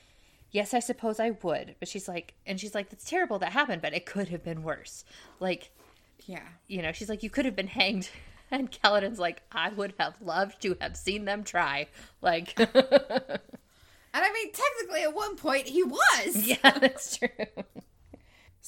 yes 0.51 0.73
i 0.73 0.79
suppose 0.79 1.19
i 1.19 1.31
would 1.43 1.75
but 1.79 1.87
she's 1.87 2.07
like 2.07 2.33
and 2.45 2.59
she's 2.59 2.75
like 2.75 2.89
that's 2.89 3.09
terrible 3.09 3.39
that 3.39 3.51
happened 3.53 3.81
but 3.81 3.93
it 3.93 4.05
could 4.05 4.27
have 4.29 4.43
been 4.43 4.63
worse 4.63 5.03
like 5.39 5.71
Yeah. 6.25 6.43
you 6.67 6.81
know, 6.81 6.91
she's 6.91 7.07
like, 7.09 7.23
you 7.23 7.29
could 7.29 7.45
have 7.45 7.55
been 7.55 7.67
hanged. 7.67 8.09
And 8.51 8.71
Kaladin's 8.71 9.19
like, 9.19 9.43
I 9.51 9.69
would 9.69 9.93
have 9.99 10.15
loved 10.21 10.61
to 10.63 10.75
have 10.81 10.97
seen 10.97 11.25
them 11.25 11.43
try. 11.43 11.85
Like, 12.21 12.57
And 12.59 12.69
I 14.13 14.33
mean, 14.33 14.51
technically, 14.51 15.03
at 15.03 15.13
one 15.13 15.35
point, 15.35 15.67
he 15.67 15.83
was. 15.83 16.47
yeah, 16.47 16.71
that's 16.79 17.17
true. 17.17 17.29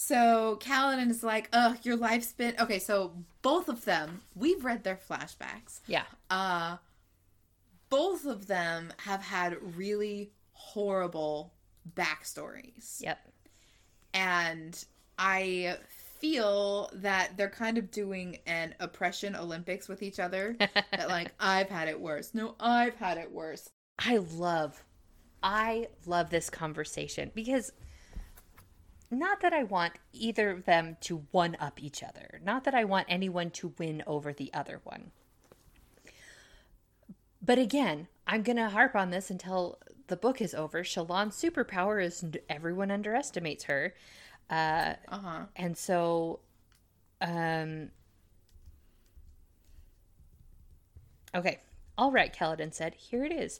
So 0.03 0.57
Kaladin 0.59 1.11
is 1.11 1.21
like, 1.21 1.47
ugh, 1.53 1.77
your 1.83 1.95
life's 1.95 2.33
been. 2.33 2.55
Okay, 2.59 2.79
so 2.79 3.11
both 3.43 3.69
of 3.69 3.85
them, 3.85 4.21
we've 4.33 4.65
read 4.65 4.83
their 4.83 4.97
flashbacks. 5.07 5.81
Yeah. 5.85 6.05
Uh, 6.27 6.77
both 7.91 8.25
of 8.25 8.47
them 8.47 8.91
have 8.97 9.21
had 9.21 9.77
really 9.77 10.31
horrible 10.53 11.53
backstories. 11.93 12.99
Yep. 12.99 13.19
And 14.15 14.83
I 15.19 15.77
feel 16.17 16.89
that 16.93 17.37
they're 17.37 17.47
kind 17.47 17.77
of 17.77 17.91
doing 17.91 18.39
an 18.47 18.73
oppression 18.79 19.35
Olympics 19.35 19.87
with 19.87 20.01
each 20.01 20.19
other. 20.19 20.55
that, 20.59 21.09
like, 21.09 21.31
I've 21.39 21.69
had 21.69 21.87
it 21.87 22.01
worse. 22.01 22.31
No, 22.33 22.55
I've 22.59 22.95
had 22.95 23.19
it 23.19 23.31
worse. 23.31 23.69
I 23.99 24.17
love, 24.17 24.83
I 25.43 25.89
love 26.07 26.31
this 26.31 26.49
conversation 26.49 27.29
because 27.35 27.71
not 29.11 29.41
that 29.41 29.53
I 29.53 29.63
want 29.63 29.93
either 30.13 30.49
of 30.51 30.65
them 30.65 30.97
to 31.01 31.25
one 31.31 31.57
up 31.59 31.81
each 31.83 32.01
other, 32.03 32.39
not 32.43 32.63
that 32.63 32.73
I 32.75 32.83
want 32.85 33.07
anyone 33.09 33.51
to 33.51 33.73
win 33.77 34.03
over 34.07 34.33
the 34.33 34.51
other 34.53 34.79
one. 34.83 35.11
But 37.41 37.57
again, 37.59 38.07
I'm 38.27 38.43
going 38.43 38.57
to 38.57 38.69
harp 38.69 38.95
on 38.95 39.09
this 39.09 39.29
until 39.29 39.79
the 40.07 40.15
book 40.15 40.41
is 40.41 40.53
over. 40.53 40.83
Shallan's 40.83 41.35
superpower 41.41 42.03
is 42.03 42.23
everyone 42.49 42.91
underestimates 42.91 43.65
her. 43.65 43.93
Uh, 44.49 44.95
Uh 45.07 45.17
huh. 45.19 45.45
and 45.55 45.77
so 45.77 46.39
um 47.21 47.89
okay 51.35 51.59
all 51.97 52.11
right 52.11 52.35
kaladin 52.35 52.73
said 52.73 52.93
here 52.95 53.23
it 53.23 53.31
is 53.31 53.59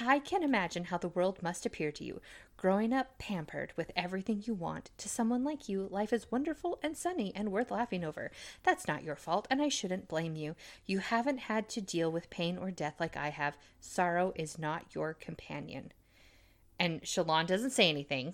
i 0.00 0.18
can 0.18 0.42
imagine 0.42 0.84
how 0.84 0.96
the 0.98 1.08
world 1.08 1.42
must 1.42 1.66
appear 1.66 1.92
to 1.92 2.04
you 2.04 2.20
growing 2.62 2.92
up 2.92 3.18
pampered 3.18 3.72
with 3.76 3.90
everything 3.96 4.40
you 4.46 4.54
want 4.54 4.90
to 4.96 5.08
someone 5.08 5.42
like 5.42 5.68
you 5.68 5.88
life 5.90 6.12
is 6.12 6.30
wonderful 6.30 6.78
and 6.80 6.96
sunny 6.96 7.32
and 7.34 7.50
worth 7.50 7.72
laughing 7.72 8.04
over 8.04 8.30
that's 8.62 8.86
not 8.86 9.02
your 9.02 9.16
fault 9.16 9.48
and 9.50 9.60
i 9.60 9.68
shouldn't 9.68 10.06
blame 10.06 10.36
you 10.36 10.54
you 10.86 11.00
haven't 11.00 11.38
had 11.38 11.68
to 11.68 11.80
deal 11.80 12.10
with 12.12 12.30
pain 12.30 12.56
or 12.56 12.70
death 12.70 12.94
like 13.00 13.16
i 13.16 13.30
have 13.30 13.56
sorrow 13.80 14.32
is 14.36 14.60
not 14.60 14.94
your 14.94 15.12
companion 15.12 15.90
and 16.78 17.02
Shallan 17.02 17.48
doesn't 17.48 17.70
say 17.70 17.90
anything 17.90 18.32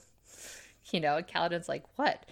you 0.93 1.01
know, 1.01 1.21
Kaladin's 1.23 1.69
like, 1.69 1.85
What? 1.97 2.27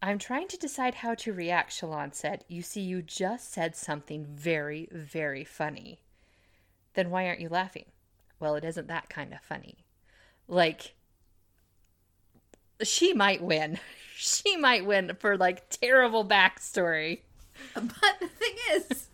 I'm 0.00 0.18
trying 0.18 0.48
to 0.48 0.56
decide 0.56 0.96
how 0.96 1.14
to 1.14 1.32
react, 1.32 1.70
Shallan 1.70 2.12
said. 2.12 2.44
You 2.48 2.62
see, 2.62 2.80
you 2.80 3.02
just 3.02 3.52
said 3.52 3.76
something 3.76 4.26
very, 4.26 4.88
very 4.90 5.44
funny. 5.44 6.00
Then 6.94 7.10
why 7.10 7.28
aren't 7.28 7.40
you 7.40 7.48
laughing? 7.48 7.86
Well, 8.40 8.56
it 8.56 8.64
isn't 8.64 8.88
that 8.88 9.08
kind 9.08 9.32
of 9.32 9.40
funny. 9.42 9.81
Like, 10.52 10.94
she 12.82 13.14
might 13.14 13.42
win. 13.42 13.80
She 14.14 14.56
might 14.56 14.86
win 14.86 15.16
for 15.18 15.36
like 15.36 15.68
terrible 15.68 16.24
backstory. 16.24 17.22
But 17.74 18.20
the 18.20 18.28
thing 18.28 18.54
is, 18.70 19.08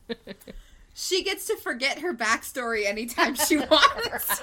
she 0.93 1.25
gets 1.25 1.47
to 1.47 1.57
forget 1.57 2.01
her 2.01 2.13
backstory 2.13 2.85
anytime 2.85 3.35
she 3.35 3.57
wants. 3.71 4.43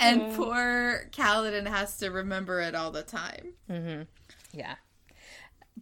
and 0.00 0.20
uh. 0.20 0.28
poor 0.34 1.08
Kaladin 1.12 1.68
has 1.68 1.96
to 1.98 2.10
remember 2.10 2.60
it 2.60 2.74
all 2.74 2.90
the 2.90 3.04
time. 3.04 3.52
Mm-hmm. 3.70 4.02
Yeah. 4.52 4.74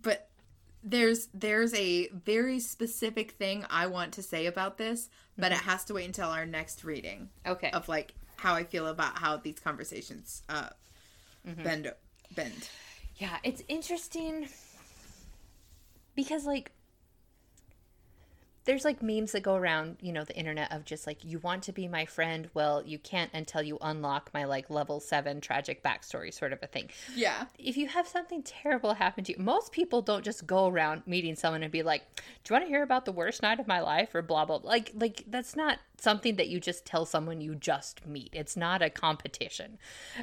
But 0.02 0.28
there's 0.82 1.28
there's 1.32 1.74
a 1.74 2.08
very 2.08 2.58
specific 2.60 3.32
thing 3.32 3.64
I 3.70 3.86
want 3.86 4.12
to 4.14 4.22
say 4.22 4.46
about 4.46 4.78
this, 4.78 5.08
but 5.38 5.52
it 5.52 5.58
has 5.58 5.84
to 5.86 5.94
wait 5.94 6.06
until 6.06 6.28
our 6.28 6.46
next 6.46 6.84
reading 6.84 7.28
Okay. 7.46 7.70
of 7.70 7.88
like 7.88 8.14
how 8.36 8.54
I 8.54 8.64
feel 8.64 8.86
about 8.86 9.18
how 9.18 9.36
these 9.36 9.60
conversations 9.60 10.42
uh 10.48 10.70
bend 11.44 11.92
bend. 12.34 12.68
Yeah, 13.16 13.36
it's 13.44 13.62
interesting 13.68 14.48
because 16.14 16.44
like 16.44 16.72
there's 18.64 18.84
like 18.84 19.02
memes 19.02 19.32
that 19.32 19.42
go 19.42 19.56
around, 19.56 19.96
you 20.00 20.12
know, 20.12 20.24
the 20.24 20.36
internet 20.36 20.70
of 20.70 20.84
just 20.84 21.06
like 21.06 21.24
you 21.24 21.38
want 21.40 21.64
to 21.64 21.72
be 21.72 21.88
my 21.88 22.04
friend, 22.04 22.48
well, 22.54 22.82
you 22.82 22.98
can't 22.98 23.30
until 23.34 23.62
you 23.62 23.76
unlock 23.80 24.30
my 24.32 24.44
like 24.44 24.70
level 24.70 25.00
7 25.00 25.40
tragic 25.40 25.82
backstory 25.82 26.32
sort 26.32 26.52
of 26.52 26.60
a 26.62 26.66
thing. 26.68 26.90
Yeah. 27.14 27.46
If 27.58 27.76
you 27.76 27.88
have 27.88 28.06
something 28.06 28.42
terrible 28.42 28.94
happen 28.94 29.24
to 29.24 29.32
you, 29.32 29.38
most 29.42 29.72
people 29.72 30.00
don't 30.00 30.24
just 30.24 30.46
go 30.46 30.68
around 30.68 31.02
meeting 31.06 31.34
someone 31.34 31.62
and 31.62 31.72
be 31.72 31.82
like, 31.82 32.02
"Do 32.16 32.22
you 32.50 32.54
want 32.54 32.64
to 32.64 32.68
hear 32.68 32.82
about 32.82 33.04
the 33.04 33.12
worst 33.12 33.42
night 33.42 33.58
of 33.58 33.66
my 33.66 33.80
life?" 33.80 34.14
or 34.14 34.22
blah 34.22 34.44
blah. 34.44 34.58
blah. 34.58 34.70
Like 34.70 34.92
like 34.94 35.24
that's 35.26 35.56
not 35.56 35.78
something 35.98 36.36
that 36.36 36.48
you 36.48 36.60
just 36.60 36.84
tell 36.84 37.04
someone 37.04 37.40
you 37.40 37.54
just 37.56 38.06
meet. 38.06 38.30
It's 38.32 38.56
not 38.56 38.80
a 38.80 38.90
competition. 38.90 39.78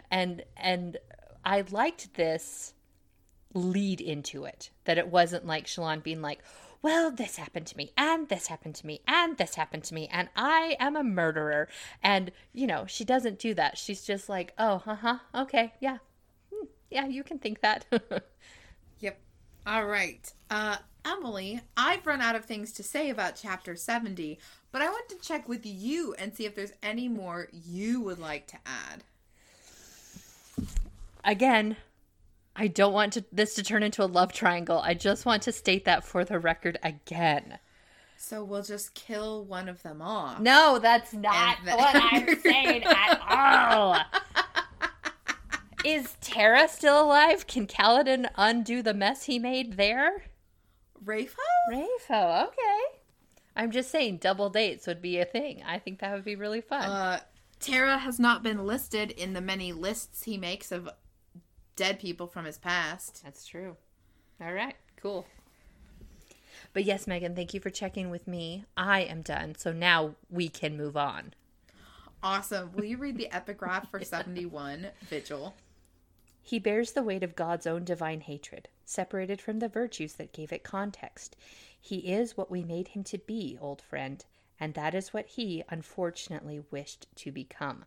And 0.10 0.44
and 0.56 0.98
I 1.44 1.64
liked 1.72 2.14
this 2.16 2.74
lead 3.54 4.00
into 4.00 4.46
it. 4.46 4.70
That 4.86 4.98
it 4.98 5.10
wasn't 5.10 5.46
like 5.46 5.66
Shallan 5.66 6.04
being 6.04 6.22
like, 6.22 6.40
well, 6.82 7.12
this 7.12 7.36
happened 7.38 7.68
to 7.68 7.78
me, 7.78 7.92
and 7.98 8.30
this 8.30 8.48
happened 8.48 8.76
to 8.76 8.86
me, 8.88 9.02
and 9.08 9.38
this 9.38 9.56
happened 9.56 9.84
to 9.86 9.94
me, 9.94 10.08
and 10.12 10.30
I 10.36 10.78
am 10.80 10.96
a 10.96 11.04
murderer. 11.04 11.68
And, 12.02 12.32
you 12.54 12.68
know, 12.68 12.86
she 12.88 13.04
doesn't 13.04 13.40
do 13.40 13.54
that. 13.56 13.78
She's 13.78 14.02
just 14.04 14.30
like, 14.30 14.54
oh, 14.58 14.82
uh 14.86 14.96
huh, 14.96 15.18
okay, 15.36 15.74
yeah. 15.80 15.98
Hmm, 16.54 16.66
Yeah, 16.90 17.08
you 17.08 17.24
can 17.24 17.40
think 17.40 17.62
that. 17.62 17.86
Yep. 19.00 19.20
All 19.66 19.86
right. 19.86 20.32
Uh 20.50 20.78
Emily, 21.06 21.62
I've 21.78 22.06
run 22.06 22.20
out 22.22 22.36
of 22.36 22.44
things 22.46 22.74
to 22.74 22.84
say 22.84 23.10
about 23.10 23.40
chapter 23.42 23.76
70, 23.76 24.38
but 24.72 24.82
I 24.82 24.90
want 24.90 25.08
to 25.10 25.16
check 25.18 25.48
with 25.48 25.66
you 25.66 26.14
and 26.20 26.36
see 26.36 26.46
if 26.46 26.56
there's 26.56 26.74
any 26.84 27.08
more 27.08 27.48
you 27.54 28.02
would 28.02 28.20
like 28.20 28.48
to 28.48 28.58
add. 28.66 29.04
Again, 31.24 31.78
I 32.56 32.68
don't 32.68 32.94
want 32.94 33.14
to, 33.14 33.26
this 33.32 33.56
to 33.56 33.64
turn 33.64 33.84
into 33.84 34.04
a 34.04 34.06
love 34.06 34.34
triangle. 34.34 34.80
I 34.80 34.94
just 34.94 35.26
want 35.26 35.44
to 35.44 35.52
state 35.52 35.86
that 35.86 36.04
for 36.04 36.26
the 36.26 36.40
record 36.40 36.78
again. 36.84 37.60
So 38.18 38.44
we'll 38.44 38.64
just 38.64 38.94
kill 38.96 39.46
one 39.46 39.70
of 39.70 39.82
them 39.82 40.02
off. 40.02 40.42
No, 40.42 40.78
that's 40.78 41.14
not 41.14 41.58
what 41.64 41.96
I'm 41.96 42.40
saying 42.42 42.84
at 42.84 43.22
all. 43.30 43.98
Is 45.86 46.18
Tarah 46.20 46.68
still 46.68 47.02
alive? 47.06 47.48
Can 47.48 47.66
Kaladin 47.66 48.30
undo 48.36 48.82
the 48.82 48.94
mess 48.94 49.24
he 49.24 49.40
made 49.40 49.78
there? 49.78 50.24
Rafo? 51.04 51.36
Rafo, 51.72 52.48
okay. 52.48 53.00
I'm 53.56 53.72
just 53.72 53.90
saying 53.90 54.18
double 54.18 54.50
dates 54.50 54.86
would 54.86 55.02
be 55.02 55.20
a 55.20 55.26
thing. 55.26 55.64
I 55.66 55.80
think 55.80 56.00
that 56.00 56.14
would 56.14 56.26
be 56.26 56.36
really 56.36 56.62
fun. 56.62 56.84
Uh 56.84 57.20
Tarah 57.60 57.98
has 58.00 58.20
not 58.20 58.42
been 58.42 58.66
listed 58.66 59.12
in 59.12 59.34
the 59.34 59.42
many 59.42 59.74
lists 59.74 60.24
he 60.24 60.38
makes 60.38 60.72
of 60.72 60.90
dead 61.80 61.98
people 61.98 62.28
from 62.28 62.44
his 62.44 62.58
past. 62.58 63.22
That's 63.24 63.48
true. 63.48 63.78
All 64.42 64.52
right, 64.52 64.76
cool. 65.02 65.26
But 66.74 66.84
yes, 66.84 67.08
Megan, 67.08 67.36
thank 67.36 67.54
you 67.54 67.62
for 67.62 67.70
checking 67.70 68.10
with 68.10 68.28
me. 68.28 68.66
I 68.76 69.02
am 69.02 69.22
done. 69.22 69.56
So 69.56 69.72
now 69.72 70.16
we 70.30 70.50
can 70.50 70.76
move 70.76 70.98
on. 70.98 71.34
Awesome. 72.22 72.74
Will 72.74 72.84
you 72.84 72.98
read 72.98 73.18
the 73.18 73.34
epigraph 73.34 73.90
for 73.90 74.04
71, 74.04 74.88
Vigil? 75.10 75.56
He 76.42 76.60
bears 76.60 76.92
the 76.92 77.02
weight 77.02 77.24
of 77.24 77.38
God's 77.38 77.66
own 77.66 77.86
divine 77.86 78.22
hatred, 78.22 78.68
separated 78.84 79.40
from 79.40 79.60
the 79.60 79.70
virtues 79.70 80.16
that 80.16 80.34
gave 80.34 80.52
it 80.52 80.64
context. 80.64 81.38
He 81.80 82.12
is 82.12 82.36
what 82.36 82.52
we 82.52 82.62
made 82.62 82.90
him 82.90 83.06
to 83.06 83.18
be, 83.20 83.58
old 83.62 83.82
friend, 83.82 84.26
and 84.60 84.74
that 84.74 84.94
is 84.94 85.14
what 85.14 85.28
he, 85.28 85.64
unfortunately, 85.70 86.62
wished 86.72 87.08
to 87.16 87.32
become. 87.32 87.86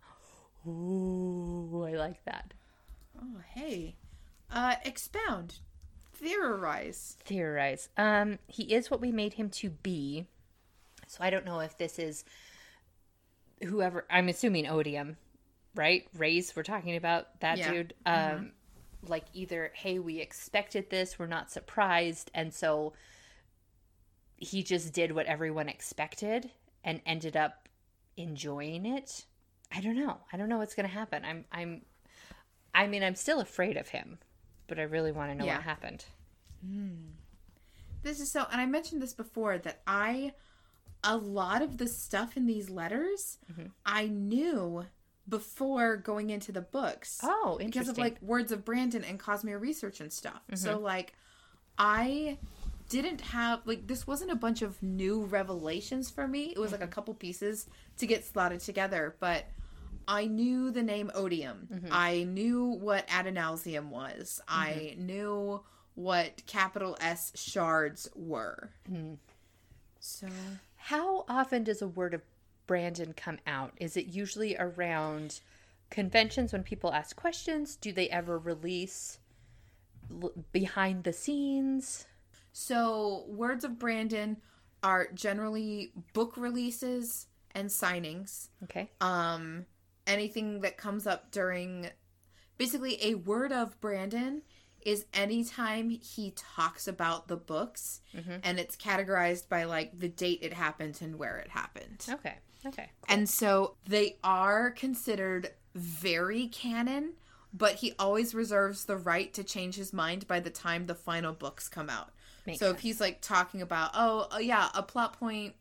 Ooh, 0.67 1.85
I 1.87 1.93
like 1.93 2.25
that. 2.25 2.55
Oh, 3.23 3.41
hey. 3.55 3.97
Uh, 4.51 4.75
expound. 4.85 5.61
Theorize. 6.13 7.17
Theorize. 7.25 7.89
Um, 7.97 8.39
he 8.49 8.65
is 8.75 8.91
what 8.91 9.01
we 9.01 9.13
made 9.13 9.35
him 9.35 9.49
to 9.51 9.71
be. 9.71 10.27
So 11.07 11.19
I 11.23 11.31
don't 11.31 11.45
know 11.45 11.61
if 11.61 11.79
this 11.79 11.99
is 11.99 12.25
whoever. 13.63 14.07
I'm 14.11 14.29
assuming 14.29 14.67
Odium, 14.67 15.17
right? 15.75 16.07
Rayse. 16.17 16.55
We're 16.57 16.63
talking 16.63 16.97
about 16.97 17.41
that 17.41 17.59
Yeah. 17.59 17.71
dude. 17.73 17.95
Um, 18.07 18.53
like 19.07 19.25
either 19.35 19.73
hey, 19.75 19.99
we 19.99 20.21
expected 20.21 20.91
this, 20.91 21.19
we're 21.19 21.27
not 21.27 21.51
surprised, 21.51 22.31
and 22.35 22.55
so 22.55 22.93
he 24.37 24.63
just 24.63 24.93
did 24.93 25.13
what 25.13 25.27
everyone 25.27 25.69
expected 25.69 26.51
and 26.85 27.01
ended 27.05 27.37
up 27.37 27.69
enjoying 28.17 28.87
it. 28.87 29.25
I 29.75 29.81
don't 29.81 29.97
know. 29.97 30.19
I 30.33 30.37
don't 30.37 30.49
know 30.49 30.59
what's 30.59 30.75
going 30.75 30.89
to 30.89 30.93
happen. 30.95 31.25
I'm 31.25 31.45
I'm 31.53 31.83
I 32.75 32.87
mean, 32.87 33.03
I'm 33.03 33.15
still 33.15 33.41
afraid 33.41 33.77
of 33.77 33.89
him, 33.89 34.19
but 34.67 34.79
I 34.79 34.83
really 34.83 35.13
want 35.13 35.31
to 35.31 35.35
know 35.37 35.45
Yeah. 35.45 35.57
what 35.57 35.65
happened. 35.65 36.05
This 38.03 38.19
is 38.21 38.31
so, 38.31 38.47
and 38.51 38.61
I 38.61 38.67
mentioned 38.67 39.01
this 39.03 39.13
before 39.13 39.59
that 39.59 39.81
I, 39.87 40.33
a 41.05 41.17
lot 41.17 41.63
of 41.63 41.79
the 41.79 41.87
stuff 41.87 42.37
in 42.37 42.47
these 42.47 42.69
letters, 42.71 43.39
Mm-hmm. 43.53 43.67
I 43.87 44.07
knew 44.09 44.87
before 45.29 45.97
going 45.97 46.31
into 46.31 46.51
the 46.51 46.61
books. 46.63 47.21
Oh, 47.23 47.59
interesting. 47.61 47.69
because 47.71 47.89
of 47.89 47.99
like 47.99 48.21
words 48.23 48.51
of 48.51 48.65
Brandon 48.65 49.05
and 49.05 49.21
Cosmere 49.21 49.61
research 49.61 50.01
and 50.01 50.13
stuff. 50.13 50.41
So 50.55 50.75
Mm-hmm. 50.75 50.83
like, 50.85 51.13
I 51.79 52.39
didn't 52.89 53.21
have 53.21 53.61
like 53.65 53.87
this 53.87 54.07
wasn't 54.07 54.31
a 54.33 54.37
bunch 54.37 54.63
of 54.63 54.83
new 54.83 55.25
revelations 55.25 56.11
for 56.11 56.27
me. 56.27 56.47
It 56.47 56.59
was 56.59 56.73
Mm-hmm. 56.73 56.81
like 56.81 56.89
a 56.89 56.93
couple 56.93 57.15
pieces 57.15 57.67
to 57.99 58.07
get 58.07 58.25
slotted 58.25 58.61
together, 58.61 59.17
but. 59.21 59.45
I 60.09 60.27
knew 60.27 60.71
the 60.71 60.83
name 60.83 61.11
Odium. 61.15 61.69
Mm-hmm. 61.73 61.89
I 61.91 62.23
knew 62.25 62.65
what 62.67 63.07
Adonalsium 63.09 63.89
was. 63.91 64.41
I 64.49 64.93
Mm-hmm. 64.95 65.07
knew 65.07 65.61
what 65.95 66.45
capital 66.47 66.97
S 67.01 67.33
shards 67.35 68.09
were. 68.15 68.71
Mm-hmm. 68.91 69.15
So 70.01 70.27
How 70.77 71.25
often 71.29 71.65
does 71.65 71.83
a 71.83 71.87
word 71.89 72.15
of 72.15 72.23
Brandon 72.67 73.13
come 73.15 73.39
out? 73.47 73.73
Is 73.77 73.97
it 73.97 74.07
usually 74.07 74.57
around 74.57 75.41
conventions 75.91 76.53
when 76.53 76.63
people 76.63 76.93
ask 76.93 77.15
questions? 77.15 77.77
Do 77.77 77.93
they 77.93 78.09
ever 78.09 78.39
release 78.39 79.19
l- 80.11 80.33
behind 80.53 81.05
the 81.05 81.13
scenes? 81.13 82.07
So, 82.55 83.25
Words 83.29 83.65
of 83.65 83.79
Brandon 83.79 84.37
are 84.83 85.09
generally 85.15 85.93
book 86.13 86.35
releases 86.37 87.27
and 87.55 87.69
signings. 87.69 88.49
Okay. 88.65 88.91
Um, 89.01 89.67
anything 90.13 90.61
that 90.61 90.77
comes 90.77 91.07
up 91.07 91.31
during 91.31 91.89
basically 92.59 92.99
a 93.03 93.15
word 93.15 93.53
of 93.53 93.81
Brandon 93.81 94.43
is 94.85 95.07
anytime 95.15 95.91
he 95.91 96.33
talks 96.37 96.89
about 96.89 97.29
the 97.29 97.37
books 97.37 98.01
and 98.43 98.59
it's 98.59 98.77
categorized 98.77 99.49
by 99.49 99.65
like 99.65 99.99
the 99.99 100.09
date 100.09 100.41
it 100.43 100.53
happened 100.53 100.99
and 101.01 101.19
where 101.19 101.39
it 101.39 101.49
happened. 101.49 102.05
Okay. 102.09 102.35
Okay. 102.67 102.91
And 103.09 103.29
so 103.29 103.77
they 103.87 104.19
are 104.23 104.71
considered 104.71 105.51
very 105.75 106.49
canon, 106.49 107.15
but 107.53 107.77
he 107.77 107.93
always 107.99 108.35
reserves 108.35 108.85
the 108.85 108.97
right 108.97 109.33
to 109.35 109.45
change 109.45 109.77
his 109.77 109.93
mind 109.93 110.27
by 110.29 110.41
the 110.41 110.51
time 110.51 110.87
the 110.87 110.95
final 110.95 111.33
books 111.33 111.69
come 111.69 111.91
out. 111.91 112.11
Makes 112.47 112.59
so 112.59 112.71
if 112.71 112.81
he's 112.81 113.01
like 113.01 113.21
talking 113.21 113.63
about, 113.63 113.91
oh, 113.95 114.29
uh, 114.35 114.39
yeah, 114.39 114.69
a 114.75 114.83
plot 114.83 115.19
point, 115.19 115.55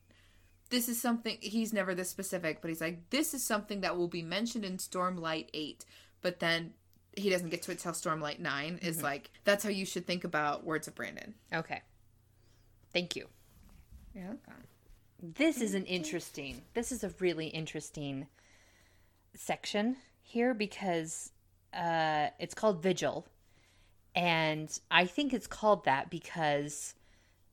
this 0.71 0.89
is 0.89 0.99
something, 0.99 1.37
he's 1.41 1.73
never 1.73 1.93
this 1.93 2.09
specific, 2.09 2.61
but 2.61 2.69
he's 2.69 2.81
like, 2.81 3.09
this 3.11 3.33
is 3.33 3.43
something 3.43 3.81
that 3.81 3.97
will 3.97 4.07
be 4.07 4.23
mentioned 4.23 4.65
in 4.65 4.77
Stormlight 4.77 5.49
8, 5.53 5.85
but 6.21 6.39
then 6.39 6.73
he 7.15 7.29
doesn't 7.29 7.49
get 7.49 7.61
to 7.63 7.71
it 7.71 7.79
till 7.79 7.91
Stormlight 7.91 8.39
9, 8.39 8.79
is 8.81 9.03
like, 9.03 9.29
that's 9.43 9.63
how 9.63 9.69
you 9.69 9.85
should 9.85 10.07
think 10.07 10.23
about 10.23 10.65
Words 10.65 10.87
of 10.87 10.95
Brandon. 10.95 11.35
Okay. 11.53 11.81
Thank 12.93 13.15
you. 13.15 13.27
Yeah. 14.15 14.33
This 15.21 15.61
is 15.61 15.75
an 15.75 15.85
interesting. 15.85 16.61
This 16.73 16.91
is 16.91 17.03
a 17.03 17.13
really 17.19 17.47
interesting 17.47 18.27
section 19.35 19.97
here 20.23 20.53
because 20.53 21.31
uh, 21.73 22.27
it's 22.39 22.53
called 22.53 22.81
Vigil, 22.81 23.27
and 24.15 24.77
I 24.89 25.05
think 25.05 25.33
it's 25.33 25.47
called 25.47 25.85
that 25.85 26.09
because 26.09 26.95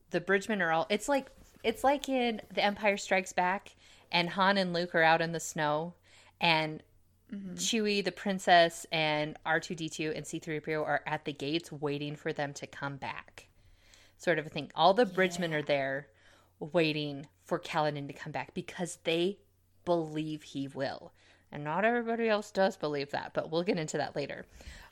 the 0.09 0.19
Bridgemen 0.19 0.61
are 0.61 0.71
all. 0.71 0.87
It's 0.89 1.07
like 1.07 1.29
it's 1.63 1.83
like 1.83 2.09
in 2.09 2.41
The 2.53 2.63
Empire 2.63 2.97
Strikes 2.97 3.33
Back, 3.33 3.75
and 4.11 4.29
Han 4.29 4.57
and 4.57 4.73
Luke 4.73 4.95
are 4.95 5.03
out 5.03 5.21
in 5.21 5.31
the 5.31 5.39
snow, 5.39 5.93
and 6.41 6.81
Chewie, 7.55 8.03
the 8.03 8.11
princess, 8.11 8.85
and 8.91 9.37
R 9.45 9.59
two 9.59 9.75
D 9.75 9.87
two 9.89 10.11
and 10.15 10.25
C 10.25 10.39
three 10.39 10.59
PO 10.59 10.83
are 10.83 11.03
at 11.05 11.25
the 11.25 11.33
gates 11.33 11.71
waiting 11.71 12.15
for 12.15 12.33
them 12.33 12.53
to 12.53 12.65
come 12.65 12.97
back 12.97 13.49
sort 14.19 14.37
of 14.37 14.45
a 14.45 14.49
thing. 14.49 14.71
All 14.75 14.93
the 14.93 15.05
bridgemen 15.05 15.53
are 15.53 15.61
there 15.61 16.07
waiting 16.59 17.25
for 17.45 17.57
Kaladin 17.57 18.07
to 18.07 18.13
come 18.13 18.31
back 18.31 18.53
because 18.53 18.99
they 19.03 19.39
believe 19.85 20.43
he 20.43 20.67
will. 20.67 21.13
And 21.51 21.63
not 21.63 21.85
everybody 21.85 22.29
else 22.29 22.51
does 22.51 22.77
believe 22.77 23.09
that, 23.11 23.31
but 23.33 23.49
we'll 23.49 23.63
get 23.63 23.79
into 23.79 23.97
that 23.97 24.15
later. 24.15 24.45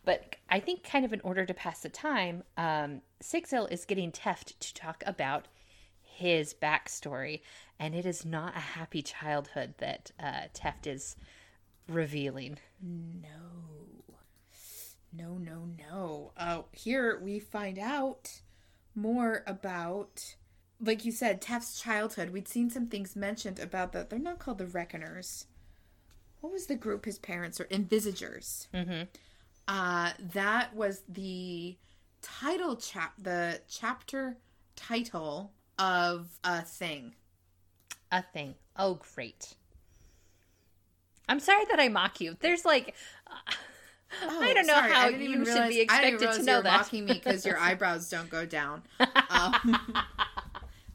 But 0.05 0.38
I 0.49 0.59
think, 0.59 0.84
kind 0.84 1.05
of 1.05 1.13
in 1.13 1.22
order 1.22 1.45
to 1.45 1.53
pass 1.53 1.82
the 1.82 1.89
time, 1.89 2.43
um, 2.55 3.01
Sigzil 3.22 3.70
is 3.70 3.86
getting 3.86 4.11
Teft 4.11 4.57
to 4.59 4.74
talk 4.74 5.03
about 5.05 5.47
his 6.18 6.53
backstory, 6.53 7.41
and 7.80 7.93
it 7.93 8.05
is 8.05 8.26
not 8.26 8.55
a 8.55 8.59
happy 8.59 9.03
childhood 9.03 9.76
that 9.78 10.11
uh, 10.20 10.47
Teft 10.53 10.88
is 10.88 11.15
revealing. 11.88 12.57
No. 12.82 13.30
No, 15.13 15.38
no, 15.38 15.68
no. 15.78 16.32
Uh, 16.36 16.63
here 16.72 17.20
we 17.20 17.39
find 17.39 17.78
out 17.78 18.41
more 18.95 19.43
about, 19.45 20.36
like 20.82 21.05
you 21.05 21.11
said, 21.11 21.41
Teft's 21.41 21.80
childhood. 21.80 22.32
We'd 22.32 22.47
seen 22.47 22.70
some 22.70 22.88
things 22.88 23.15
mentioned 23.15 23.59
about 23.59 23.93
that. 23.93 24.09
They're 24.09 24.20
not 24.20 24.39
called 24.39 24.57
the 24.57 24.65
Reckoners. 24.65 25.45
What 26.41 26.51
was 26.51 26.65
the 26.65 26.76
group 26.76 27.05
his 27.05 27.20
parents 27.20 27.59
are? 27.59 27.68
Envisagers. 27.72 28.68
Mm-hmm. 28.74 29.03
Uh, 29.68 30.11
that 30.34 30.76
was 30.76 31.03
the 31.07 31.78
title 32.22 32.76
chap, 32.76 33.13
the 33.18 33.61
chapter 33.70 34.38
title 34.76 35.51
of 35.80 36.28
a 36.43 36.61
thing. 36.61 37.13
A 38.11 38.21
thing. 38.21 38.55
Oh, 38.78 38.99
great. 39.15 39.53
I'm 41.30 41.39
sorry 41.39 41.65
that 41.69 41.80
I 41.80 41.89
mock 41.89 42.21
you. 42.21 42.38
There's 42.39 42.63
like, 42.65 42.95
I 44.23 44.53
don't 44.53 44.65
know 44.67 44.73
Oh, 44.75 44.80
sorry, 44.80 44.91
how 44.93 45.07
you 45.09 45.30
even 45.30 45.45
should 45.45 45.67
be 45.69 45.82
expected 45.82 46.21
realize 46.21 46.38
to 46.38 46.43
know 46.43 46.61
that. 46.61 46.80
mocking 46.80 47.05
me 47.05 47.13
because 47.13 47.45
your 47.45 47.57
eyebrows 47.59 48.09
don't 48.09 48.30
go 48.30 48.45
down. 48.45 48.84
Um, 49.30 49.78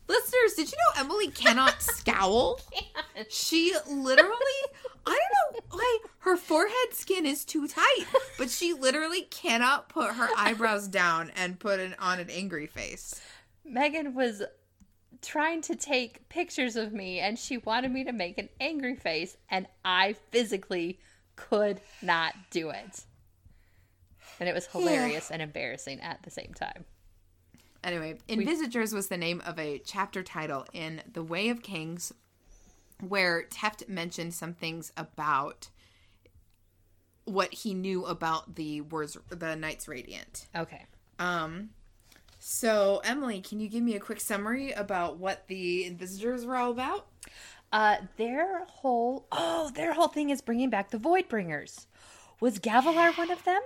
listeners, 0.09 0.55
did 0.57 0.73
you 0.73 0.79
know 0.79 1.01
Emily 1.05 1.29
cannot 1.29 1.81
scowl? 1.83 2.59
She 3.29 3.73
literally, 3.89 4.33
I 5.07 5.11
don't 5.19 5.55
know 5.55 5.61
why 5.71 5.99
her 6.21 6.37
forehead 6.37 6.93
skin 6.93 7.27
is 7.27 7.45
too 7.45 7.69
tight, 7.69 8.07
but 8.39 8.49
she 8.51 8.73
literally 8.73 9.23
cannot 9.23 9.89
put 9.91 10.15
her 10.15 10.29
eyebrows 10.37 10.89
down 10.89 11.31
and 11.37 11.59
put 11.61 11.79
it 11.79 11.95
on 12.01 12.19
an 12.21 12.31
angry 12.31 12.67
face. 12.67 13.21
Megan 13.65 14.15
was 14.15 14.43
trying 15.23 15.63
to 15.63 15.77
take 15.77 16.29
pictures 16.29 16.77
of 16.77 16.93
me 16.93 17.21
and 17.21 17.39
she 17.39 17.59
wanted 17.59 17.93
me 17.93 18.05
to 18.05 18.13
make 18.13 18.39
an 18.39 18.49
angry 18.61 18.97
face, 18.97 19.37
and 19.49 19.67
I 19.85 20.15
physically 20.31 20.99
could 21.37 21.81
not 22.03 22.35
do 22.51 22.71
it. 22.71 23.05
And 24.41 24.49
it 24.49 24.55
was 24.55 24.67
hilarious 24.73 25.31
and 25.31 25.41
embarrassing 25.41 26.01
at 26.01 26.23
the 26.23 26.31
same 26.31 26.53
time. 26.55 26.85
Anyway, 27.85 28.19
Envisagers 28.29 28.93
was 28.93 29.09
the 29.09 29.17
name 29.17 29.43
of 29.45 29.59
a 29.59 29.81
chapter 29.85 30.23
title 30.23 30.67
in 30.73 31.03
The 31.11 31.23
Way 31.23 31.49
of 31.49 31.63
Kings 31.63 32.13
where 33.01 33.45
Teft 33.45 33.89
mentioned 33.89 34.35
some 34.35 34.55
things 34.55 34.93
about 34.97 35.69
what 37.25 37.53
he 37.53 37.75
knew 37.75 38.05
about 38.05 38.55
the 38.55 38.81
words 38.81 39.17
the 39.29 39.57
Knights 39.57 39.89
Radiant. 39.89 40.47
Okay. 40.57 40.87
Um 41.19 41.71
so 42.45 43.01
Emily, 43.05 43.41
can 43.41 43.61
you 43.61 43.69
give 43.69 43.85
me 43.85 43.95
a 43.95 44.01
quick 44.01 44.21
summary 44.21 44.73
about 44.73 45.17
what 45.17 45.47
the 45.47 45.87
Envisagers 45.87 46.45
were 46.45 46.57
all 46.57 46.73
about? 46.73 47.07
Uh, 47.73 47.99
their 48.17 48.65
whole 48.65 49.29
oh, 49.31 49.71
their 49.77 49.93
whole 49.93 50.09
thing 50.09 50.31
is 50.31 50.43
bringing 50.43 50.69
back 50.69 50.91
the 50.91 50.99
Void 50.99 51.29
Bringers. 51.29 51.87
Was 52.41 52.59
Gavilar 52.59 53.17
one 53.17 53.31
of 53.31 53.45
them? 53.45 53.61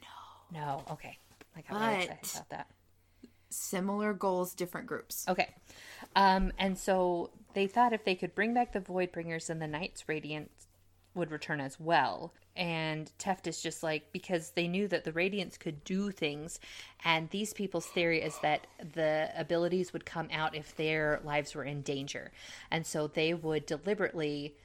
No. 0.00 0.58
No. 0.60 0.84
Okay. 0.92 1.18
I 1.54 1.60
got 1.60 1.78
really 1.78 1.94
excited 2.04 2.18
But- 2.22 2.34
about 2.34 2.48
that. 2.48 2.66
Similar 3.50 4.14
goals, 4.14 4.54
different 4.54 4.86
groups. 4.86 5.26
Okay. 5.28 5.54
Um, 6.16 6.52
and 6.58 6.78
so 6.78 7.30
they 7.52 7.66
thought 7.66 7.92
if 7.92 8.02
they 8.02 8.14
could 8.14 8.34
bring 8.34 8.54
back 8.54 8.72
the 8.72 8.80
Void 8.80 9.12
Bringers, 9.12 9.48
then 9.48 9.58
the 9.58 9.66
Knights 9.66 10.08
Radiant 10.08 10.50
would 11.18 11.30
return 11.30 11.60
as 11.60 11.78
well. 11.78 12.32
And 12.56 13.10
Teft 13.18 13.46
is 13.46 13.60
just 13.62 13.82
like, 13.82 14.10
because 14.12 14.50
they 14.50 14.66
knew 14.66 14.88
that 14.88 15.04
the 15.04 15.12
Radiants 15.12 15.58
could 15.58 15.84
do 15.84 16.10
things, 16.10 16.58
and 17.04 17.30
these 17.30 17.52
people's 17.52 17.86
theory 17.86 18.20
is 18.20 18.36
that 18.42 18.66
the 18.94 19.30
abilities 19.36 19.92
would 19.92 20.04
come 20.04 20.28
out 20.32 20.56
if 20.56 20.74
their 20.76 21.20
lives 21.24 21.54
were 21.54 21.64
in 21.64 21.82
danger. 21.82 22.32
And 22.70 22.84
so 22.84 23.06
they 23.06 23.34
would 23.34 23.66
deliberately 23.66 24.56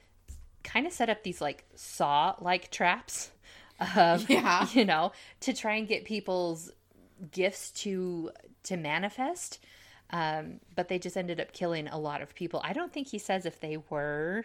kind 0.64 0.86
of 0.86 0.92
set 0.92 1.10
up 1.10 1.22
these 1.22 1.40
like 1.40 1.64
saw 1.74 2.34
like 2.40 2.70
traps. 2.70 3.30
Um, 3.94 4.24
Yeah. 4.28 4.66
you 4.72 4.84
know, 4.84 5.12
to 5.40 5.52
try 5.52 5.74
and 5.74 5.86
get 5.86 6.04
people's 6.04 6.72
gifts 7.30 7.70
to 7.82 8.30
to 8.64 8.76
manifest. 8.76 9.58
Um, 10.10 10.60
but 10.74 10.88
they 10.88 10.98
just 10.98 11.16
ended 11.16 11.40
up 11.40 11.52
killing 11.52 11.88
a 11.88 11.98
lot 11.98 12.22
of 12.22 12.34
people. 12.34 12.60
I 12.62 12.72
don't 12.72 12.92
think 12.92 13.08
he 13.08 13.18
says 13.18 13.46
if 13.46 13.60
they 13.60 13.78
were 13.90 14.44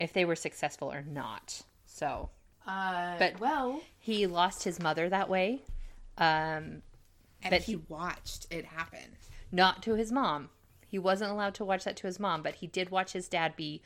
if 0.00 0.12
they 0.12 0.24
were 0.24 0.34
successful 0.36 0.90
or 0.92 1.02
not. 1.02 1.62
So 1.86 2.30
Uh 2.66 3.16
But- 3.18 3.38
well, 3.40 3.80
he 3.98 4.26
lost 4.26 4.64
his 4.64 4.80
mother 4.80 5.08
that 5.08 5.28
way. 5.28 5.62
Um, 6.18 6.82
and 7.42 7.50
but 7.50 7.62
he 7.62 7.72
he- 7.72 7.76
watched 7.88 8.46
it 8.50 8.64
happen. 8.66 9.16
not 9.52 9.82
to 9.84 9.94
his 9.94 10.10
mom. 10.12 10.50
He 10.86 10.98
wasn't 10.98 11.30
allowed 11.30 11.54
to 11.56 11.64
watch 11.64 11.84
that 11.84 11.96
to 11.98 12.06
his 12.08 12.18
mom, 12.20 12.42
but 12.42 12.56
he 12.56 12.66
did 12.66 12.90
watch 12.90 13.12
his 13.12 13.28
dad 13.28 13.54
be 13.56 13.80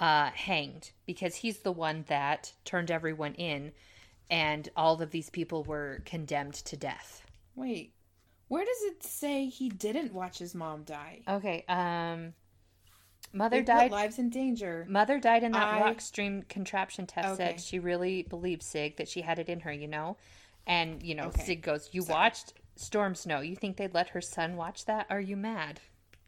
uh, 0.00 0.30
hanged 0.30 0.90
because 1.06 1.36
he's 1.36 1.58
the 1.60 1.72
one 1.72 2.04
that 2.08 2.52
turned 2.64 2.90
everyone 2.90 3.34
in, 3.34 3.72
and 4.30 4.68
all 4.76 5.00
of 5.00 5.10
these 5.10 5.30
people 5.30 5.62
were 5.64 6.02
condemned 6.04 6.54
to 6.54 6.76
death. 6.76 7.24
Wait, 7.54 7.92
where 8.48 8.64
does 8.64 8.82
it 8.82 9.02
say 9.02 9.46
he 9.46 9.68
didn't 9.68 10.12
watch 10.12 10.38
his 10.38 10.54
mom 10.54 10.82
die? 10.84 11.20
Okay. 11.28 11.64
Um, 11.68 12.32
mother 13.32 13.58
They 13.58 13.64
died. 13.64 13.90
lives 13.90 14.18
in 14.18 14.30
danger. 14.30 14.86
Mother 14.88 15.18
died 15.18 15.42
in 15.42 15.52
that 15.52 15.74
I- 15.74 15.80
rock 15.80 16.00
stream 16.00 16.42
contraption. 16.48 17.06
Teft 17.06 17.24
Okay. 17.26 17.36
said 17.36 17.60
she 17.60 17.78
really 17.78 18.22
believed 18.22 18.62
Sig 18.62 18.96
that 18.96 19.08
she 19.08 19.22
had 19.22 19.38
it 19.38 19.48
in 19.48 19.60
her, 19.60 19.72
you 19.72 19.88
know. 19.88 20.16
And 20.66 21.02
you 21.02 21.14
know, 21.14 21.24
Okay. 21.28 21.42
Sig 21.44 21.62
goes, 21.62 21.88
"You 21.92 22.02
Sorry. 22.02 22.14
watched 22.14 22.52
Storm 22.76 23.14
Snow. 23.14 23.40
You 23.40 23.56
think 23.56 23.76
they'd 23.76 23.94
let 23.94 24.10
her 24.10 24.20
son 24.20 24.56
watch 24.56 24.84
that? 24.86 25.06
Are 25.10 25.20
you 25.20 25.36
mad?" 25.36 25.80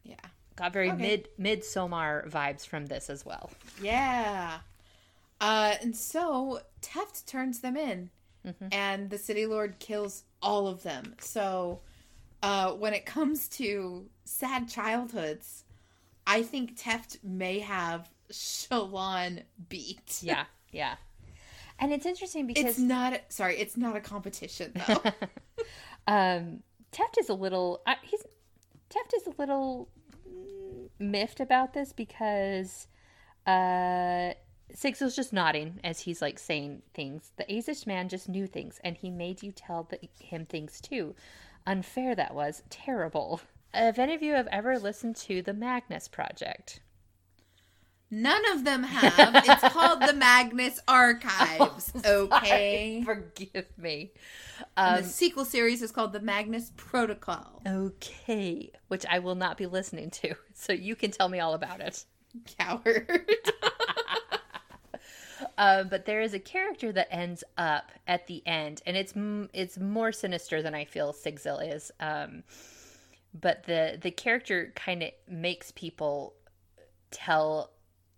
Yeah. 0.05 0.17
Got 0.57 0.73
very 0.73 0.91
Okay. 0.91 1.25
Midsommar 1.39 2.29
vibes 2.29 2.67
from 2.67 2.87
this 2.87 3.09
as 3.09 3.25
well. 3.25 3.51
Yeah. 3.81 4.61
Uh, 5.41 5.77
and 5.81 5.97
so 5.97 6.61
Teft 6.83 7.27
turns 7.27 7.61
them 7.61 7.77
in, 7.77 8.11
and 8.71 9.11
the 9.11 9.19
city 9.19 9.47
lord 9.47 9.79
kills 9.79 10.25
all 10.41 10.67
of 10.69 10.83
them. 10.83 11.17
So, 11.21 11.81
uh, 12.43 12.73
when 12.75 12.93
it 12.95 13.07
comes 13.07 13.49
to 13.51 14.09
sad 14.25 14.69
childhoods, 14.69 15.65
I 16.27 16.43
think 16.43 16.79
Teft 16.79 17.23
may 17.23 17.59
have 17.61 18.09
Shallan 18.31 19.43
beat. 19.69 20.19
Yeah, 20.23 20.45
yeah. 20.71 20.97
And 21.79 21.93
it's 21.93 22.07
interesting 22.07 22.47
because 22.47 22.65
It's 22.65 22.79
not. 22.79 23.21
Sorry, 23.29 23.57
it's 23.59 23.77
not 23.77 23.97
a 23.97 24.01
competition 24.01 24.73
though. 24.87 25.03
um, 26.07 26.63
Teft 26.93 27.19
is 27.19 27.29
a 27.29 27.35
little. 27.35 27.83
Uh, 27.87 27.95
he's 28.03 28.23
Teft 28.91 29.17
is 29.17 29.27
a 29.27 29.33
little 29.39 29.89
miffed 30.99 31.41
about 31.41 31.73
this 31.75 31.93
because 31.93 32.87
uh, 33.47 34.33
Sigzil's 34.75 35.17
just 35.17 35.33
nodding 35.33 35.81
as 35.85 36.01
he's 36.01 36.23
like 36.23 36.39
saying 36.39 36.83
things. 36.95 37.33
The 37.37 37.45
Azish 37.45 37.87
man 37.87 38.09
just 38.09 38.29
knew 38.29 38.47
things, 38.47 38.81
and 38.85 38.97
he 38.97 39.11
made 39.11 39.43
you 39.43 39.53
tell 39.53 39.89
the, 39.91 39.99
him 40.21 40.47
things 40.47 40.81
too. 40.81 41.15
Unfair 41.67 42.15
that 42.15 42.35
was. 42.35 42.63
Terrible. 42.71 43.41
If 43.75 43.99
any 43.99 44.15
of 44.15 44.23
you 44.23 44.35
have 44.35 44.47
ever 44.49 44.79
listened 44.79 45.17
to 45.17 45.43
the 45.43 45.55
Magnus 45.55 46.09
Project, 46.09 46.81
None 48.15 48.43
of 48.53 48.65
them 48.65 48.83
have. 48.83 49.43
It's 49.47 49.73
called 49.73 50.03
the 50.03 50.13
Magnus 50.13 50.79
Archives. 50.87 51.93
Okay. 52.05 53.03
forgive 53.07 53.67
me. 53.79 54.13
Um, 54.77 54.97
the 55.03 55.09
sequel 55.09 55.47
series 55.47 55.81
is 55.81 55.91
called 55.93 56.13
the 56.13 56.21
Magnus 56.21 56.73
Protocol. 56.77 57.63
okay, 57.67 58.71
which 58.89 59.07
I 59.09 59.19
will 59.21 59.35
not 59.35 59.57
be 59.57 59.65
listening 59.67 60.11
to, 60.11 60.35
so 60.55 60.75
you 60.75 60.95
can 60.95 61.11
tell 61.11 61.31
me 61.31 61.41
all 61.41 61.55
about 61.55 61.81
it. 61.81 62.05
Coward. 62.59 63.27
Um, 65.57 65.89
but 65.91 66.05
there 66.05 66.21
is 66.21 66.35
a 66.35 66.39
character 66.39 66.93
that 66.93 67.09
ends 67.11 67.43
up 67.57 67.93
at 68.07 68.27
the 68.27 68.47
end, 68.47 68.83
and 68.85 68.95
it's 68.97 69.17
m- 69.17 69.49
it's 69.55 69.79
more 69.79 70.13
sinister 70.13 70.61
than 70.61 70.75
I 70.75 70.85
feel 70.85 71.15
Sigzil 71.15 71.61
is. 71.75 71.91
Um, 71.99 72.43
but 73.39 73.65
the 73.65 73.99
the 74.01 74.11
character 74.11 74.73
kind 74.75 75.03
of 75.03 75.11
makes 75.29 75.71
people 75.73 76.35
tell 77.11 77.71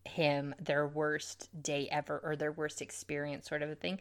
him 0.04 0.54
their 0.60 0.86
worst 0.86 1.48
day 1.62 1.88
ever 1.90 2.20
or 2.22 2.36
their 2.36 2.52
worst 2.52 2.82
experience, 2.82 3.48
sort 3.48 3.62
of 3.62 3.70
a 3.70 3.74
thing. 3.74 4.00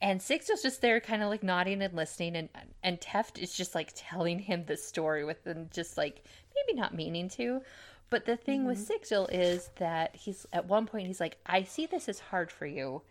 And 0.00 0.20
Sigzil's 0.20 0.62
just 0.62 0.80
there, 0.80 1.00
kind 1.00 1.22
of 1.22 1.28
like 1.28 1.42
nodding 1.42 1.82
and 1.82 1.94
listening, 1.94 2.36
and 2.36 2.48
and 2.82 3.00
Teft 3.00 3.38
is 3.38 3.54
just 3.54 3.74
like 3.74 3.92
telling 3.94 4.38
him 4.38 4.64
the 4.66 4.76
story 4.76 5.24
with 5.24 5.44
them, 5.44 5.68
just 5.72 5.96
like 5.96 6.24
maybe 6.54 6.78
not 6.78 6.94
meaning 6.94 7.28
to. 7.30 7.62
But 8.10 8.26
the 8.26 8.36
thing 8.36 8.66
with 8.66 8.78
Sigzil 8.78 9.28
is 9.32 9.70
that 9.76 10.14
he's 10.16 10.46
at 10.52 10.66
one 10.66 10.86
point 10.86 11.06
he's 11.06 11.20
like, 11.20 11.38
"I 11.46 11.64
see 11.64 11.86
this 11.86 12.08
is 12.08 12.20
hard 12.20 12.50
for 12.50 12.66
you. 12.66 13.02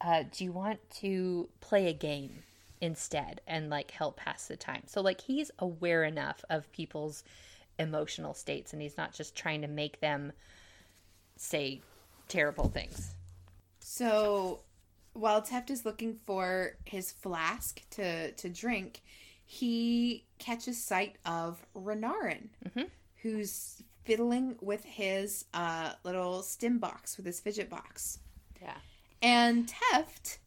Uh, 0.00 0.24
do 0.30 0.44
you 0.44 0.52
want 0.52 0.78
to 0.90 1.48
play 1.60 1.88
a 1.88 1.92
game 1.92 2.42
instead 2.80 3.40
and 3.46 3.70
like 3.70 3.90
help 3.90 4.16
pass 4.16 4.46
the 4.46 4.56
time?" 4.56 4.82
So 4.86 5.00
like 5.00 5.20
he's 5.20 5.50
aware 5.58 6.04
enough 6.04 6.44
of 6.50 6.70
people's 6.72 7.24
emotional 7.78 8.34
states, 8.34 8.72
and 8.72 8.82
he's 8.82 8.96
not 8.96 9.12
just 9.12 9.34
trying 9.36 9.62
to 9.62 9.68
make 9.68 10.00
them 10.00 10.32
say 11.36 11.80
terrible 12.28 12.68
things. 12.68 13.14
So, 13.80 14.60
while 15.14 15.42
Teft 15.42 15.70
is 15.70 15.84
looking 15.84 16.14
for 16.26 16.76
his 16.84 17.12
flask 17.12 17.80
to 17.90 18.32
to 18.32 18.48
drink, 18.48 19.02
he 19.44 20.24
catches 20.38 20.82
sight 20.82 21.16
of 21.24 21.64
Renarin, 21.74 22.48
who's 23.22 23.82
fiddling 24.04 24.56
with 24.60 24.84
his 24.84 25.44
uh, 25.54 25.92
little 26.04 26.42
stim 26.42 26.78
box 26.78 27.16
with 27.16 27.26
his 27.26 27.40
fidget 27.40 27.68
box, 27.70 28.18
Yeah, 28.60 28.76
and 29.22 29.66
Teft 29.68 30.38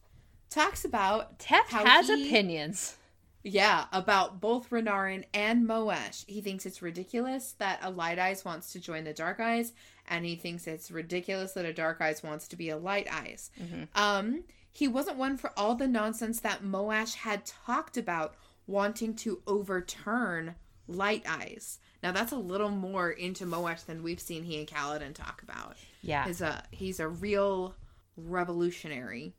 talks 0.52 0.84
about 0.84 1.44
how 1.48 1.84
has 1.84 2.08
he- 2.08 2.26
opinions. 2.28 2.96
Yeah, 3.44 3.86
about 3.90 4.40
both 4.40 4.70
Renarin 4.70 5.24
and 5.34 5.66
Moash. 5.68 6.24
He 6.28 6.40
thinks 6.40 6.64
it's 6.64 6.80
ridiculous 6.80 7.56
that 7.58 7.80
a 7.82 7.90
Light 7.90 8.20
Eyes 8.20 8.44
wants 8.44 8.72
to 8.72 8.78
join 8.78 9.02
the 9.02 9.12
Dark 9.12 9.40
Eyes, 9.40 9.72
and 10.08 10.24
he 10.24 10.36
thinks 10.36 10.68
it's 10.68 10.92
ridiculous 10.92 11.52
that 11.54 11.64
a 11.64 11.72
Dark 11.72 12.00
Eyes 12.00 12.22
wants 12.22 12.46
to 12.48 12.56
be 12.56 12.68
a 12.70 12.76
Light 12.76 13.08
Eyes. 13.12 13.50
Um, 13.96 14.44
he 14.70 14.86
wasn't 14.86 15.16
one 15.18 15.36
for 15.38 15.50
all 15.56 15.74
the 15.74 15.88
nonsense 15.88 16.38
that 16.40 16.62
Moash 16.62 17.14
had 17.14 17.44
talked 17.44 17.96
about 17.96 18.36
wanting 18.68 19.14
to 19.16 19.42
overturn 19.48 20.54
Light 20.86 21.24
Eyes. 21.28 21.80
Now 22.00 22.12
that's 22.12 22.30
a 22.32 22.36
little 22.36 22.70
more 22.70 23.10
into 23.10 23.44
Moash 23.44 23.84
than 23.86 24.04
we've 24.04 24.20
seen 24.20 24.44
he 24.44 24.56
and 24.58 24.68
Kaladin 24.68 25.14
talk 25.14 25.42
about. 25.42 25.76
Yeah, 26.00 26.26
He's 26.26 26.40
a 26.42 26.62
he's 26.70 27.00
a 27.00 27.08
real 27.08 27.74
revolutionary. 28.16 29.34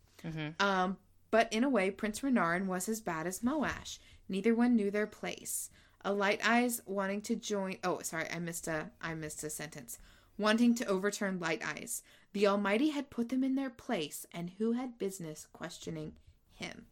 Um, 0.60 0.98
but 1.34 1.52
in 1.52 1.64
a 1.64 1.70
way, 1.70 1.90
Prince 1.90 2.20
Renarin 2.20 2.68
was 2.68 2.88
as 2.88 3.02
bad 3.02 3.26
as 3.26 3.40
Moash. 3.40 3.98
Neither 4.30 4.54
one 4.54 4.76
knew 4.76 4.92
their 4.92 5.08
place. 5.08 5.72
A 6.06 6.14
Light 6.14 6.40
Eyes 6.48 6.80
wanting 6.86 7.22
to 7.24 7.36
join. 7.36 7.78
Oh, 7.84 8.02
sorry, 8.04 8.28
I 8.32 8.38
missed 8.38 8.68
a 8.68 8.92
I 9.02 9.16
missed 9.16 9.44
a 9.44 9.50
sentence. 9.50 9.98
Wanting 10.38 10.76
to 10.76 10.86
overturn 10.86 11.40
Light 11.40 11.64
Eyes. 11.66 12.04
The 12.34 12.46
Almighty 12.46 12.90
had 12.92 13.10
put 13.10 13.30
them 13.30 13.44
in 13.44 13.56
their 13.56 13.72
place, 13.72 14.28
and 14.32 14.52
who 14.60 14.74
had 14.74 15.00
business 15.00 15.48
questioning 15.52 16.14
him? 16.54 16.86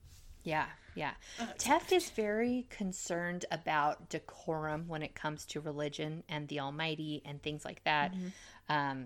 Yeah, 0.43 0.65
yeah. 0.95 1.11
Teft 1.59 1.91
is 1.91 2.09
very 2.09 2.65
concerned 2.71 3.45
about 3.51 4.09
decorum 4.09 4.87
when 4.87 5.03
it 5.03 5.13
comes 5.13 5.45
to 5.45 5.61
religion 5.61 6.23
and 6.27 6.47
the 6.47 6.61
Almighty 6.61 7.21
and 7.25 7.43
things 7.43 7.63
like 7.63 7.83
that. 7.83 8.15
Um, 8.69 9.05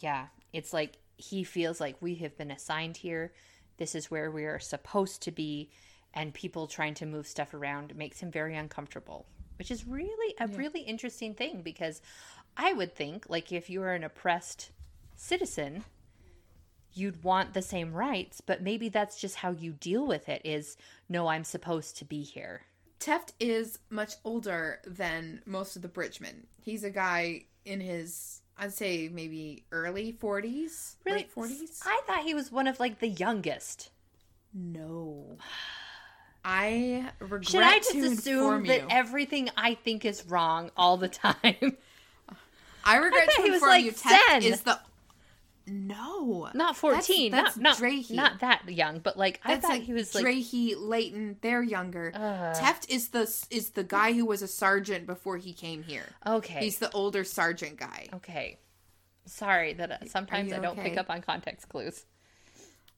yeah, 0.00 0.26
it's 0.52 0.72
like 0.72 0.96
he 1.16 1.44
feels 1.44 1.80
like 1.80 2.02
we 2.02 2.16
have 2.16 2.36
been 2.36 2.50
assigned 2.50 2.96
here. 2.96 3.32
This 3.76 3.94
is 3.94 4.10
where 4.10 4.30
we 4.30 4.44
are 4.44 4.58
supposed 4.58 5.22
to 5.22 5.30
be, 5.30 5.70
and 6.12 6.32
people 6.32 6.66
trying 6.66 6.94
to 6.94 7.06
move 7.06 7.26
stuff 7.26 7.54
around 7.54 7.96
makes 7.96 8.20
him 8.20 8.30
very 8.30 8.56
uncomfortable. 8.56 9.26
Which 9.56 9.70
is 9.70 9.86
really 9.86 10.34
a 10.40 10.48
really 10.48 10.80
interesting 10.80 11.34
thing 11.34 11.62
because 11.62 12.02
I 12.56 12.72
would 12.72 12.94
think, 12.94 13.26
like, 13.28 13.52
if 13.52 13.70
you 13.70 13.82
are 13.82 13.94
an 13.94 14.04
oppressed 14.04 14.70
citizen, 15.16 15.84
you'd 16.92 17.24
want 17.24 17.54
the 17.54 17.62
same 17.62 17.92
rights, 17.92 18.40
but 18.40 18.62
maybe 18.62 18.88
that's 18.88 19.20
just 19.20 19.36
how 19.36 19.50
you 19.50 19.72
deal 19.72 20.06
with 20.06 20.28
it 20.28 20.42
is 20.44 20.76
no, 21.08 21.26
I'm 21.26 21.44
supposed 21.44 21.96
to 21.98 22.04
be 22.04 22.22
here. 22.22 22.62
Teft 23.00 23.32
is 23.38 23.78
much 23.90 24.14
older 24.24 24.80
than 24.86 25.42
most 25.44 25.76
of 25.76 25.82
the 25.82 25.88
Bridgemen. 25.88 26.46
He's 26.62 26.84
a 26.84 26.90
guy 26.90 27.44
in 27.64 27.80
his, 27.80 28.40
I'd 28.58 28.72
say 28.72 29.08
maybe 29.12 29.64
early 29.72 30.12
40s, 30.12 30.94
late 31.06 31.34
40s. 31.34 31.80
I 31.84 32.00
thought 32.06 32.22
he 32.22 32.34
was 32.34 32.52
one 32.52 32.66
of 32.68 32.78
like 32.78 33.00
the 33.00 33.08
youngest. 33.08 33.90
No. 34.52 35.36
I 36.44 37.10
regret 37.18 37.46
Should 37.48 37.62
I 37.62 37.78
just 37.78 37.92
to 37.92 37.98
assume 38.04 38.36
inform 38.38 38.66
that 38.66 38.80
you. 38.82 38.86
everything 38.90 39.50
I 39.56 39.74
think 39.74 40.04
is 40.04 40.24
wrong 40.26 40.70
all 40.76 40.96
the 40.96 41.08
time? 41.24 41.76
I 42.84 42.96
regret 42.96 43.26
thought 43.26 43.36
to 43.36 43.42
he 43.42 43.50
was 43.50 43.56
inform 43.62 43.70
like 43.70 43.84
you. 43.84 43.92
Teft 43.92 44.18
10. 44.28 44.42
is 44.44 44.60
the 44.60 44.78
no, 45.66 46.50
Not 46.54 46.76
14, 46.76 47.30
That's, 47.32 47.56
not 47.56 47.62
that's 47.64 47.80
not 47.80 47.90
Drehy. 47.90 48.10
not 48.10 48.40
that 48.40 48.68
young, 48.70 48.98
but 48.98 49.16
like 49.16 49.40
I 49.44 49.52
That's 49.54 49.62
thought 49.66 49.72
like 49.72 49.82
he 49.82 49.92
was 49.92 50.14
like 50.14 50.24
Drehy, 50.24 50.74
Leyten. 50.76 51.36
They're 51.40 51.62
younger. 51.62 52.12
Uh. 52.14 52.54
Teft 52.54 52.88
is 52.90 53.08
the 53.08 53.22
is 53.50 53.70
the 53.70 53.84
guy 53.84 54.12
who 54.12 54.26
was 54.26 54.42
a 54.42 54.48
sergeant 54.48 55.06
before 55.06 55.36
he 55.38 55.52
came 55.52 55.82
here. 55.82 56.06
okay. 56.26 56.60
He's 56.60 56.78
the 56.78 56.90
older 56.92 57.24
sergeant 57.24 57.78
guy. 57.78 58.08
okay. 58.14 58.58
Sorry 59.26 59.72
that 59.74 59.90
uh, 59.90 59.96
sometimes 60.06 60.52
I 60.52 60.58
don't 60.58 60.78
pick 60.78 60.98
up 60.98 61.08
on 61.08 61.22
context 61.22 61.68
clues. 61.70 62.04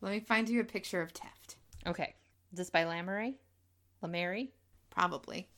Let 0.00 0.12
me 0.12 0.20
find 0.20 0.48
you 0.48 0.60
a 0.60 0.64
picture 0.64 1.00
of 1.00 1.12
Teft. 1.14 1.54
Okay. 1.86 2.14
Is 2.52 2.58
this 2.58 2.70
by 2.70 2.84
Lamery? 2.84 3.34
Lamary? 4.02 4.48
Probably. 4.90 5.48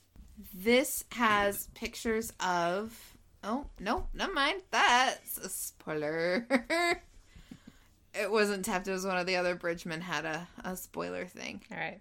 This 0.55 1.05
has 1.13 1.69
pictures 1.75 2.33
of. 2.41 3.17
Oh 3.45 3.67
no, 3.79 4.07
never 4.15 4.33
mind. 4.33 4.63
That's 4.71 5.39
a 5.39 5.49
spoiler. 5.49 6.47
it 8.15 8.31
wasn't 8.31 8.67
Teft. 8.67 8.89
It 8.89 8.93
was 8.93 9.07
one 9.07 9.19
of 9.19 9.27
the 9.27 9.37
other 9.37 9.55
Bridgemen 9.55 10.01
had 10.01 10.25
a, 10.25 10.49
a 10.65 10.77
spoiler 10.77 11.27
thing. 11.27 11.63
All 11.71 11.79
right. 11.79 12.01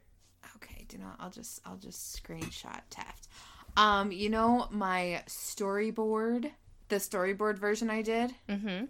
Okay, 0.55 0.85
do 0.87 0.97
not. 0.97 1.15
I'll 1.19 1.29
just 1.29 1.61
I'll 1.65 1.77
just 1.77 2.21
screenshot 2.21 2.81
Teft. 2.89 3.27
Um, 3.75 4.11
you 4.11 4.29
know 4.29 4.67
my 4.71 5.21
storyboard 5.27 6.51
the 6.89 6.97
storyboard 6.97 7.57
version 7.59 7.89
I 7.89 8.01
did. 8.01 8.33
Mm-hmm. 8.49 8.85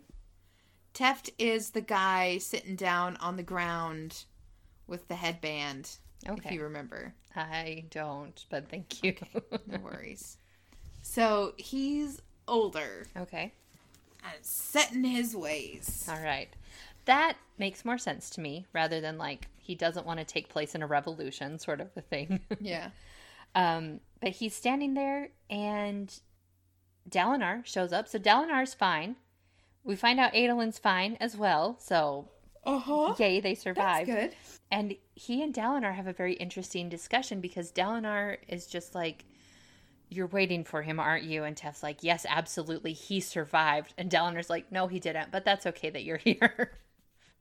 Teft 0.94 1.30
is 1.38 1.72
the 1.72 1.82
guy 1.82 2.38
sitting 2.38 2.76
down 2.76 3.18
on 3.18 3.38
the 3.38 3.44
ground 3.44 4.26
with 4.88 5.08
the 5.08 5.16
headband. 5.16 5.98
Okay. 6.28 6.50
If 6.50 6.52
you 6.54 6.64
remember. 6.64 7.14
I 7.36 7.86
don't, 7.92 8.44
but 8.50 8.70
thank 8.70 9.04
you. 9.04 9.16
No 9.68 9.80
worries. 9.80 10.38
so 11.02 11.54
he's 11.58 12.22
older 12.48 13.06
okay. 13.18 13.54
and 14.24 14.44
set 14.44 14.92
in 14.94 15.04
his 15.04 15.36
ways. 15.36 16.08
All 16.10 16.22
right. 16.22 16.50
That 17.06 17.38
makes 17.58 17.86
more 17.86 17.98
sense 17.98 18.30
to 18.32 18.42
me 18.42 18.66
rather 18.74 19.00
than 19.02 19.18
like 19.18 19.48
he 19.58 19.76
doesn't 19.76 20.06
want 20.06 20.20
to 20.20 20.26
take 20.26 20.50
place 20.50 20.76
in 20.76 20.82
a 20.84 20.88
revolution 20.88 21.60
sort 21.60 21.82
of 21.82 21.90
a 21.96 22.02
thing. 22.02 22.40
Yeah. 22.60 22.90
um, 23.56 24.00
but 24.22 24.32
he's 24.32 24.56
standing 24.56 24.94
there 24.94 25.30
and 25.50 26.14
Dalinar 27.10 27.66
shows 27.66 27.94
up. 27.94 28.08
So 28.08 28.20
Dalinar's 28.20 28.74
fine. 28.74 29.16
We 29.84 29.96
find 29.96 30.20
out 30.20 30.36
Adolin's 30.36 30.78
fine 30.80 31.18
as 31.22 31.38
well. 31.38 31.78
So 31.80 32.28
Uh 32.66 32.80
huh. 32.80 33.16
yay, 33.18 33.40
they 33.40 33.52
That's 33.52 33.62
survived. 33.64 34.08
good. 34.10 34.36
And 34.70 34.96
he 35.16 35.42
and 35.42 35.54
Dalinar 35.54 35.96
have 35.96 36.08
a 36.08 36.14
very 36.14 36.34
interesting 36.34 36.90
discussion 36.90 37.40
because 37.40 37.72
Dalinar 37.72 38.38
is 38.50 38.68
just 38.68 38.94
like, 38.94 39.24
You're 40.10 40.28
waiting 40.28 40.64
for 40.64 40.82
him, 40.82 41.00
aren't 41.00 41.24
you? 41.26 41.44
And 41.44 41.56
Teft's 41.56 41.84
like, 41.84 42.04
Yes, 42.04 42.26
absolutely. 42.30 42.94
He 42.94 43.20
survived. 43.20 43.94
And 43.98 44.10
Dalinar's 44.10 44.50
like, 44.50 44.72
No, 44.72 44.88
he 44.88 45.00
didn't, 45.00 45.32
but 45.32 45.46
that's 45.46 45.66
okay 45.68 45.90
that 45.90 46.04
you're 46.04 46.18
here. 46.24 46.72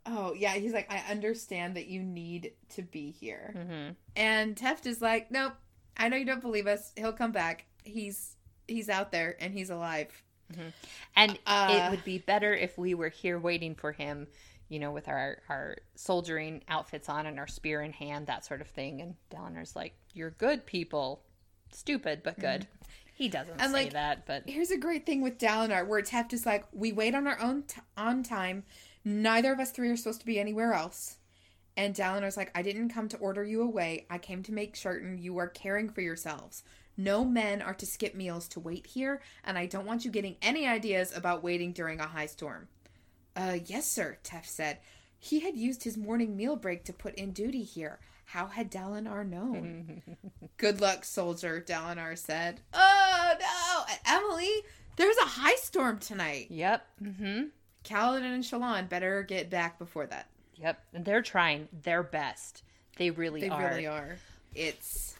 Oh 0.04 0.34
yeah, 0.34 0.54
he's 0.54 0.72
like, 0.72 0.90
I 0.92 1.02
understand 1.10 1.76
that 1.76 1.86
you 1.88 2.02
need 2.02 2.52
to 2.70 2.82
be 2.82 3.10
here. 3.10 3.52
hmm 3.52 3.90
And 4.14 4.56
Teft 4.56 4.86
is 4.86 5.02
like, 5.02 5.30
Nope, 5.30 5.54
I 5.96 6.08
know 6.08 6.16
you 6.16 6.24
don't 6.24 6.40
believe 6.42 6.66
us. 6.66 6.92
He'll 6.96 7.12
come 7.12 7.32
back. 7.32 7.66
He's 7.84 8.36
he's 8.68 8.88
out 8.88 9.12
there 9.12 9.36
and 9.40 9.52
he's 9.52 9.70
alive. 9.70 10.22
And 11.16 11.38
Uh, 11.46 11.68
it 11.72 11.90
would 11.90 12.04
be 12.04 12.18
better 12.18 12.54
if 12.54 12.78
we 12.78 12.94
were 12.94 13.08
here 13.08 13.38
waiting 13.38 13.74
for 13.74 13.92
him, 13.92 14.28
you 14.68 14.78
know, 14.78 14.92
with 14.92 15.08
our, 15.08 15.38
our 15.48 15.78
soldiering 15.96 16.62
outfits 16.68 17.08
on 17.08 17.26
and 17.26 17.38
our 17.38 17.46
spear 17.48 17.82
in 17.82 17.92
hand, 17.92 18.26
that 18.28 18.44
sort 18.44 18.60
of 18.60 18.68
thing. 18.68 19.00
And 19.00 19.16
Dalinar's 19.30 19.74
like, 19.74 19.94
You're 20.14 20.30
good 20.30 20.66
people. 20.66 21.22
Stupid, 21.72 22.22
but 22.22 22.38
good. 22.38 22.66
He 23.14 23.28
doesn't 23.28 23.60
And, 23.60 23.72
say 23.72 23.84
like, 23.84 23.92
that, 23.92 24.26
but 24.26 24.42
Here's 24.46 24.70
a 24.70 24.76
great 24.76 25.06
thing 25.06 25.22
with 25.22 25.38
Dalinar, 25.38 25.86
where 25.86 26.02
Teft 26.02 26.32
is 26.32 26.44
like, 26.44 26.66
we 26.72 26.92
wait 26.92 27.14
on 27.14 27.26
our 27.26 27.40
own 27.40 27.62
t- 27.62 27.80
on 27.96 28.22
time. 28.22 28.64
Neither 29.04 29.52
of 29.52 29.60
us 29.60 29.70
three 29.70 29.88
are 29.88 29.96
supposed 29.96 30.20
to 30.20 30.26
be 30.26 30.38
anywhere 30.38 30.74
else. 30.74 31.16
And 31.78 31.94
Dalinar's 31.94 32.36
like, 32.36 32.50
I 32.54 32.62
didn't 32.62 32.90
come 32.90 33.08
to 33.08 33.16
order 33.18 33.44
you 33.44 33.62
away. 33.62 34.06
I 34.10 34.18
came 34.18 34.42
to 34.44 34.52
make 34.52 34.76
certain 34.76 35.18
you 35.18 35.38
are 35.38 35.48
caring 35.48 35.88
for 35.88 36.00
yourselves. 36.00 36.62
No 36.96 37.24
men 37.24 37.60
are 37.62 37.74
to 37.74 37.86
skip 37.86 38.14
meals 38.14 38.48
to 38.48 38.60
wait 38.60 38.86
here, 38.86 39.20
and 39.44 39.58
I 39.58 39.66
don't 39.66 39.86
want 39.86 40.04
you 40.04 40.10
getting 40.10 40.36
any 40.40 40.66
ideas 40.66 41.14
about 41.14 41.42
waiting 41.42 41.72
during 41.72 42.00
a 42.00 42.06
high 42.06 42.26
storm. 42.26 42.68
Uh, 43.34 43.58
yes, 43.66 43.86
sir, 43.86 44.18
Teft 44.24 44.46
said. 44.46 44.78
He 45.18 45.40
had 45.40 45.56
used 45.56 45.84
his 45.84 45.96
morning 45.96 46.36
meal 46.36 46.56
break 46.56 46.84
to 46.84 46.92
put 46.92 47.14
in 47.14 47.32
duty 47.32 47.62
here. 47.62 47.98
How 48.26 48.46
had 48.46 48.70
Dalinar 48.70 49.26
known? 49.26 50.02
Good 50.56 50.80
luck, 50.80 51.04
soldier, 51.04 51.64
Dalinar 51.66 52.18
said. 52.18 52.60
Oh, 52.74 53.32
no! 53.40 53.94
Emily, 54.06 54.50
there's 54.96 55.16
a 55.18 55.26
high 55.26 55.54
storm 55.56 55.98
tonight. 55.98 56.48
yep. 56.50 56.86
Mm-hmm. 57.02 57.44
Kaladin 57.84 58.34
and 58.34 58.42
Shalon 58.42 58.88
better 58.88 59.22
get 59.22 59.48
back 59.48 59.78
before 59.78 60.06
that. 60.06 60.28
Yep. 60.56 60.82
And 60.92 61.04
they're 61.04 61.22
trying 61.22 61.68
their 61.84 62.02
best. 62.02 62.62
They 62.96 63.10
really 63.10 63.42
They 63.42 63.48
are. 63.48 63.60
They 63.60 63.68
really 63.68 63.86
are. 63.86 64.16
It's. 64.54 65.14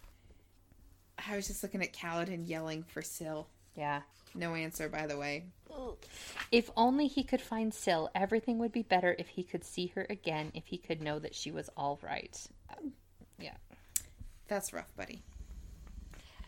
I 1.29 1.37
was 1.37 1.47
just 1.47 1.63
looking 1.63 1.83
at 1.83 1.93
Kaladin 1.93 2.49
yelling 2.49 2.83
for 2.83 3.03
Syl. 3.03 3.47
Yeah. 3.77 4.03
No 4.35 4.55
answer, 4.55 4.89
by 4.89 5.07
the 5.07 5.16
way. 5.16 5.45
If 6.51 6.70
only 6.77 7.07
he 7.07 7.22
could 7.22 7.41
find 7.41 7.72
Syl, 7.72 8.11
everything 8.14 8.59
would 8.59 8.72
be 8.72 8.83
better 8.83 9.14
if 9.18 9.29
he 9.29 9.43
could 9.43 9.64
see 9.64 9.89
her 9.95 10.07
again, 10.09 10.53
if 10.55 10.66
he 10.66 10.79
could 10.79 11.03
know 11.03 11.18
that 11.18 11.35
she 11.35 11.51
was 11.51 11.68
all 11.77 11.99
right. 12.03 12.39
Uh, 12.70 12.89
yeah. 13.39 13.57
That's 14.49 14.72
rough, 14.72 14.95
buddy. 14.97 15.22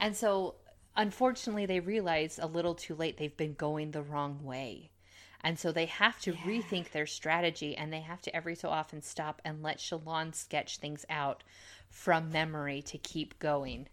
And 0.00 0.16
so, 0.16 0.54
unfortunately, 0.96 1.66
they 1.66 1.80
realize 1.80 2.38
a 2.40 2.46
little 2.46 2.74
too 2.74 2.94
late 2.94 3.16
they've 3.16 3.36
been 3.36 3.54
going 3.54 3.90
the 3.90 4.02
wrong 4.02 4.44
way. 4.44 4.90
And 5.42 5.58
so 5.58 5.70
they 5.72 5.86
have 5.86 6.20
to 6.22 6.32
rethink 6.32 6.90
their 6.90 7.06
strategy 7.06 7.76
and 7.76 7.92
they 7.92 8.00
have 8.00 8.20
to 8.22 8.34
every 8.34 8.56
so 8.56 8.68
often 8.70 9.02
stop 9.02 9.40
and 9.44 9.62
let 9.62 9.78
Shallan 9.78 10.34
sketch 10.34 10.78
things 10.78 11.04
out 11.08 11.44
from 11.90 12.30
memory 12.32 12.82
to 12.82 12.98
keep 12.98 13.38
going. 13.38 13.88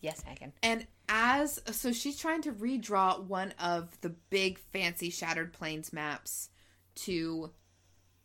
Yes, 0.00 0.24
Megan. 0.26 0.52
And 0.62 0.86
as 1.08 1.60
so, 1.70 1.92
she's 1.92 2.18
trying 2.18 2.42
to 2.42 2.52
redraw 2.52 3.22
one 3.22 3.52
of 3.58 4.00
the 4.00 4.10
big 4.30 4.58
fancy 4.58 5.10
Shattered 5.10 5.52
Plains 5.52 5.92
maps 5.92 6.50
to 6.96 7.50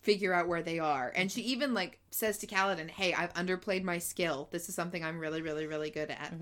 figure 0.01 0.33
out 0.33 0.47
where 0.47 0.63
they 0.63 0.79
are. 0.79 1.11
And 1.15 1.31
she 1.31 1.41
even 1.41 1.73
like 1.73 1.99
says 2.09 2.37
to 2.39 2.47
Kaladin, 2.47 2.89
"Hey, 2.89 3.13
I've 3.13 3.33
underplayed 3.33 3.83
my 3.83 3.99
skill. 3.99 4.49
This 4.51 4.69
is 4.69 4.75
something 4.75 5.03
I'm 5.03 5.19
really, 5.19 5.41
really, 5.41 5.67
really 5.67 5.89
good 5.91 6.09
at." 6.11 6.33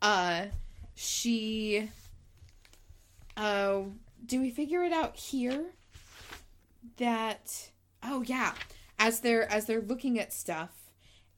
Uh, 0.00 0.46
she. 0.94 1.90
Uh, 3.36 3.82
do 4.24 4.40
we 4.40 4.50
figure 4.50 4.82
it 4.84 4.92
out 4.92 5.16
here? 5.16 5.72
That 6.98 7.70
oh 8.02 8.22
yeah, 8.22 8.54
as 8.98 9.20
they're 9.20 9.50
as 9.50 9.66
they're 9.66 9.80
looking 9.80 10.18
at 10.18 10.32
stuff, 10.32 10.70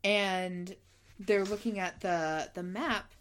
and 0.02 0.74
they're 1.18 1.44
looking 1.44 1.78
at 1.78 2.00
the 2.00 2.50
the 2.54 2.62
map 2.62 3.13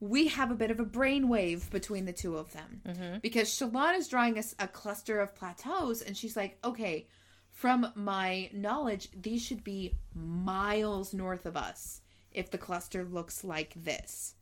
we 0.00 0.28
have 0.28 0.50
a 0.50 0.54
bit 0.54 0.70
of 0.70 0.78
a 0.78 0.84
brainwave 0.84 1.70
between 1.70 2.04
the 2.04 2.12
two 2.12 2.36
of 2.36 2.52
them 2.52 2.80
mm-hmm. 2.86 3.18
because 3.20 3.48
Shallan 3.48 3.96
is 3.96 4.08
drawing 4.08 4.38
us 4.38 4.54
a, 4.58 4.68
cluster 4.68 5.20
of 5.20 5.34
plateaus, 5.34 6.02
and 6.02 6.16
she's 6.16 6.36
like, 6.36 6.58
"Okay, 6.64 7.08
from 7.50 7.90
my 7.96 8.48
knowledge, 8.52 9.08
these 9.12 9.42
should 9.42 9.64
be 9.64 9.96
miles 10.14 11.12
north 11.12 11.46
of 11.46 11.56
us 11.56 12.00
if 12.30 12.50
the 12.50 12.58
cluster 12.58 13.04
looks 13.04 13.42
like 13.42 13.74
this." 13.74 14.34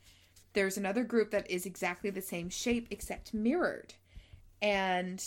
There's 0.53 0.77
another 0.77 1.05
group 1.05 1.31
that 1.31 1.51
is 1.51 1.67
exactly 1.67 2.11
the 2.11 2.23
same 2.23 2.51
shape 2.51 2.89
except 2.91 3.33
mirrored, 3.33 3.95
and 4.61 5.25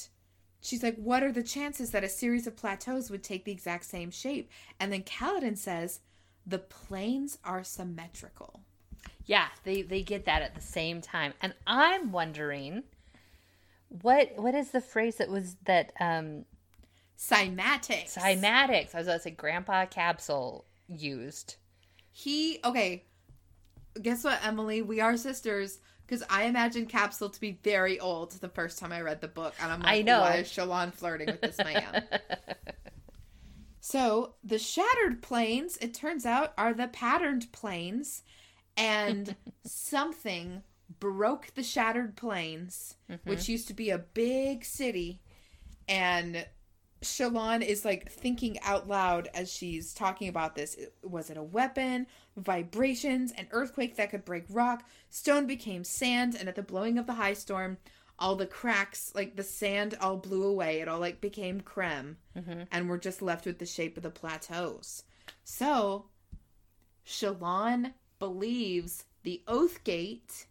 she's 0.62 0.84
like, 0.84 0.96
"What 0.98 1.24
are 1.24 1.32
the 1.32 1.44
chances 1.44 1.90
that 1.92 2.04
a 2.04 2.10
series 2.10 2.46
of 2.46 2.56
plateaus 2.56 3.10
would 3.10 3.24
take 3.24 3.46
the 3.46 3.52
exact 3.52 3.86
same 3.86 4.12
shape?" 4.12 4.52
And 4.80 4.94
then 4.94 5.02
Kaladin 5.02 5.58
says, 5.58 6.02
"The 6.46 6.60
plains 6.60 7.40
are 7.44 7.64
symmetrical." 7.64 8.62
Yeah, 9.30 9.46
they 9.64 9.84
they 9.84 10.02
get 10.02 10.26
that 10.26 10.42
at 10.42 10.56
the 10.56 10.62
same 10.62 11.02
time. 11.02 11.36
And 11.40 11.54
I'm 11.68 12.12
wondering 12.12 12.82
what 13.90 14.32
what 14.38 14.56
is 14.56 14.72
the 14.72 14.82
phrase 14.82 15.18
that 15.18 15.30
was 15.30 15.56
that 15.66 15.94
um 16.00 16.46
Cymatics. 17.16 18.18
cymatics. 18.18 18.96
I 18.96 18.98
was 18.98 19.06
gonna 19.06 19.20
say 19.20 19.30
grandpa 19.30 19.86
Kabsal 19.86 20.64
used. 20.88 21.58
He 22.12 22.60
okay. 22.66 23.06
Guess 24.02 24.24
what, 24.24 24.40
Emily? 24.44 24.82
We 24.82 25.00
are 25.00 25.16
sisters 25.16 25.78
because 26.08 26.24
I 26.28 26.46
imagined 26.46 26.90
Kabsal 26.90 27.32
to 27.32 27.40
be 27.40 27.60
very 27.64 28.00
old 28.00 28.32
the 28.32 28.50
first 28.50 28.80
time 28.80 28.92
I 28.92 29.02
read 29.02 29.22
the 29.22 29.28
book, 29.28 29.54
and 29.62 29.72
I'm 29.72 29.82
like, 29.82 29.92
I 29.92 30.02
know. 30.02 30.22
why 30.22 30.38
is 30.38 30.48
Shallan 30.48 30.92
flirting 30.92 31.28
with 31.28 31.42
this 31.42 31.60
man? 31.60 32.04
so 33.80 34.34
the 34.44 34.58
shattered 34.58 35.22
plains, 35.22 35.78
it 35.78 35.94
turns 35.94 36.26
out, 36.26 36.54
are 36.58 36.74
the 36.74 36.88
patterned 36.88 37.52
plains, 37.52 38.24
and 38.78 39.36
something 39.66 40.64
broke 41.00 41.54
the 41.56 41.64
shattered 41.64 42.16
plains, 42.16 42.96
mm-hmm. 43.10 43.30
which 43.30 43.50
used 43.50 43.68
to 43.68 43.74
be 43.74 43.90
a 43.90 43.98
big 43.98 44.66
city, 44.66 45.22
and 45.88 46.46
Shallan 47.02 47.62
is 47.62 47.86
like 47.86 48.12
thinking 48.12 48.60
out 48.62 48.88
loud 48.88 49.30
as 49.34 49.52
she's 49.52 49.94
talking 49.94 50.28
about 50.28 50.56
this. 50.56 50.78
Was 51.04 51.30
it 51.30 51.38
a 51.38 51.44
weapon? 51.44 52.08
Vibrations? 52.36 53.32
An 53.32 53.48
earthquake 53.52 53.96
that 53.96 54.12
could 54.12 54.26
break 54.26 54.46
rock? 54.50 54.84
Stone 55.10 55.48
became 55.48 55.84
sand, 55.84 56.36
and 56.36 56.50
at 56.50 56.56
the 56.56 56.64
blowing 56.64 56.98
of 56.98 57.08
the 57.08 57.14
high 57.14 57.34
storm, 57.34 57.78
all 58.18 58.36
the 58.36 58.46
cracks, 58.46 59.14
like 59.16 59.36
the 59.36 59.44
sand, 59.44 59.98
all 60.02 60.18
blew 60.18 60.44
away. 60.44 60.82
It 60.82 60.88
all 60.88 61.00
like 61.00 61.22
became 61.22 61.62
crem, 61.62 62.16
mm-hmm. 62.38 62.64
and 62.72 62.90
we're 62.90 62.98
just 62.98 63.22
left 63.22 63.46
with 63.46 63.60
the 63.60 63.66
shape 63.66 63.96
of 63.96 64.04
the 64.04 64.10
plateaus. 64.10 65.04
So, 65.46 66.08
Shallan 67.08 67.94
believes 68.20 69.06
the 69.24 69.42
Oath 69.48 69.84
Gate 69.84 70.46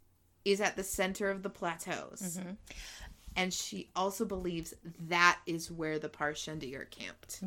is 0.45 0.61
at 0.61 0.77
the 0.77 0.83
center 0.85 1.31
of 1.31 1.43
the 1.43 1.51
plateaus. 1.51 2.39
And 3.37 3.55
she 3.55 3.89
also 3.95 4.25
believes 4.25 4.75
that 5.09 5.39
is 5.47 5.71
where 5.71 5.99
the 5.99 6.09
Parshendi 6.09 6.75
are 6.75 6.87
camped. 6.87 7.41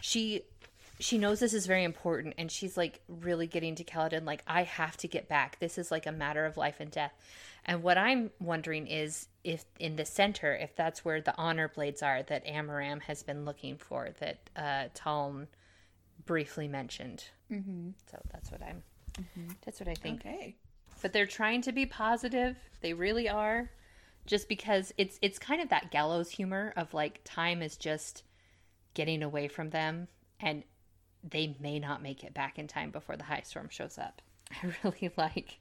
She 0.00 0.42
she 1.00 1.18
knows 1.18 1.40
this 1.40 1.54
is 1.54 1.66
very 1.66 1.82
important 1.82 2.34
and 2.38 2.52
she's 2.52 2.76
like 2.76 3.00
really 3.08 3.48
getting 3.48 3.74
to 3.74 3.84
Kaladin 3.84 4.24
like 4.24 4.42
I 4.46 4.62
have 4.62 4.96
to 4.98 5.08
get 5.08 5.28
back. 5.28 5.58
This 5.58 5.76
is 5.78 5.90
like 5.90 6.06
a 6.06 6.12
matter 6.12 6.44
of 6.44 6.56
life 6.56 6.76
and 6.78 6.90
death. 6.90 7.12
And 7.64 7.82
what 7.82 7.96
I'm 7.96 8.30
wondering 8.40 8.86
is 8.86 9.26
if 9.42 9.64
in 9.80 9.96
the 9.96 10.04
center, 10.04 10.54
if 10.54 10.76
that's 10.76 11.04
where 11.04 11.20
the 11.20 11.34
honor 11.38 11.68
blades 11.68 12.02
are 12.02 12.22
that 12.24 12.46
Amaram 12.46 13.00
has 13.02 13.22
been 13.22 13.44
looking 13.44 13.76
for, 13.76 14.10
that 14.20 14.50
uh, 14.54 14.88
Taln 14.94 15.48
briefly 16.26 16.68
mentioned. 16.68 17.24
Mm-hmm. 17.50 17.90
So 18.10 18.20
that's 18.32 18.50
what 18.50 18.62
I'm. 18.62 18.82
Mm-hmm. 19.20 19.50
That's 19.64 19.80
what 19.80 19.88
I 19.88 19.94
think. 19.94 20.20
Okay. 20.24 20.56
But 21.02 21.12
they're 21.12 21.26
trying 21.26 21.62
to 21.62 21.72
be 21.72 21.86
positive. 21.86 22.56
They 22.80 22.94
really 22.94 23.28
are. 23.28 23.70
just 24.26 24.48
because 24.48 24.92
it's 24.96 25.18
it's 25.22 25.38
kind 25.38 25.60
of 25.60 25.68
that 25.68 25.90
gallows 25.90 26.30
humor 26.30 26.72
of 26.76 26.94
like 26.94 27.20
time 27.24 27.60
is 27.62 27.76
just 27.76 28.22
getting 28.94 29.22
away 29.22 29.48
from 29.48 29.70
them 29.70 30.08
and 30.40 30.62
they 31.22 31.56
may 31.60 31.78
not 31.78 32.02
make 32.02 32.24
it 32.24 32.34
back 32.34 32.58
in 32.58 32.66
time 32.66 32.90
before 32.90 33.16
the 33.16 33.24
high 33.24 33.42
storm 33.42 33.68
shows 33.70 33.98
up. 33.98 34.22
I 34.62 34.74
really 34.82 35.10
like 35.16 35.58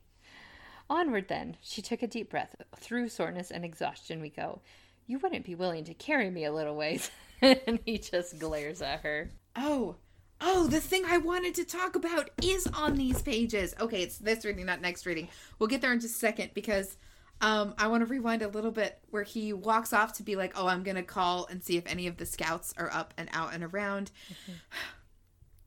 Onward 0.90 1.28
then. 1.30 1.58
She 1.62 1.82
took 1.82 2.04
a 2.04 2.08
deep 2.08 2.30
breath. 2.30 2.56
Through 2.78 3.10
soreness 3.10 3.52
and 3.52 3.64
exhaustion 3.66 4.22
we 4.22 4.30
go. 4.30 4.62
You 5.08 5.20
wouldn't 5.20 5.46
be 5.46 5.56
willing 5.56 5.86
to 5.86 5.94
carry 5.94 6.30
me 6.30 6.46
a 6.46 6.54
little 6.54 6.76
ways. 6.76 7.10
and 7.42 7.80
he 7.86 7.98
just 7.98 8.40
glares 8.40 8.82
at 8.82 9.02
her. 9.02 9.32
Oh, 9.56 9.96
oh, 10.44 10.68
the 10.68 10.80
thing 10.80 11.06
I 11.06 11.18
wanted 11.18 11.56
to 11.56 11.66
talk 11.66 11.96
about 11.96 12.30
is 12.42 12.68
on 12.68 12.96
these 12.96 13.22
pages. 13.22 13.74
Okay, 13.80 14.04
it's 14.04 14.18
this 14.18 14.44
reading, 14.46 14.66
not 14.66 14.82
next 14.82 15.06
reading. 15.06 15.30
We'll 15.58 15.70
get 15.70 15.82
there 15.82 15.94
in 15.94 16.02
just 16.02 16.16
a 16.16 16.20
second 16.20 16.52
because 16.54 16.98
um, 17.42 17.74
I 17.78 17.88
want 17.88 18.02
to 18.02 18.06
rewind 18.06 18.42
a 18.42 18.48
little 18.50 18.72
bit 18.72 19.00
where 19.10 19.24
he 19.24 19.54
walks 19.54 19.94
off 19.94 20.14
to 20.14 20.24
be 20.24 20.36
like, 20.36 20.54
oh, 20.56 20.68
I'm 20.68 20.84
going 20.84 20.98
to 20.98 21.04
call 21.04 21.48
and 21.48 21.64
see 21.64 21.78
if 21.78 21.86
any 21.88 22.08
of 22.08 22.18
the 22.18 22.26
scouts 22.26 22.74
are 22.78 22.92
up 22.92 23.14
and 23.18 23.30
out 23.34 23.54
and 23.54 23.64
around. 23.64 24.12
Mm-hmm. 24.30 24.52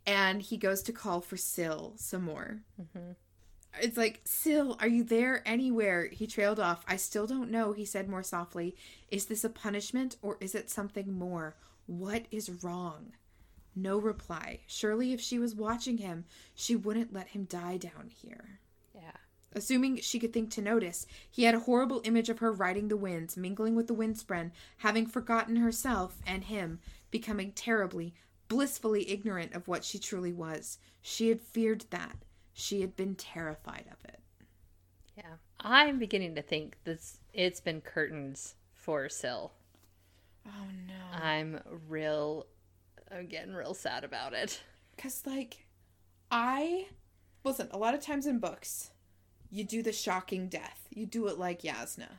And 0.07 0.43
he 0.43 0.57
goes 0.57 0.83
to 0.83 0.93
call 0.93 1.21
for 1.21 1.37
Syl 1.37 1.95
some 1.97 2.23
more. 2.23 2.61
Mm-hmm. 2.81 3.13
It's 3.81 3.97
like, 3.97 4.21
Syl, 4.25 4.77
are 4.81 4.89
you 4.89 5.03
there 5.05 5.43
anywhere? 5.45 6.09
He 6.11 6.27
trailed 6.27 6.61
off. 6.61 6.85
I 6.87 6.97
still 6.97 7.27
don't 7.27 7.51
know, 7.51 7.73
he 7.73 7.85
said 7.85 8.09
more 8.09 8.23
softly. 8.23 8.77
Is 9.11 9.27
this 9.27 9.43
a 9.43 9.51
punishment 9.51 10.17
or 10.23 10.37
is 10.41 10.55
it 10.55 10.71
something 10.71 11.13
more? 11.13 11.57
What 11.87 12.27
is 12.31 12.63
wrong? 12.63 13.13
No 13.77 13.99
reply. 13.99 14.61
Surely, 14.67 15.13
if 15.13 15.21
she 15.21 15.39
was 15.39 15.55
watching 15.55 15.99
him, 15.99 16.25
she 16.55 16.75
wouldn't 16.75 17.13
let 17.13 17.29
him 17.29 17.45
die 17.45 17.77
down 17.77 18.09
here. 18.09 18.61
Yeah. 18.95 19.13
Assuming 19.53 19.99
she 20.01 20.19
could 20.19 20.33
think 20.33 20.51
to 20.53 20.63
notice, 20.63 21.07
he 21.31 21.45
had 21.45 21.55
a 21.55 21.61
horrible 21.61 22.01
image 22.05 22.31
of 22.31 22.39
her 22.39 22.51
riding 22.51 22.89
the 22.89 22.97
winds, 22.97 23.37
mingling 23.37 23.77
with 23.77 23.87
the 23.87 23.95
windspren, 23.95 24.53
having 24.79 25.07
forgotten 25.07 25.57
herself 25.57 26.23
and 26.27 26.45
him, 26.45 26.81
becoming 27.11 27.53
terribly, 27.53 28.15
blissfully 28.49 29.11
ignorant 29.11 29.55
of 29.55 29.69
what 29.69 29.85
she 29.85 29.99
truly 29.99 30.33
was. 30.33 30.79
She 31.03 31.29
had 31.29 31.43
feared 31.43 31.85
that. 31.91 32.17
She 32.55 32.81
had 32.81 32.97
been 32.97 33.15
terrified 33.15 33.85
of 33.93 34.03
it. 34.09 34.21
Yeah. 35.19 35.37
I'm 35.61 35.99
beginning 35.99 36.35
to 36.37 36.43
think 36.43 36.79
this 36.85 37.19
it's 37.35 37.61
been 37.61 37.83
curtains 37.83 38.55
for 38.73 39.09
Syl. 39.11 39.53
Oh 40.47 40.67
no. 40.87 41.19
I'm 41.23 41.61
real 41.89 42.47
I'm 43.11 43.27
getting 43.27 43.55
real 43.55 43.75
sad 43.75 44.05
about 44.05 44.33
it. 44.33 44.63
Cuz 44.99 45.23
like 45.27 45.67
I 46.31 46.89
listen, 47.45 47.69
a 47.71 47.79
lot 47.79 47.95
of 47.95 48.01
times 48.01 48.27
in 48.27 48.39
books 48.39 48.91
you 49.51 49.65
do 49.65 49.83
the 49.83 49.93
shocking 49.93 50.49
death. 50.49 50.87
You 50.91 51.07
do 51.07 51.29
it 51.29 51.39
like 51.39 51.63
Jasnah. 51.63 52.19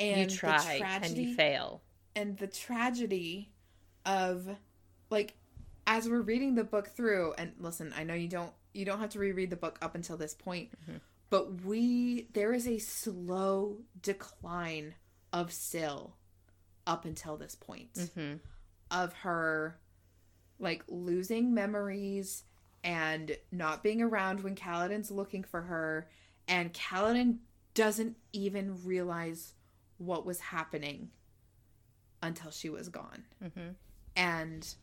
And 0.00 0.30
you 0.30 0.36
try 0.36 0.78
tragedy, 0.78 1.20
and 1.20 1.28
you 1.30 1.34
fail. 1.34 1.82
And 2.14 2.36
the 2.38 2.46
tragedy 2.46 3.50
of 4.06 4.48
like 5.10 5.34
as 5.86 6.08
we're 6.08 6.20
reading 6.20 6.54
the 6.54 6.64
book 6.64 6.88
through 6.88 7.34
and 7.38 7.52
listen, 7.58 7.92
I 7.96 8.04
know 8.04 8.14
you 8.14 8.28
don't 8.28 8.52
you 8.72 8.84
don't 8.84 9.00
have 9.00 9.10
to 9.10 9.18
reread 9.18 9.50
the 9.50 9.56
book 9.56 9.78
up 9.82 9.94
until 9.94 10.16
this 10.16 10.34
point, 10.34 10.70
mm-hmm. 10.82 10.98
but 11.30 11.62
we 11.62 12.28
there 12.32 12.52
is 12.52 12.68
a 12.68 12.78
slow 12.78 13.78
decline 14.00 14.94
of 15.32 15.52
Syl 15.52 16.14
up 16.86 17.04
until 17.04 17.36
this 17.36 17.54
point 17.54 17.92
mm-hmm. 17.94 18.36
Of 18.90 19.12
her 19.12 19.78
like 20.58 20.82
losing 20.88 21.54
memories 21.54 22.44
and 22.82 23.36
not 23.52 23.82
being 23.82 24.02
around 24.02 24.42
when 24.42 24.54
Kaladin's 24.54 25.10
looking 25.10 25.44
for 25.44 25.62
her 25.62 26.08
and 26.46 26.72
Kaladin 26.72 27.38
doesn't 27.74 28.16
even 28.32 28.84
realize 28.84 29.54
what 29.98 30.24
was 30.24 30.40
happening 30.40 31.10
until 32.22 32.50
she 32.50 32.70
was 32.70 32.88
gone. 32.88 33.24
Mm-hmm. 33.44 33.70
And 34.16 34.74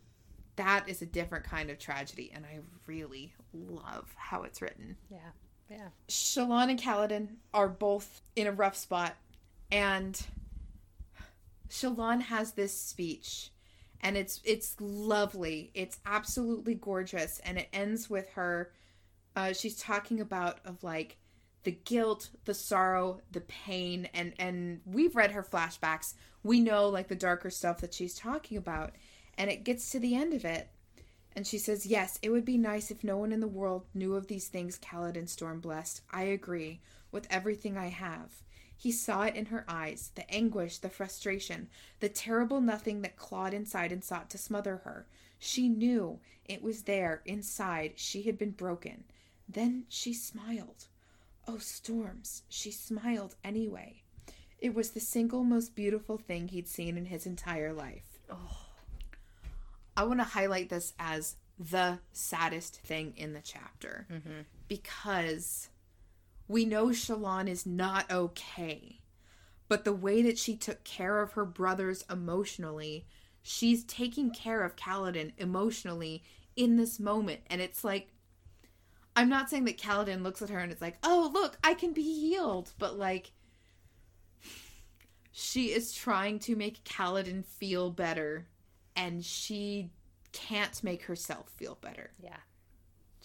that 0.56 0.88
is 0.88 1.02
a 1.02 1.06
different 1.06 1.46
kind 1.46 1.70
of 1.70 1.80
tragedy 1.80 2.32
and 2.34 2.46
I 2.46 2.60
really 2.86 3.34
love 3.54 4.14
how 4.16 4.44
it's 4.44 4.62
written. 4.62 4.96
Yeah. 5.10 5.18
Yeah. 5.70 5.88
Shallan 6.08 6.70
and 6.70 6.80
Kaladin 6.80 7.28
are 7.54 7.68
both 7.68 8.22
in 8.36 8.48
a 8.48 8.52
rough 8.52 8.78
spot 8.78 9.16
and 9.72 10.22
Shallan 11.70 12.22
has 12.22 12.54
this 12.54 12.74
speech 12.74 13.52
and 14.02 14.18
it's 14.18 14.42
it's 14.44 14.76
lovely. 14.80 15.72
It's 15.74 16.00
absolutely 16.06 16.76
gorgeous 16.76 17.40
and 17.40 17.58
it 17.58 17.70
ends 17.74 18.10
with 18.10 18.30
her 18.32 18.72
uh, 19.36 19.52
she's 19.54 19.76
talking 19.76 20.22
about 20.22 20.60
of 20.66 20.84
like 20.84 21.18
the 21.64 21.72
guilt, 21.72 22.30
the 22.46 22.54
sorrow, 22.54 23.22
the 23.32 23.42
pain 23.42 24.08
and 24.14 24.34
and 24.40 24.82
we've 24.86 25.16
read 25.16 25.32
her 25.32 25.44
flashbacks. 25.44 26.14
We 26.44 26.60
know 26.60 26.90
like 26.90 27.08
the 27.08 27.16
darker 27.16 27.50
stuff 27.50 27.82
that 27.82 27.94
she's 27.94 28.16
talking 28.16 28.58
about 28.58 28.94
and 29.38 29.50
it 29.50 29.64
gets 29.64 29.90
to 29.92 30.00
the 30.00 30.16
end 30.16 30.34
of 30.34 30.46
it 30.46 30.70
and 31.36 31.46
she 31.46 31.58
says, 31.58 31.86
Yes, 31.86 32.18
it 32.22 32.30
would 32.30 32.46
be 32.46 32.58
nice 32.58 32.92
if 32.92 33.04
no 33.04 33.18
one 33.18 33.32
in 33.32 33.42
the 33.42 33.48
world 33.48 33.86
knew 33.94 34.16
of 34.16 34.28
these 34.28 34.48
things 34.48 34.80
Kaladin 34.80 35.26
Stormblessed. 35.26 36.02
I 36.12 36.24
agree, 36.24 36.80
with 37.12 37.28
everything 37.30 37.78
I 37.78 37.88
have. 37.90 38.32
He 38.78 38.92
saw 38.92 39.24
it 39.24 39.36
in 39.36 39.48
her 39.48 39.66
eyes 39.68 40.12
the 40.16 40.30
anguish, 40.30 40.78
the 40.78 40.90
frustration, 40.90 41.70
the 42.00 42.10
terrible 42.10 42.62
nothing 42.62 43.02
that 43.02 43.16
clawed 43.18 43.54
inside 43.54 43.92
and 43.92 44.04
sought 44.04 44.30
to 44.32 44.38
smother 44.38 44.78
her. 44.78 45.06
She 45.40 45.70
knew 45.70 46.20
it 46.46 46.62
was 46.62 46.84
there, 46.84 47.22
inside. 47.26 47.94
She 47.96 48.24
had 48.24 48.38
been 48.38 48.52
broken. 48.52 49.06
Then 49.48 49.86
she 49.90 50.14
smiled. 50.14 50.86
Oh, 51.48 51.58
storms, 51.60 52.44
she 52.50 52.72
smiled 52.72 53.36
anyway. 53.44 54.04
It 54.60 54.74
was 54.74 54.92
the 54.92 55.00
single 55.00 55.44
most 55.44 55.76
beautiful 55.76 56.18
thing 56.18 56.48
he'd 56.48 56.68
seen 56.68 56.98
in 56.98 57.06
his 57.06 57.26
entire 57.26 57.74
life. 57.74 58.20
Oh. 58.30 58.58
I 59.98 60.04
want 60.04 60.20
to 60.20 60.26
highlight 60.26 60.70
this 60.70 60.94
as 61.00 61.36
the 61.58 62.00
saddest 62.12 62.82
thing 62.82 63.14
in 63.16 63.34
the 63.34 63.42
chapter 63.42 64.08
mm-hmm. 64.12 64.42
because 64.68 65.70
we 66.48 66.66
know 66.66 66.88
Shallan 66.88 67.48
is 67.48 67.66
not 67.66 68.10
okay. 68.12 69.00
But 69.68 69.84
the 69.84 69.94
way 69.94 70.22
that 70.22 70.38
she 70.38 70.56
took 70.56 70.84
care 70.84 71.22
of 71.22 71.34
her 71.34 71.46
brothers 71.46 72.06
emotionally, 72.10 73.08
she's 73.42 73.84
taking 73.84 74.30
care 74.32 74.64
of 74.64 74.76
Kaladin 74.76 75.32
emotionally 75.38 76.24
in 76.56 76.78
this 76.78 77.00
moment. 77.00 77.42
And 77.48 77.62
it's 77.62 77.84
like, 77.84 78.10
I'm 79.16 79.30
not 79.30 79.50
saying 79.50 79.66
that 79.66 79.80
Kaladin 79.80 80.22
looks 80.24 80.42
at 80.42 80.50
her 80.50 80.60
and 80.60 80.72
it's 80.72 80.82
like, 80.82 80.98
oh, 81.04 81.32
look, 81.34 81.58
I 81.64 81.74
can 81.74 81.94
be 81.94 82.04
healed. 82.04 82.74
But 82.78 83.00
like, 83.00 83.32
she 85.32 85.72
is 85.72 85.94
trying 85.94 86.40
to 86.40 86.56
make 86.56 86.84
Kaladin 86.84 87.44
feel 87.44 87.90
better. 87.90 88.48
And 88.96 89.26
she 89.26 89.90
can't 90.32 90.84
make 90.84 91.04
herself 91.04 91.50
feel 91.58 91.78
better. 91.82 92.12
Yeah 92.22 92.38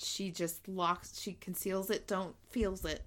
she 0.02 0.30
just 0.30 0.66
locks 0.68 1.20
she 1.20 1.34
conceals 1.34 1.90
it 1.90 2.06
don't 2.06 2.34
feels 2.50 2.84
it. 2.84 3.04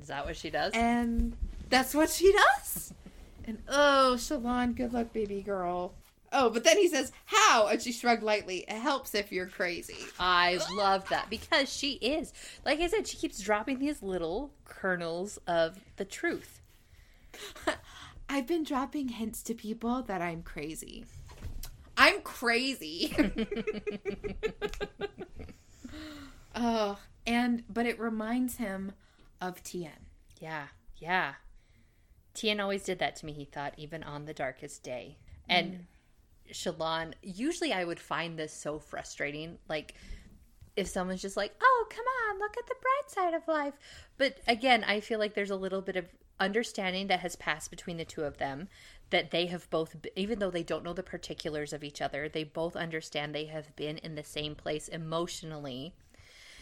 Is 0.00 0.08
that 0.08 0.24
what 0.24 0.36
she 0.36 0.50
does? 0.50 0.72
And 0.72 1.36
that's 1.68 1.94
what 1.94 2.10
she 2.10 2.32
does. 2.32 2.92
And 3.44 3.58
oh 3.68 4.14
Shallan 4.16 4.74
good 4.74 4.92
luck 4.92 5.12
baby 5.12 5.42
girl. 5.42 5.94
Oh 6.32 6.50
but 6.50 6.64
then 6.64 6.78
he 6.78 6.88
says 6.88 7.12
how? 7.26 7.66
And 7.68 7.80
she 7.80 7.92
shrugged 7.92 8.22
lightly. 8.22 8.64
It 8.68 8.78
helps 8.78 9.14
if 9.14 9.32
you're 9.32 9.46
crazy. 9.46 9.98
I 10.18 10.58
love 10.76 11.08
that 11.08 11.30
because 11.30 11.72
she 11.72 11.92
is 11.94 12.32
like 12.64 12.80
i 12.80 12.86
said 12.86 13.06
she 13.06 13.16
keeps 13.16 13.40
dropping 13.40 13.78
these 13.78 14.02
little 14.02 14.52
kernels 14.64 15.38
of 15.46 15.78
the 15.96 16.04
truth. 16.04 16.60
I've 18.28 18.46
been 18.46 18.64
dropping 18.64 19.08
hints 19.08 19.42
to 19.44 19.54
people 19.54 20.02
that 20.02 20.22
i'm 20.22 20.42
crazy. 20.42 21.04
I'm 21.96 22.22
crazy 22.22 23.14
Oh, 26.54 26.98
and 27.26 27.64
but 27.68 27.86
it 27.86 27.98
reminds 27.98 28.56
him 28.56 28.92
of 29.40 29.62
Tien. 29.62 30.06
Yeah, 30.40 30.68
yeah. 30.96 31.34
Tien 32.34 32.60
always 32.60 32.84
did 32.84 32.98
that 32.98 33.16
to 33.16 33.26
me. 33.26 33.32
He 33.32 33.44
thought 33.44 33.74
even 33.76 34.02
on 34.02 34.24
the 34.24 34.34
darkest 34.34 34.82
day, 34.82 35.18
and 35.48 35.72
mm. 35.72 36.52
Shallan. 36.52 37.14
Usually, 37.22 37.72
I 37.72 37.84
would 37.84 38.00
find 38.00 38.38
this 38.38 38.52
so 38.52 38.78
frustrating. 38.78 39.58
Like 39.68 39.94
if 40.76 40.88
someone's 40.88 41.22
just 41.22 41.36
like, 41.36 41.54
"Oh, 41.60 41.86
come 41.90 42.04
on, 42.28 42.38
look 42.38 42.56
at 42.58 42.66
the 42.66 42.74
bright 42.80 43.10
side 43.10 43.34
of 43.34 43.48
life," 43.48 43.74
but 44.16 44.38
again, 44.46 44.84
I 44.84 45.00
feel 45.00 45.18
like 45.18 45.34
there's 45.34 45.50
a 45.50 45.56
little 45.56 45.82
bit 45.82 45.96
of 45.96 46.06
understanding 46.40 47.06
that 47.06 47.20
has 47.20 47.36
passed 47.36 47.70
between 47.70 47.96
the 47.96 48.04
two 48.04 48.24
of 48.24 48.38
them 48.38 48.68
that 49.10 49.30
they 49.30 49.46
have 49.46 49.68
both 49.70 49.94
even 50.16 50.38
though 50.38 50.50
they 50.50 50.62
don't 50.62 50.82
know 50.82 50.92
the 50.92 51.02
particulars 51.02 51.72
of 51.72 51.84
each 51.84 52.00
other 52.00 52.28
they 52.28 52.42
both 52.42 52.74
understand 52.74 53.32
they 53.32 53.44
have 53.44 53.74
been 53.76 53.98
in 53.98 54.16
the 54.16 54.24
same 54.24 54.54
place 54.54 54.88
emotionally 54.88 55.94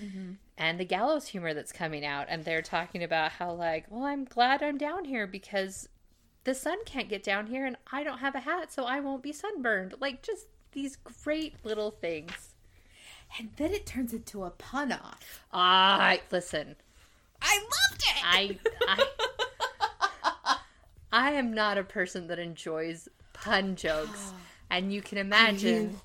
mm-hmm. 0.03 0.33
and 0.59 0.81
the 0.81 0.85
gallows 0.85 1.29
humor 1.29 1.55
that's 1.55 1.73
coming 1.73 2.05
out. 2.05 2.27
And 2.29 2.45
they're 2.45 2.63
talking 2.63 3.03
about 3.03 3.33
how, 3.33 3.53
like, 3.53 3.87
well, 3.89 4.05
I'm 4.05 4.25
glad 4.25 4.63
I'm 4.63 4.79
down 4.79 5.05
here 5.05 5.27
because 5.27 5.89
the 6.45 6.55
sun 6.55 6.79
can't 6.85 7.09
get 7.09 7.23
down 7.23 7.47
here 7.47 7.65
and 7.65 7.77
I 7.93 8.03
don't 8.03 8.19
have 8.19 8.35
a 8.35 8.41
hat, 8.41 8.73
so 8.73 8.85
I 8.85 9.01
won't 9.01 9.23
be 9.23 9.33
sunburned. 9.33 9.95
Like, 10.01 10.23
just 10.23 10.47
these 10.73 10.97
great 10.97 11.55
little 11.65 11.91
things. 11.91 12.55
And 13.39 13.51
then 13.57 13.73
it 13.73 13.87
turns 13.87 14.13
into 14.13 14.45
a 14.45 14.51
pun 14.51 14.93
off. 14.93 15.45
I 15.53 16.21
listen. 16.31 16.77
I 17.41 17.59
loved 17.59 18.03
it. 18.03 18.23
I, 18.25 18.59
I 18.89 20.57
I 21.13 21.33
am 21.33 21.53
not 21.53 21.79
a 21.79 21.85
person 21.85 22.27
that 22.29 22.39
enjoys 22.39 23.09
pun 23.33 23.77
jokes, 23.77 24.33
and 24.71 24.93
you 24.93 25.03
can 25.03 25.19
imagine 25.19 26.01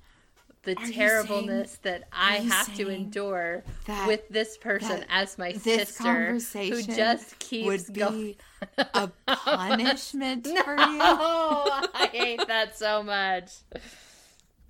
the 0.64 0.78
are 0.78 0.92
terribleness 0.92 1.80
that 1.84 2.08
I 2.12 2.38
have 2.38 2.76
to 2.76 2.90
endure 2.90 3.64
with 4.06 4.28
this 4.30 4.58
person 4.58 5.06
as 5.10 5.38
my 5.38 5.54
sister 5.54 6.34
who 6.34 6.82
just 6.84 7.40
keeps 7.40 7.66
would 7.66 7.94
going. 7.94 8.36
a 8.78 9.08
punishment 9.26 10.46
for 10.66 10.76
you. 10.78 11.00
Oh, 11.02 11.88
I 11.94 12.08
hate 12.08 12.48
that 12.48 12.78
so 12.78 13.04
much. 13.04 13.52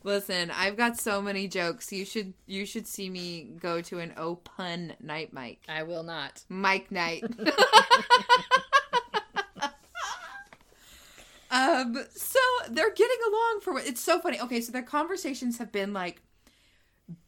Listen, 0.03 0.51
I've 0.51 0.77
got 0.77 0.97
so 0.99 1.21
many 1.21 1.47
jokes. 1.47 1.91
You 1.91 2.05
should 2.05 2.33
you 2.45 2.65
should 2.65 2.87
see 2.87 3.09
me 3.09 3.49
go 3.59 3.81
to 3.81 3.99
an 3.99 4.13
O 4.17 4.35
pun 4.35 4.93
night 5.01 5.33
mic. 5.33 5.59
I 5.67 5.83
will 5.83 6.03
not. 6.03 6.43
Mike 6.47 6.91
night. 6.91 7.23
um 11.51 11.97
so 12.15 12.39
they're 12.69 12.93
getting 12.93 13.17
along 13.27 13.59
for 13.61 13.73
what 13.73 13.87
it's 13.87 14.01
so 14.01 14.19
funny. 14.19 14.39
Okay, 14.39 14.61
so 14.61 14.71
their 14.71 14.83
conversations 14.83 15.57
have 15.57 15.71
been 15.71 15.93
like 15.93 16.21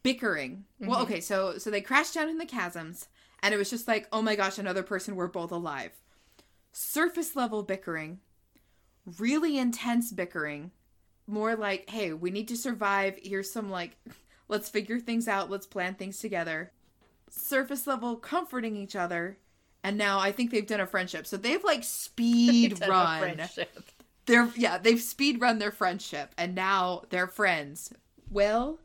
bickering. 0.03 0.65
Well, 0.79 1.01
okay, 1.03 1.21
so 1.21 1.57
so 1.57 1.69
they 1.69 1.81
crashed 1.81 2.15
down 2.15 2.29
in 2.29 2.37
the 2.37 2.45
chasms 2.45 3.07
and 3.41 3.53
it 3.53 3.57
was 3.57 3.69
just 3.69 3.87
like, 3.87 4.07
"Oh 4.11 4.21
my 4.21 4.35
gosh, 4.35 4.57
another 4.57 4.83
person 4.83 5.15
we're 5.15 5.27
both 5.27 5.51
alive." 5.51 5.91
Surface 6.71 7.35
level 7.35 7.63
bickering. 7.63 8.19
Really 9.17 9.57
intense 9.57 10.11
bickering. 10.11 10.71
More 11.27 11.55
like, 11.55 11.89
"Hey, 11.89 12.13
we 12.13 12.31
need 12.31 12.47
to 12.49 12.57
survive. 12.57 13.17
Here's 13.21 13.51
some 13.51 13.69
like 13.69 13.97
let's 14.47 14.69
figure 14.69 14.99
things 14.99 15.27
out. 15.27 15.49
Let's 15.49 15.67
plan 15.67 15.95
things 15.95 16.19
together." 16.19 16.71
Surface 17.29 17.85
level 17.85 18.15
comforting 18.15 18.75
each 18.75 18.95
other. 18.95 19.37
And 19.83 19.97
now 19.97 20.19
I 20.19 20.31
think 20.31 20.51
they've 20.51 20.67
done 20.67 20.81
a 20.81 20.87
friendship. 20.87 21.25
So 21.25 21.37
they've 21.37 21.63
like 21.63 21.83
speed 21.85 22.73
of 22.73 22.81
run 22.81 23.19
friendship. 23.19 23.91
They're 24.29 24.51
yeah 24.55 24.77
they've 24.77 25.01
speed 25.01 25.41
run 25.41 25.57
their 25.57 25.71
friendship 25.71 26.35
and 26.37 26.53
now 26.53 27.01
they're 27.09 27.27
friends. 27.27 27.91
Well 28.29 28.79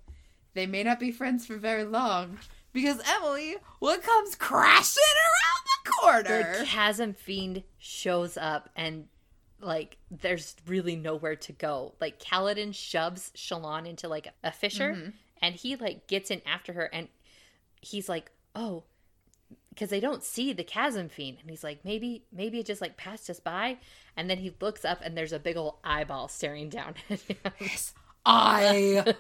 they 0.55 0.67
may 0.67 0.83
not 0.83 0.99
be 0.99 1.13
friends 1.13 1.47
for 1.47 1.59
very 1.59 1.85
long 1.85 2.39
because 2.73 2.99
emily 3.07 3.57
what 3.79 4.03
comes 4.03 4.37
crashing 4.37 5.03
around 5.27 5.67
the 5.67 5.91
corner? 5.91 6.59
The 6.61 6.65
chasm 6.65 7.13
fiend 7.13 7.63
shows 7.77 8.39
up 8.39 8.71
and 8.75 9.07
like 9.61 9.99
there's 10.11 10.57
really 10.67 10.97
nowhere 10.97 11.37
to 11.37 11.53
go. 11.53 11.95
Like 12.01 12.19
Kaladin 12.19 12.75
shoves 12.75 13.31
Shallan 13.37 13.87
into 13.87 14.09
like 14.09 14.29
a 14.43 14.51
fissure 14.51 14.95
mm-hmm. 14.95 15.11
and 15.43 15.55
he 15.55 15.77
like 15.77 16.07
gets 16.07 16.31
in 16.31 16.41
after 16.47 16.73
her 16.73 16.89
and 16.91 17.09
he's 17.83 18.09
like, 18.09 18.31
"Oh, 18.55 18.85
because 19.71 19.91
they 19.91 20.01
don't 20.01 20.23
see 20.23 20.53
the 20.53 20.65
chasm 20.65 21.09
fiend." 21.09 21.39
And 21.41 21.51
he's 21.51 21.65
like, 21.65 21.85
"Maybe 21.85 22.25
maybe 22.33 22.59
it 22.61 22.67
just 22.67 22.81
like 22.81 22.97
passed 22.97 23.29
us 23.31 23.41
by." 23.41 23.79
And 24.17 24.29
then 24.31 24.39
he 24.39 24.55
looks 24.61 24.85
up 24.85 25.01
and 25.03 25.17
there's 25.17 25.33
a 25.33 25.39
big 25.39 25.57
old 25.57 25.77
eyeball 25.85 26.29
staring 26.29 26.69
down 26.69 26.95
at 27.11 27.21
him. 27.21 27.37
i 28.27 29.15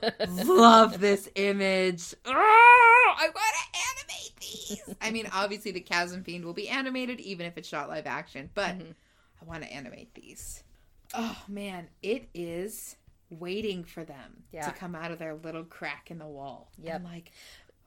love 0.46 0.98
this 1.00 1.28
image 1.34 2.14
Ah, 2.26 2.32
i 2.32 3.28
want 3.34 3.54
to 3.74 3.78
animate 3.90 4.36
these 4.40 4.94
i 5.02 5.10
mean 5.10 5.28
obviously 5.32 5.72
the 5.72 5.80
chasm 5.80 6.24
fiend 6.24 6.42
will 6.44 6.54
be 6.54 6.68
animated 6.70 7.20
even 7.20 7.44
if 7.44 7.58
it's 7.58 7.68
shot 7.68 7.88
live 7.90 8.06
action 8.06 8.48
but 8.54 8.70
i 8.70 9.44
want 9.44 9.62
to 9.62 9.70
animate 9.70 10.14
these 10.14 10.62
oh 11.12 11.36
man 11.48 11.88
it 12.02 12.28
is 12.32 12.96
waiting 13.30 13.84
for 13.84 14.04
them 14.04 14.42
Yeah. 14.52 14.66
to 14.68 14.72
come 14.72 14.94
out 14.94 15.10
of 15.10 15.18
their 15.18 15.34
little 15.34 15.64
crack 15.64 16.10
in 16.10 16.18
the 16.18 16.26
wall 16.26 16.70
yeah 16.78 16.98
like 17.04 17.30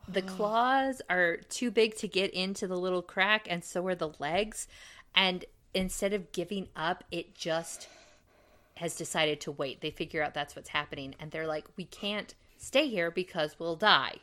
the 0.07 0.21
mm. 0.21 0.27
claws 0.27 1.01
are 1.09 1.37
too 1.49 1.71
big 1.71 1.95
to 1.95 2.07
get 2.07 2.31
into 2.33 2.67
the 2.67 2.77
little 2.77 3.01
crack 3.01 3.47
and 3.49 3.63
so 3.63 3.85
are 3.87 3.95
the 3.95 4.13
legs 4.19 4.67
and 5.15 5.45
instead 5.73 6.13
of 6.13 6.31
giving 6.31 6.67
up 6.75 7.03
it 7.11 7.35
just 7.35 7.87
has 8.75 8.95
decided 8.95 9.41
to 9.41 9.51
wait 9.51 9.81
they 9.81 9.91
figure 9.91 10.23
out 10.23 10.33
that's 10.33 10.55
what's 10.55 10.69
happening 10.69 11.15
and 11.19 11.31
they're 11.31 11.47
like 11.47 11.65
we 11.75 11.85
can't 11.85 12.35
stay 12.57 12.87
here 12.87 13.11
because 13.11 13.59
we'll 13.59 13.75
die 13.75 14.15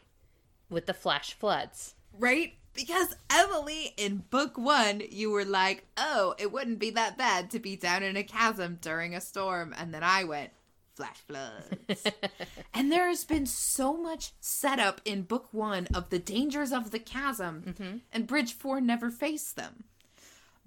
with 0.70 0.86
the 0.86 0.94
flash 0.94 1.34
floods 1.34 1.94
Right? 2.18 2.54
Because 2.74 3.14
Emily, 3.30 3.94
in 3.96 4.24
book 4.30 4.58
one, 4.58 5.02
you 5.10 5.30
were 5.30 5.44
like, 5.44 5.86
oh, 5.96 6.34
it 6.38 6.50
wouldn't 6.52 6.78
be 6.78 6.90
that 6.90 7.16
bad 7.16 7.50
to 7.50 7.58
be 7.58 7.76
down 7.76 8.02
in 8.02 8.16
a 8.16 8.24
chasm 8.24 8.78
during 8.80 9.14
a 9.14 9.20
storm. 9.20 9.74
And 9.76 9.94
then 9.94 10.02
I 10.02 10.24
went, 10.24 10.50
flash 10.94 11.18
floods. 11.26 12.04
and 12.74 12.90
there 12.90 13.08
has 13.08 13.24
been 13.24 13.46
so 13.46 13.96
much 13.96 14.32
setup 14.40 15.00
in 15.04 15.22
book 15.22 15.48
one 15.52 15.86
of 15.94 16.10
the 16.10 16.18
dangers 16.18 16.72
of 16.72 16.90
the 16.90 16.98
chasm, 16.98 18.00
and 18.12 18.26
Bridge 18.26 18.54
4 18.54 18.80
never 18.80 19.10
faced 19.10 19.56
them. 19.56 19.84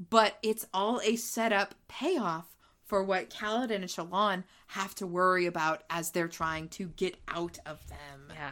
But 0.09 0.37
it's 0.43 0.65
all 0.73 1.01
a 1.03 1.15
setup 1.15 1.73
payoff 1.87 2.45
for 2.85 3.03
what 3.03 3.29
Kaladin 3.29 3.75
and 3.75 3.85
Shallan 3.85 4.43
have 4.67 4.93
to 4.95 5.07
worry 5.07 5.45
about 5.45 5.83
as 5.89 6.11
they're 6.11 6.27
trying 6.27 6.69
to 6.69 6.87
get 6.95 7.17
out 7.27 7.57
of 7.65 7.85
them. 7.89 8.31
yeah 8.33 8.51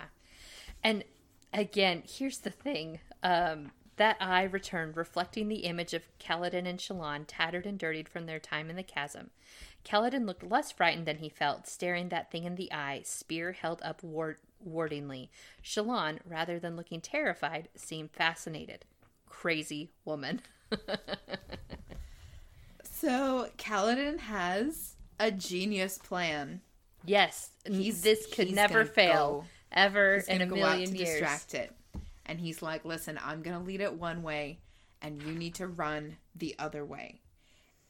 and 0.84 1.04
again 1.54 2.04
here's 2.06 2.40
the 2.40 2.50
thing 2.50 3.00
um 3.24 3.72
that 3.98 4.18
eye 4.20 4.44
returned, 4.44 4.98
reflecting 4.98 5.48
the 5.48 5.66
image 5.66 5.94
of 5.94 6.08
Kaladin 6.20 6.68
and 6.68 6.80
Shallan, 6.80 7.26
tattered 7.28 7.66
and 7.66 7.78
dirtied 7.80 8.10
from 8.10 8.26
their 8.26 8.40
time 8.40 8.70
in 8.70 8.76
the 8.76 8.84
chasm. 8.84 9.30
Kaladin 9.86 10.26
looked 10.26 10.44
less 10.44 10.72
frightened 10.72 11.06
than 11.06 11.18
he 11.20 11.30
felt, 11.30 11.68
staring 11.68 12.10
that 12.10 12.32
thing 12.32 12.44
in 12.44 12.56
the 12.56 12.72
eye, 12.74 13.02
spear 13.06 13.52
held 13.54 13.82
up 13.84 14.02
ward- 14.04 14.40
wardingly. 14.64 15.30
Shallan, 15.64 16.20
rather 16.26 16.60
than 16.60 16.76
looking 16.76 17.02
terrified, 17.02 17.70
seemed 17.76 18.12
fascinated. 18.12 18.86
Crazy 19.30 19.92
woman. 20.04 20.42
So 22.84 23.50
Kaladin 23.58 24.20
has 24.20 24.96
a 25.20 25.32
genius 25.32 25.98
plan. 25.98 26.62
yes, 27.06 27.52
He's- 27.66 28.02
this 28.02 28.26
could 28.34 28.52
never 28.52 28.86
fail 28.86 29.42
go- 29.42 29.46
ever 29.72 30.16
in 30.28 30.42
a 30.42 30.46
gonna 30.48 30.60
go 30.62 30.66
out 30.66 30.72
million 30.78 30.92
to 30.92 30.98
years. 30.98 31.10
distract 31.20 31.54
it, 31.54 31.74
and 32.26 32.40
he's 32.40 32.62
like, 32.62 32.86
"Listen, 32.86 33.20
I'm 33.24 33.42
gonna 33.42 33.64
lead 33.64 33.82
it 33.82 33.94
one 33.94 34.24
way, 34.24 34.62
and 35.02 35.22
you 35.22 35.34
need 35.34 35.56
to 35.56 35.68
run 35.68 36.18
the 36.36 36.56
other 36.60 36.86
way." 36.86 37.22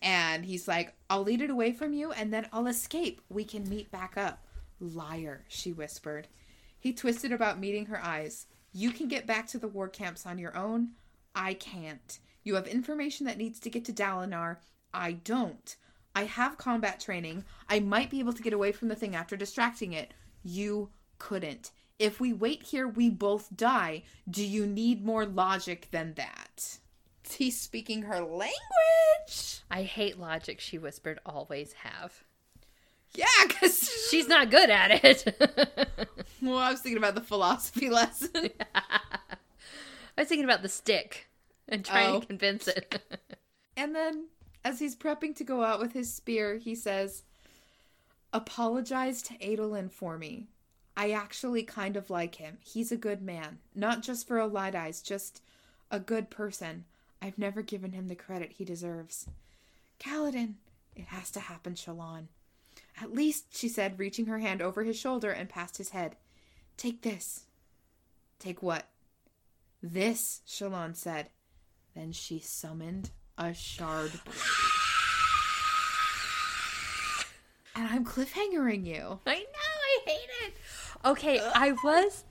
And 0.01 0.45
he's 0.45 0.67
like, 0.67 0.93
"I'll 1.09 1.23
lead 1.23 1.41
it 1.41 1.49
away 1.49 1.71
from 1.71 1.93
you, 1.93 2.11
and 2.11 2.33
then 2.33 2.47
I'll 2.51 2.67
escape. 2.67 3.21
We 3.29 3.43
can 3.43 3.69
meet 3.69 3.91
back 3.91 4.17
up." 4.17 4.45
Liar, 4.79 5.45
she 5.47 5.71
whispered. 5.71 6.27
He 6.77 6.93
twisted 6.93 7.31
about, 7.31 7.59
meeting 7.59 7.87
her 7.87 8.03
eyes. 8.03 8.47
You 8.71 8.91
can 8.91 9.07
get 9.07 9.25
back 9.25 9.47
to 9.47 9.57
the 9.57 9.67
war 9.67 9.87
camps 9.87 10.25
on 10.25 10.37
your 10.37 10.55
own. 10.55 10.91
I 11.33 11.53
can't. 11.53 12.19
You 12.43 12.55
have 12.55 12.67
information 12.67 13.25
that 13.25 13.37
needs 13.37 13.59
to 13.61 13.69
get 13.69 13.85
to 13.85 13.93
Dalinar. 13.93 14.57
I 14.93 15.13
don't. 15.13 15.75
I 16.15 16.25
have 16.25 16.57
combat 16.57 16.99
training. 16.99 17.43
I 17.67 17.79
might 17.79 18.09
be 18.09 18.19
able 18.19 18.33
to 18.33 18.43
get 18.43 18.53
away 18.53 18.71
from 18.71 18.87
the 18.87 18.95
thing 18.95 19.15
after 19.15 19.35
distracting 19.35 19.93
it. 19.93 20.13
You 20.43 20.91
couldn't. 21.17 21.71
If 21.97 22.19
we 22.19 22.33
wait 22.33 22.63
here, 22.63 22.87
we 22.87 23.09
both 23.09 23.55
die. 23.55 24.03
Do 24.29 24.45
you 24.45 24.65
need 24.65 25.05
more 25.05 25.25
logic 25.25 25.87
than 25.91 26.13
that? 26.15 26.79
He's 27.29 27.59
speaking 27.59 28.03
her 28.03 28.19
language. 28.21 29.61
I 29.71 29.83
hate 29.83 30.19
logic, 30.19 30.59
she 30.59 30.77
whispered, 30.77 31.19
always 31.25 31.73
have. 31.73 32.23
Yeah, 33.13 33.25
because 33.47 33.89
She's 34.11 34.27
not 34.27 34.51
good 34.51 34.69
at 34.69 35.03
it. 35.03 36.19
well, 36.41 36.57
I 36.57 36.69
was 36.71 36.81
thinking 36.81 36.97
about 36.97 37.15
the 37.15 37.21
philosophy 37.21 37.89
lesson. 37.91 38.49
I 38.75 40.21
was 40.21 40.27
thinking 40.27 40.43
about 40.45 40.61
the 40.61 40.69
stick 40.69 41.27
and 41.67 41.83
trying 41.83 42.15
Oh. 42.15 42.19
to 42.19 42.27
convince 42.27 42.67
it. 42.67 43.01
And 43.77 43.95
then, 43.95 44.27
as 44.63 44.79
he's 44.79 44.95
prepping 44.95 45.35
to 45.37 45.43
go 45.43 45.63
out 45.63 45.79
with 45.79 45.93
his 45.93 46.13
spear, 46.13 46.57
he 46.57 46.75
says, 46.75 47.23
Apologize 48.33 49.21
to 49.23 49.33
Adolin 49.37 49.89
for 49.89 50.17
me. 50.17 50.47
I 50.97 51.11
actually 51.11 51.63
kind 51.63 51.97
of 51.97 52.09
like 52.09 52.35
him. 52.35 52.57
He's 52.61 52.91
a 52.91 52.97
good 52.97 53.21
man. 53.21 53.59
Not 53.73 54.01
just 54.01 54.27
for 54.27 54.45
Light 54.47 54.75
Eyes, 54.75 55.01
just 55.01 55.41
a 55.91 55.99
good 55.99 56.29
person. 56.29 56.85
I've 57.21 57.37
never 57.37 57.61
given 57.61 57.91
him 57.91 58.07
the 58.07 58.15
credit 58.15 58.53
he 58.53 58.65
deserves. 58.65 59.27
Kaladin, 59.99 60.53
it 60.95 61.07
has 61.07 61.31
to 61.31 61.39
happen, 61.39 61.73
Shallan. 61.73 62.27
At 63.01 63.13
least, 63.13 63.57
she 63.57 63.67
said, 63.67 63.99
reaching 63.99 64.27
her 64.27 64.39
hand 64.39 64.61
over 64.61 64.83
his 64.83 64.97
shoulder 64.97 65.31
and 65.31 65.49
past 65.49 65.77
his 65.77 65.89
head. 65.89 66.15
Take 66.77 67.01
this. 67.01 67.45
Take 68.39 68.61
what? 68.61 68.87
This, 69.83 70.41
Shallan 70.47 70.95
said. 70.95 71.29
Then 71.95 72.11
she 72.11 72.39
summoned 72.39 73.09
a 73.37 73.53
shard. 73.53 74.11
And 77.75 77.87
I'm 77.89 78.05
cliffhangering 78.05 78.85
you. 78.85 79.19
I 79.25 79.39
know, 79.39 79.75
I 79.83 79.99
hate 80.05 80.29
it. 80.47 80.53
Okay, 81.05 81.39
I 81.39 81.73
was. 81.83 82.23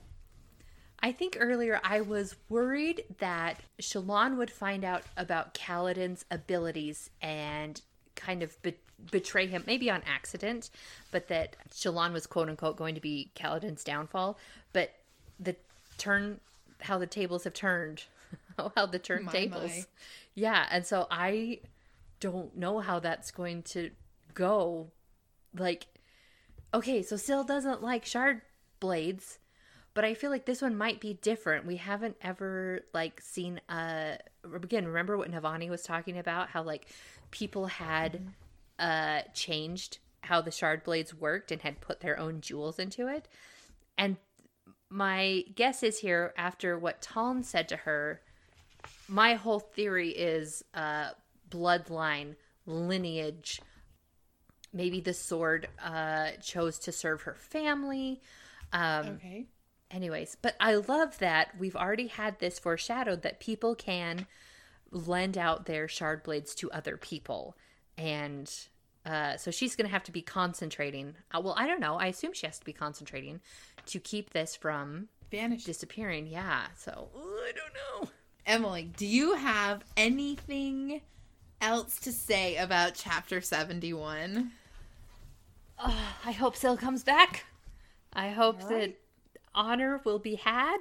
I 0.99 1.11
think 1.11 1.37
earlier 1.39 1.79
I 1.83 2.01
was 2.01 2.35
worried 2.49 3.03
that 3.19 3.61
Shallan 3.81 4.37
would 4.37 4.51
find 4.51 4.83
out 4.83 5.03
about 5.15 5.53
Kaladin's 5.53 6.25
abilities 6.31 7.09
and 7.21 7.79
kind 8.15 8.41
of 8.41 8.59
be- 8.61 8.75
betray 9.11 9.47
him, 9.47 9.63
maybe 9.67 9.89
on 9.89 10.01
accident, 10.05 10.69
but 11.11 11.27
that 11.27 11.55
Shallan 11.71 12.11
was 12.11 12.25
quote 12.25 12.49
unquote 12.49 12.75
going 12.75 12.95
to 12.95 13.01
be 13.01 13.29
Kaladin's 13.35 13.83
downfall. 13.83 14.37
But 14.73 14.91
the 15.39 15.55
turn, 15.97 16.39
how 16.81 16.97
the 16.97 17.07
tables 17.07 17.43
have 17.43 17.53
turned, 17.53 18.05
how 18.75 18.85
the 18.85 18.99
turntables. 18.99 19.85
Yeah, 20.33 20.65
and 20.71 20.85
so 20.85 21.07
I 21.11 21.59
don't 22.19 22.57
know 22.57 22.79
how 22.79 22.99
that's 22.99 23.31
going 23.31 23.63
to 23.63 23.91
go. 24.33 24.87
Like, 25.57 25.85
okay, 26.73 27.03
so 27.03 27.15
Syl 27.15 27.43
doesn't 27.43 27.81
like 27.81 28.05
shard 28.05 28.41
blades, 28.85 29.39
but 29.95 30.03
I 30.05 30.13
feel 30.13 30.29
like 30.29 30.45
this 30.45 30.61
one 30.61 30.75
might 30.77 30.99
be 30.99 31.13
different. 31.13 31.65
We 31.65 31.77
haven't 31.77 32.17
ever 32.21 32.81
like 32.93 33.21
seen 33.21 33.59
uh 33.69 34.17
again, 34.53 34.85
remember 34.85 35.17
what 35.17 35.31
Navani 35.31 35.69
was 35.69 35.81
talking 35.83 36.17
about? 36.19 36.49
How 36.49 36.61
like 36.61 36.87
people 37.31 37.65
had 37.67 38.21
uh 38.77 39.21
changed 39.33 39.99
how 40.21 40.41
the 40.41 40.51
shard 40.51 40.83
blades 40.83 41.13
worked 41.13 41.51
and 41.51 41.61
had 41.61 41.81
put 41.81 42.01
their 42.01 42.19
own 42.19 42.41
jewels 42.41 42.77
into 42.77 43.07
it. 43.07 43.27
And 43.97 44.17
my 44.89 45.45
guess 45.55 45.81
is 45.81 45.99
here 45.99 46.33
after 46.37 46.77
what 46.77 47.01
Taln 47.01 47.43
said 47.43 47.69
to 47.69 47.77
her, 47.77 48.21
my 49.07 49.35
whole 49.35 49.59
theory 49.59 50.09
is 50.09 50.63
uh 50.73 51.11
bloodline, 51.49 52.35
lineage. 52.65 53.61
Maybe 54.73 54.99
the 54.99 55.13
sword 55.13 55.69
uh 55.81 56.31
chose 56.43 56.79
to 56.79 56.91
serve 56.91 57.21
her 57.21 57.35
family. 57.35 58.21
Um 58.73 59.07
Okay. 59.15 59.45
anyways 59.91 60.35
but 60.41 60.55
i 60.59 60.73
love 60.75 61.17
that 61.19 61.49
we've 61.59 61.75
already 61.75 62.07
had 62.07 62.39
this 62.39 62.57
foreshadowed 62.59 63.21
that 63.21 63.39
people 63.39 63.75
can 63.75 64.25
lend 64.91 65.37
out 65.37 65.65
their 65.67 65.87
shard 65.87 66.23
blades 66.23 66.55
to 66.55 66.71
other 66.71 66.97
people 66.97 67.55
and 67.97 68.51
uh, 69.05 69.37
so 69.37 69.51
she's 69.51 69.75
gonna 69.75 69.87
have 69.89 70.03
to 70.03 70.11
be 70.11 70.21
concentrating 70.23 71.13
uh, 71.31 71.39
well 71.39 71.53
i 71.57 71.67
don't 71.67 71.79
know 71.79 71.95
i 71.95 72.07
assume 72.07 72.33
she 72.33 72.47
has 72.47 72.57
to 72.57 72.65
be 72.65 72.73
concentrating 72.73 73.39
to 73.85 73.99
keep 73.99 74.31
this 74.31 74.55
from 74.55 75.07
Vanish. 75.31 75.63
disappearing 75.63 76.25
yeah 76.27 76.65
so 76.75 77.09
Ooh, 77.15 77.39
i 77.47 77.51
don't 77.51 78.03
know 78.03 78.09
Emily, 78.47 78.91
do 78.95 79.05
you 79.07 79.33
have 79.35 79.83
anything 79.97 81.01
else 81.61 81.99
to 81.99 82.11
say 82.11 82.57
about 82.57 82.93
chapter 82.93 83.41
71? 83.41 84.51
i 85.79 86.31
hope 86.31 86.55
Syl 86.55 86.77
comes 86.77 87.03
back 87.03 87.45
i 88.15 88.29
hope 88.29 88.63
All 88.63 88.69
that 88.69 88.93
honor 89.53 90.01
will 90.05 90.19
be 90.19 90.35
had 90.35 90.77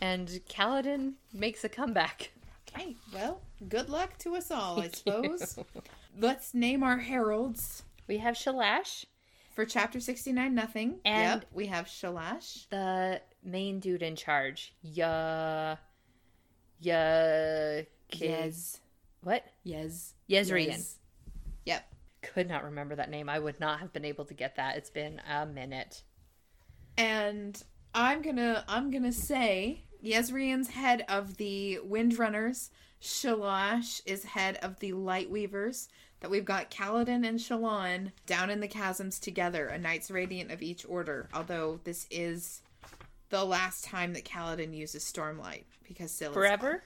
and 0.00 0.28
Kaladin 0.48 1.14
makes 1.32 1.64
a 1.64 1.68
comeback 1.68 2.30
Okay, 2.76 2.96
well, 3.14 3.40
good 3.68 3.88
luck 3.88 4.18
to 4.18 4.36
us 4.36 4.50
all, 4.50 4.78
I 4.80 4.84
you. 4.84 4.90
suppose. 4.92 5.58
Let's 6.18 6.52
name 6.52 6.82
our 6.82 6.98
heralds. 6.98 7.82
we 8.06 8.18
have 8.18 8.34
Shalash 8.34 9.06
For 9.54 9.64
chapter 9.64 10.00
69, 10.00 10.54
nothing. 10.54 11.00
And- 11.04 11.40
yep, 11.40 11.50
we 11.54 11.66
have 11.68 11.86
Shalash. 11.86 12.68
the 12.68 13.22
main 13.42 13.80
dude 13.80 14.02
in 14.02 14.16
charge. 14.16 14.74
Ya. 14.82 15.76
Ya. 16.80 17.80
Yes. 18.12 18.80
What? 19.22 19.44
Yes. 19.64 20.14
Jezrien. 20.28 20.66
Yes. 20.68 20.96
Yep. 21.64 21.94
Could 22.22 22.48
not 22.48 22.64
remember 22.64 22.96
that 22.96 23.10
name. 23.10 23.28
I 23.30 23.38
would 23.38 23.58
not 23.60 23.80
have 23.80 23.92
been 23.94 24.04
able 24.04 24.24
to 24.26 24.34
get 24.34 24.56
that. 24.56 24.76
It's 24.76 24.90
been 24.90 25.20
a 25.30 25.46
minute. 25.46 26.02
And 26.98 27.62
I'm 27.94 28.22
gonna 28.22 28.64
I'm 28.68 28.90
gonna 28.90 29.12
say 29.12 29.84
Jezrien's 30.04 30.68
head 30.68 31.04
of 31.08 31.36
the 31.36 31.78
Windrunners. 31.88 32.70
Shalash 33.00 34.02
is 34.04 34.24
head 34.24 34.58
of 34.62 34.80
the 34.80 34.92
Lightweavers. 34.92 35.88
That 36.20 36.30
we've 36.30 36.44
got 36.44 36.72
Kaladin 36.72 37.24
and 37.24 37.38
Shallan 37.38 38.10
down 38.26 38.50
in 38.50 38.58
the 38.58 38.66
chasms 38.66 39.20
together, 39.20 39.68
a 39.68 39.78
Knights 39.78 40.10
Radiant 40.10 40.50
of 40.50 40.62
each 40.62 40.84
order. 40.88 41.28
Although 41.32 41.78
this 41.84 42.08
is 42.10 42.60
the 43.30 43.44
last 43.44 43.84
time 43.84 44.14
that 44.14 44.24
Kaladin 44.24 44.74
uses 44.74 45.04
Stormlight 45.04 45.62
because 45.86 46.18
Forever? 46.18 46.82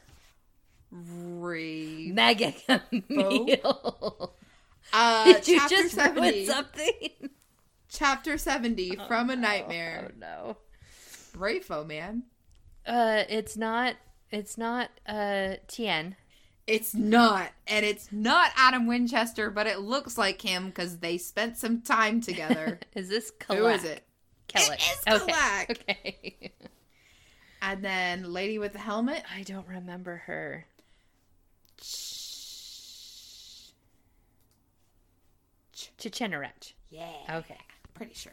Re- 0.90 2.10
Mega 2.12 2.52
Camille. 2.52 4.34
uh, 4.92 5.24
Did 5.24 5.48
you 5.48 5.68
just 5.68 5.96
ruin 5.96 6.44
70. 6.44 6.44
something? 6.46 7.30
Chapter 7.92 8.38
70 8.38 8.96
from 9.06 9.28
a 9.30 9.34
Oh, 9.34 9.36
nightmare. 9.36 10.10
Oh 10.12 10.18
no. 10.18 10.56
Bravo, 11.34 11.84
man. 11.84 12.24
Uh, 12.86 13.24
it's 13.28 13.56
not. 13.56 13.96
It's 14.30 14.56
not. 14.56 14.90
Uh, 15.06 15.54
Tien. 15.68 16.16
It's 16.66 16.94
not. 16.94 17.50
And 17.66 17.84
it's 17.84 18.08
not 18.10 18.50
Adam 18.56 18.86
Winchester, 18.86 19.50
but 19.50 19.66
it 19.66 19.80
looks 19.80 20.16
like 20.16 20.40
him 20.40 20.66
because 20.66 20.98
they 20.98 21.18
spent 21.18 21.58
some 21.58 21.82
time 21.82 22.20
together. 22.22 22.80
Is 22.94 23.08
this 23.08 23.30
Who 23.48 23.54
Kalak? 23.54 23.74
is 23.76 23.84
it? 23.84 24.04
It 24.54 24.60
is 25.06 25.22
Okay. 25.22 25.32
Kalak. 25.32 25.70
Okay. 25.70 26.52
And 27.60 27.84
then 27.84 28.32
Lady 28.32 28.58
with 28.58 28.72
the 28.72 28.78
Helmet. 28.78 29.22
I 29.34 29.42
don't 29.42 29.66
remember 29.68 30.16
her. 30.26 30.66
Chichenarach. 35.98 36.72
Yeah. 36.90 37.10
Okay. 37.30 37.58
Pretty 38.02 38.18
sure. 38.18 38.32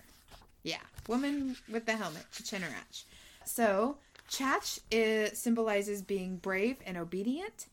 Yeah. 0.63 0.81
Woman 1.07 1.55
with 1.71 1.85
the 1.85 1.95
helmet, 1.95 2.25
Chichinarach. 2.33 3.03
So, 3.45 3.97
Chach 4.29 4.79
is, 4.91 5.37
symbolizes 5.37 6.01
being 6.01 6.37
brave 6.37 6.77
and 6.85 6.97
obedient, 6.97 7.67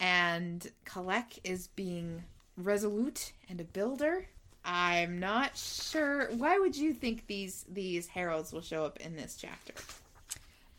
and 0.00 0.70
Kalak 0.84 1.38
is 1.44 1.68
being 1.68 2.24
resolute 2.56 3.32
and 3.48 3.60
a 3.60 3.64
builder. 3.64 4.26
I'm 4.64 5.18
not 5.18 5.56
sure. 5.56 6.30
Why 6.32 6.58
would 6.58 6.76
you 6.76 6.94
think 6.94 7.26
these 7.26 7.66
these 7.68 8.06
heralds 8.06 8.52
will 8.52 8.62
show 8.62 8.84
up 8.84 8.98
in 9.00 9.16
this 9.16 9.36
chapter? 9.38 9.74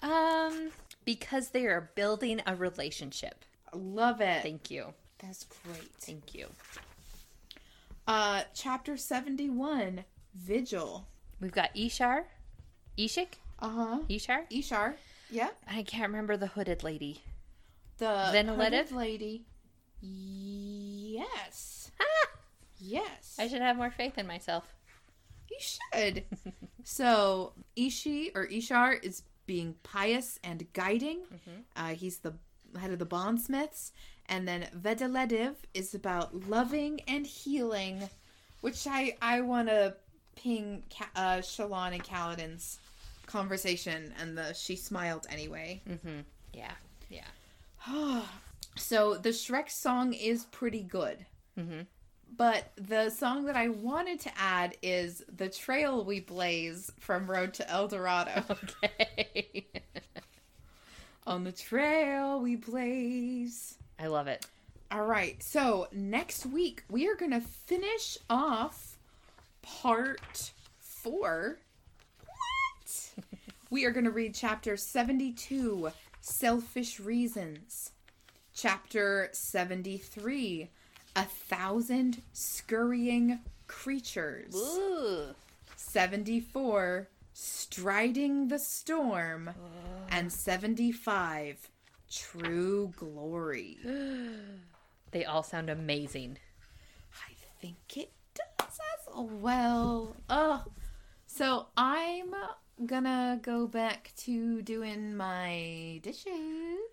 Um, 0.02 0.72
because 1.06 1.50
they 1.50 1.66
are 1.66 1.92
building 1.96 2.42
a 2.48 2.56
relationship. 2.56 3.46
I 3.72 3.78
love 3.78 4.22
it. 4.22 4.42
Thank 4.42 4.72
you. 4.72 4.94
That's 5.20 5.46
great. 5.64 5.92
Thank 6.00 6.34
you. 6.34 6.48
Uh, 8.08 8.42
chapter 8.54 8.98
seventy-one, 8.98 10.04
Vigil. 10.36 11.08
We've 11.40 11.52
got 11.52 11.74
Ishar, 11.76 12.24
Ishik, 12.98 13.34
Uh 13.60 13.70
huh. 13.70 14.00
Ishar. 14.10 14.50
Ishar. 14.52 14.94
Yeah. 15.30 15.50
I 15.68 15.84
can't 15.84 16.10
remember 16.12 16.38
the 16.38 16.48
hooded 16.48 16.84
lady. 16.84 17.22
The 17.98 18.06
Venelative? 18.34 18.58
hooded 18.58 18.92
lady. 18.92 19.46
Yes. 20.02 21.92
Yes. 22.80 23.36
I 23.40 23.48
should 23.48 23.62
have 23.62 23.78
more 23.78 23.90
faith 23.92 24.18
in 24.18 24.28
myself. 24.28 24.66
You 25.50 25.58
should. 25.60 26.24
so 26.84 27.54
Ishi 27.76 28.32
or 28.36 28.46
Ishar 28.48 29.04
is 29.04 29.24
being 29.46 29.76
pious 29.84 30.40
and 30.44 30.66
guiding. 30.74 31.20
Uh, 31.76 31.90
he's 31.90 32.18
the 32.20 32.34
head 32.80 32.92
of 32.92 33.00
the 33.00 33.06
bondsmiths, 33.06 33.92
and 34.28 34.48
then 34.48 34.68
Vedeledev 34.78 35.56
is 35.74 35.96
about 35.96 36.50
loving 36.50 37.00
and 37.08 37.26
healing, 37.26 38.10
which 38.62 38.86
I 38.88 39.16
I 39.22 39.42
want 39.42 39.70
to 39.70 39.96
ping 40.36 40.84
uh, 41.16 41.38
Shallan 41.38 41.94
and 41.94 42.04
Kaladin's 42.04 42.80
conversation, 43.26 44.14
and 44.20 44.38
the 44.38 44.54
she 44.54 44.76
smiled 44.76 45.28
anyway. 45.30 45.82
Mm-hmm. 45.90 46.20
Yeah. 46.54 46.72
Yeah. 47.10 48.22
so 48.76 49.16
the 49.16 49.30
Shrek 49.30 49.70
song 49.70 50.14
is 50.14 50.46
pretty 50.46 50.82
good. 50.82 51.26
Mm-hmm. 51.60 51.82
But 52.38 52.72
the 52.76 53.10
song 53.12 53.46
that 53.46 53.56
I 53.56 53.70
wanted 53.70 54.20
to 54.22 54.32
add 54.38 54.76
is 54.82 55.24
The 55.38 55.48
Trail 55.48 56.04
We 56.04 56.20
Blaze 56.20 56.92
from 57.00 57.30
Road 57.30 57.54
to 57.56 57.70
El 57.70 57.88
Dorado. 57.88 58.44
Okay. 58.84 59.68
On 61.28 61.44
the 61.44 61.52
trail 61.52 62.40
we 62.40 62.56
blaze. 62.56 63.80
I 63.98 64.08
love 64.08 64.28
it. 64.28 64.46
All 64.92 65.06
right, 65.06 65.42
so 65.42 65.88
next 65.92 66.46
week 66.46 66.84
we 66.88 67.08
are 67.08 67.16
going 67.16 67.32
to 67.32 67.42
finish 67.42 68.20
off 68.30 68.85
part 69.66 70.52
four. 70.78 71.58
What? 72.26 73.10
we 73.70 73.86
are 73.86 73.92
going 73.92 74.06
to 74.06 74.12
read 74.12 74.34
chapter 74.34 74.78
72 74.78 75.92
Selfish 76.22 77.00
Reasons, 77.00 77.92
chapter 78.54 79.30
73 79.32 80.70
A 81.16 81.24
Thousand 81.24 82.22
Scurrying 82.34 83.40
Creatures. 83.68 84.56
Ooh. 84.56 85.36
74 85.76 87.10
striding 87.34 88.48
the 88.48 88.58
storm 88.60 89.50
and 90.10 90.32
75 90.32 91.70
true 92.10 92.94
glory 92.96 93.78
They 95.12 95.26
all 95.26 95.44
sound 95.44 95.70
amazing. 95.70 96.38
i 97.28 97.34
think 97.62 97.76
it 97.98 98.12
well 99.22 100.16
oh 100.30 100.64
so 101.26 101.68
i'm 101.78 102.34
gonna 102.86 103.40
go 103.42 103.68
back 103.68 104.12
to 104.18 104.62
doing 104.62 105.16
my 105.16 106.00
dishes 106.04 106.34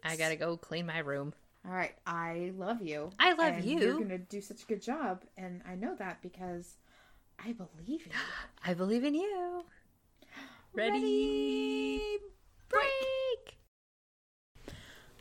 I 0.04 0.16
gotta 0.16 0.36
go 0.36 0.56
clean 0.56 0.86
my 0.86 0.98
room. 0.98 1.34
all 1.66 1.72
right 1.72 1.94
i 2.06 2.52
love 2.56 2.80
you 2.82 3.10
I 3.18 3.32
love 3.32 3.54
and 3.54 3.64
you. 3.64 3.80
you're 3.80 3.98
gonna 3.98 4.18
do 4.18 4.40
such 4.40 4.62
a 4.62 4.66
good 4.66 4.82
job 4.82 5.22
and 5.36 5.62
i 5.68 5.74
know 5.74 5.94
that 5.96 6.22
because 6.22 6.76
i 7.44 7.52
believe 7.52 8.06
in 8.06 8.12
you 8.12 8.18
I 8.64 8.74
believe 8.74 9.02
in 9.04 9.14
you. 9.14 9.64
Ready? 10.74 10.92
Ready, 10.92 12.18
Break. 12.68 13.58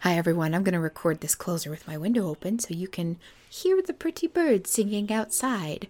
Hi, 0.01 0.15
everyone. 0.17 0.53
I'm 0.53 0.63
going 0.63 0.73
to 0.73 0.79
record 0.79 1.21
this 1.21 1.35
closer 1.35 1.69
with 1.69 1.87
my 1.87 1.97
window 1.97 2.27
open 2.29 2.59
so 2.59 2.73
you 2.73 2.87
can 2.87 3.17
hear 3.49 3.81
the 3.81 3.93
pretty 3.93 4.27
birds 4.27 4.69
singing 4.71 5.11
outside. 5.11 5.89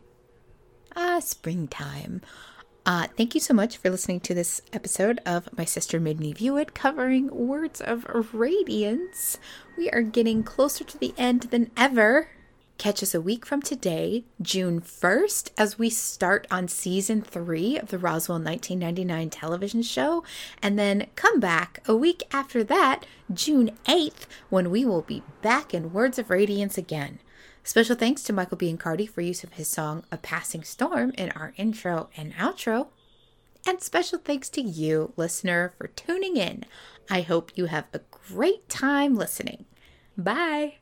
Ah, 0.95 1.19
springtime. 1.19 2.21
Uh, 2.85 3.07
thank 3.15 3.33
you 3.33 3.39
so 3.39 3.53
much 3.53 3.77
for 3.77 3.89
listening 3.89 4.19
to 4.19 4.33
this 4.33 4.61
episode 4.73 5.21
of 5.25 5.47
My 5.57 5.63
Sister 5.63 5.99
Made 5.99 6.19
Me 6.19 6.33
View 6.33 6.57
It, 6.57 6.73
covering 6.73 7.29
Words 7.29 7.79
of 7.79 8.05
Radiance. 8.33 9.37
We 9.77 9.89
are 9.91 10.01
getting 10.01 10.43
closer 10.43 10.83
to 10.83 10.97
the 10.97 11.13
end 11.17 11.43
than 11.43 11.71
ever. 11.77 12.29
Catch 12.77 13.03
us 13.03 13.13
a 13.13 13.21
week 13.21 13.45
from 13.45 13.61
today, 13.61 14.25
June 14.41 14.81
1st, 14.81 15.51
as 15.57 15.77
we 15.79 15.89
start 15.89 16.47
on 16.51 16.67
season 16.67 17.21
three 17.21 17.77
of 17.77 17.89
the 17.89 17.99
Roswell 17.99 18.39
1999 18.39 19.29
television 19.29 19.83
show. 19.83 20.23
And 20.61 20.77
then 20.77 21.07
come 21.15 21.39
back 21.39 21.81
a 21.87 21.95
week 21.95 22.23
after 22.33 22.63
that, 22.65 23.05
June 23.31 23.77
8th, 23.85 24.25
when 24.49 24.71
we 24.71 24.83
will 24.83 25.03
be 25.03 25.21
back 25.41 25.73
in 25.73 25.93
Words 25.93 26.17
of 26.19 26.31
Radiance 26.31 26.77
again. 26.77 27.19
Special 27.63 27.95
thanks 27.95 28.23
to 28.23 28.33
Michael 28.33 28.57
Biancardi 28.57 29.07
for 29.07 29.21
use 29.21 29.43
of 29.43 29.53
his 29.53 29.67
song 29.67 30.03
A 30.11 30.17
Passing 30.17 30.63
Storm 30.63 31.11
in 31.17 31.29
our 31.31 31.53
intro 31.57 32.09
and 32.17 32.33
outro. 32.33 32.87
And 33.67 33.81
special 33.81 34.17
thanks 34.17 34.49
to 34.49 34.61
you, 34.61 35.13
listener, 35.15 35.73
for 35.77 35.87
tuning 35.87 36.37
in. 36.37 36.65
I 37.09 37.21
hope 37.21 37.51
you 37.55 37.65
have 37.65 37.85
a 37.93 38.01
great 38.09 38.67
time 38.67 39.15
listening. 39.15 39.65
Bye. 40.17 40.80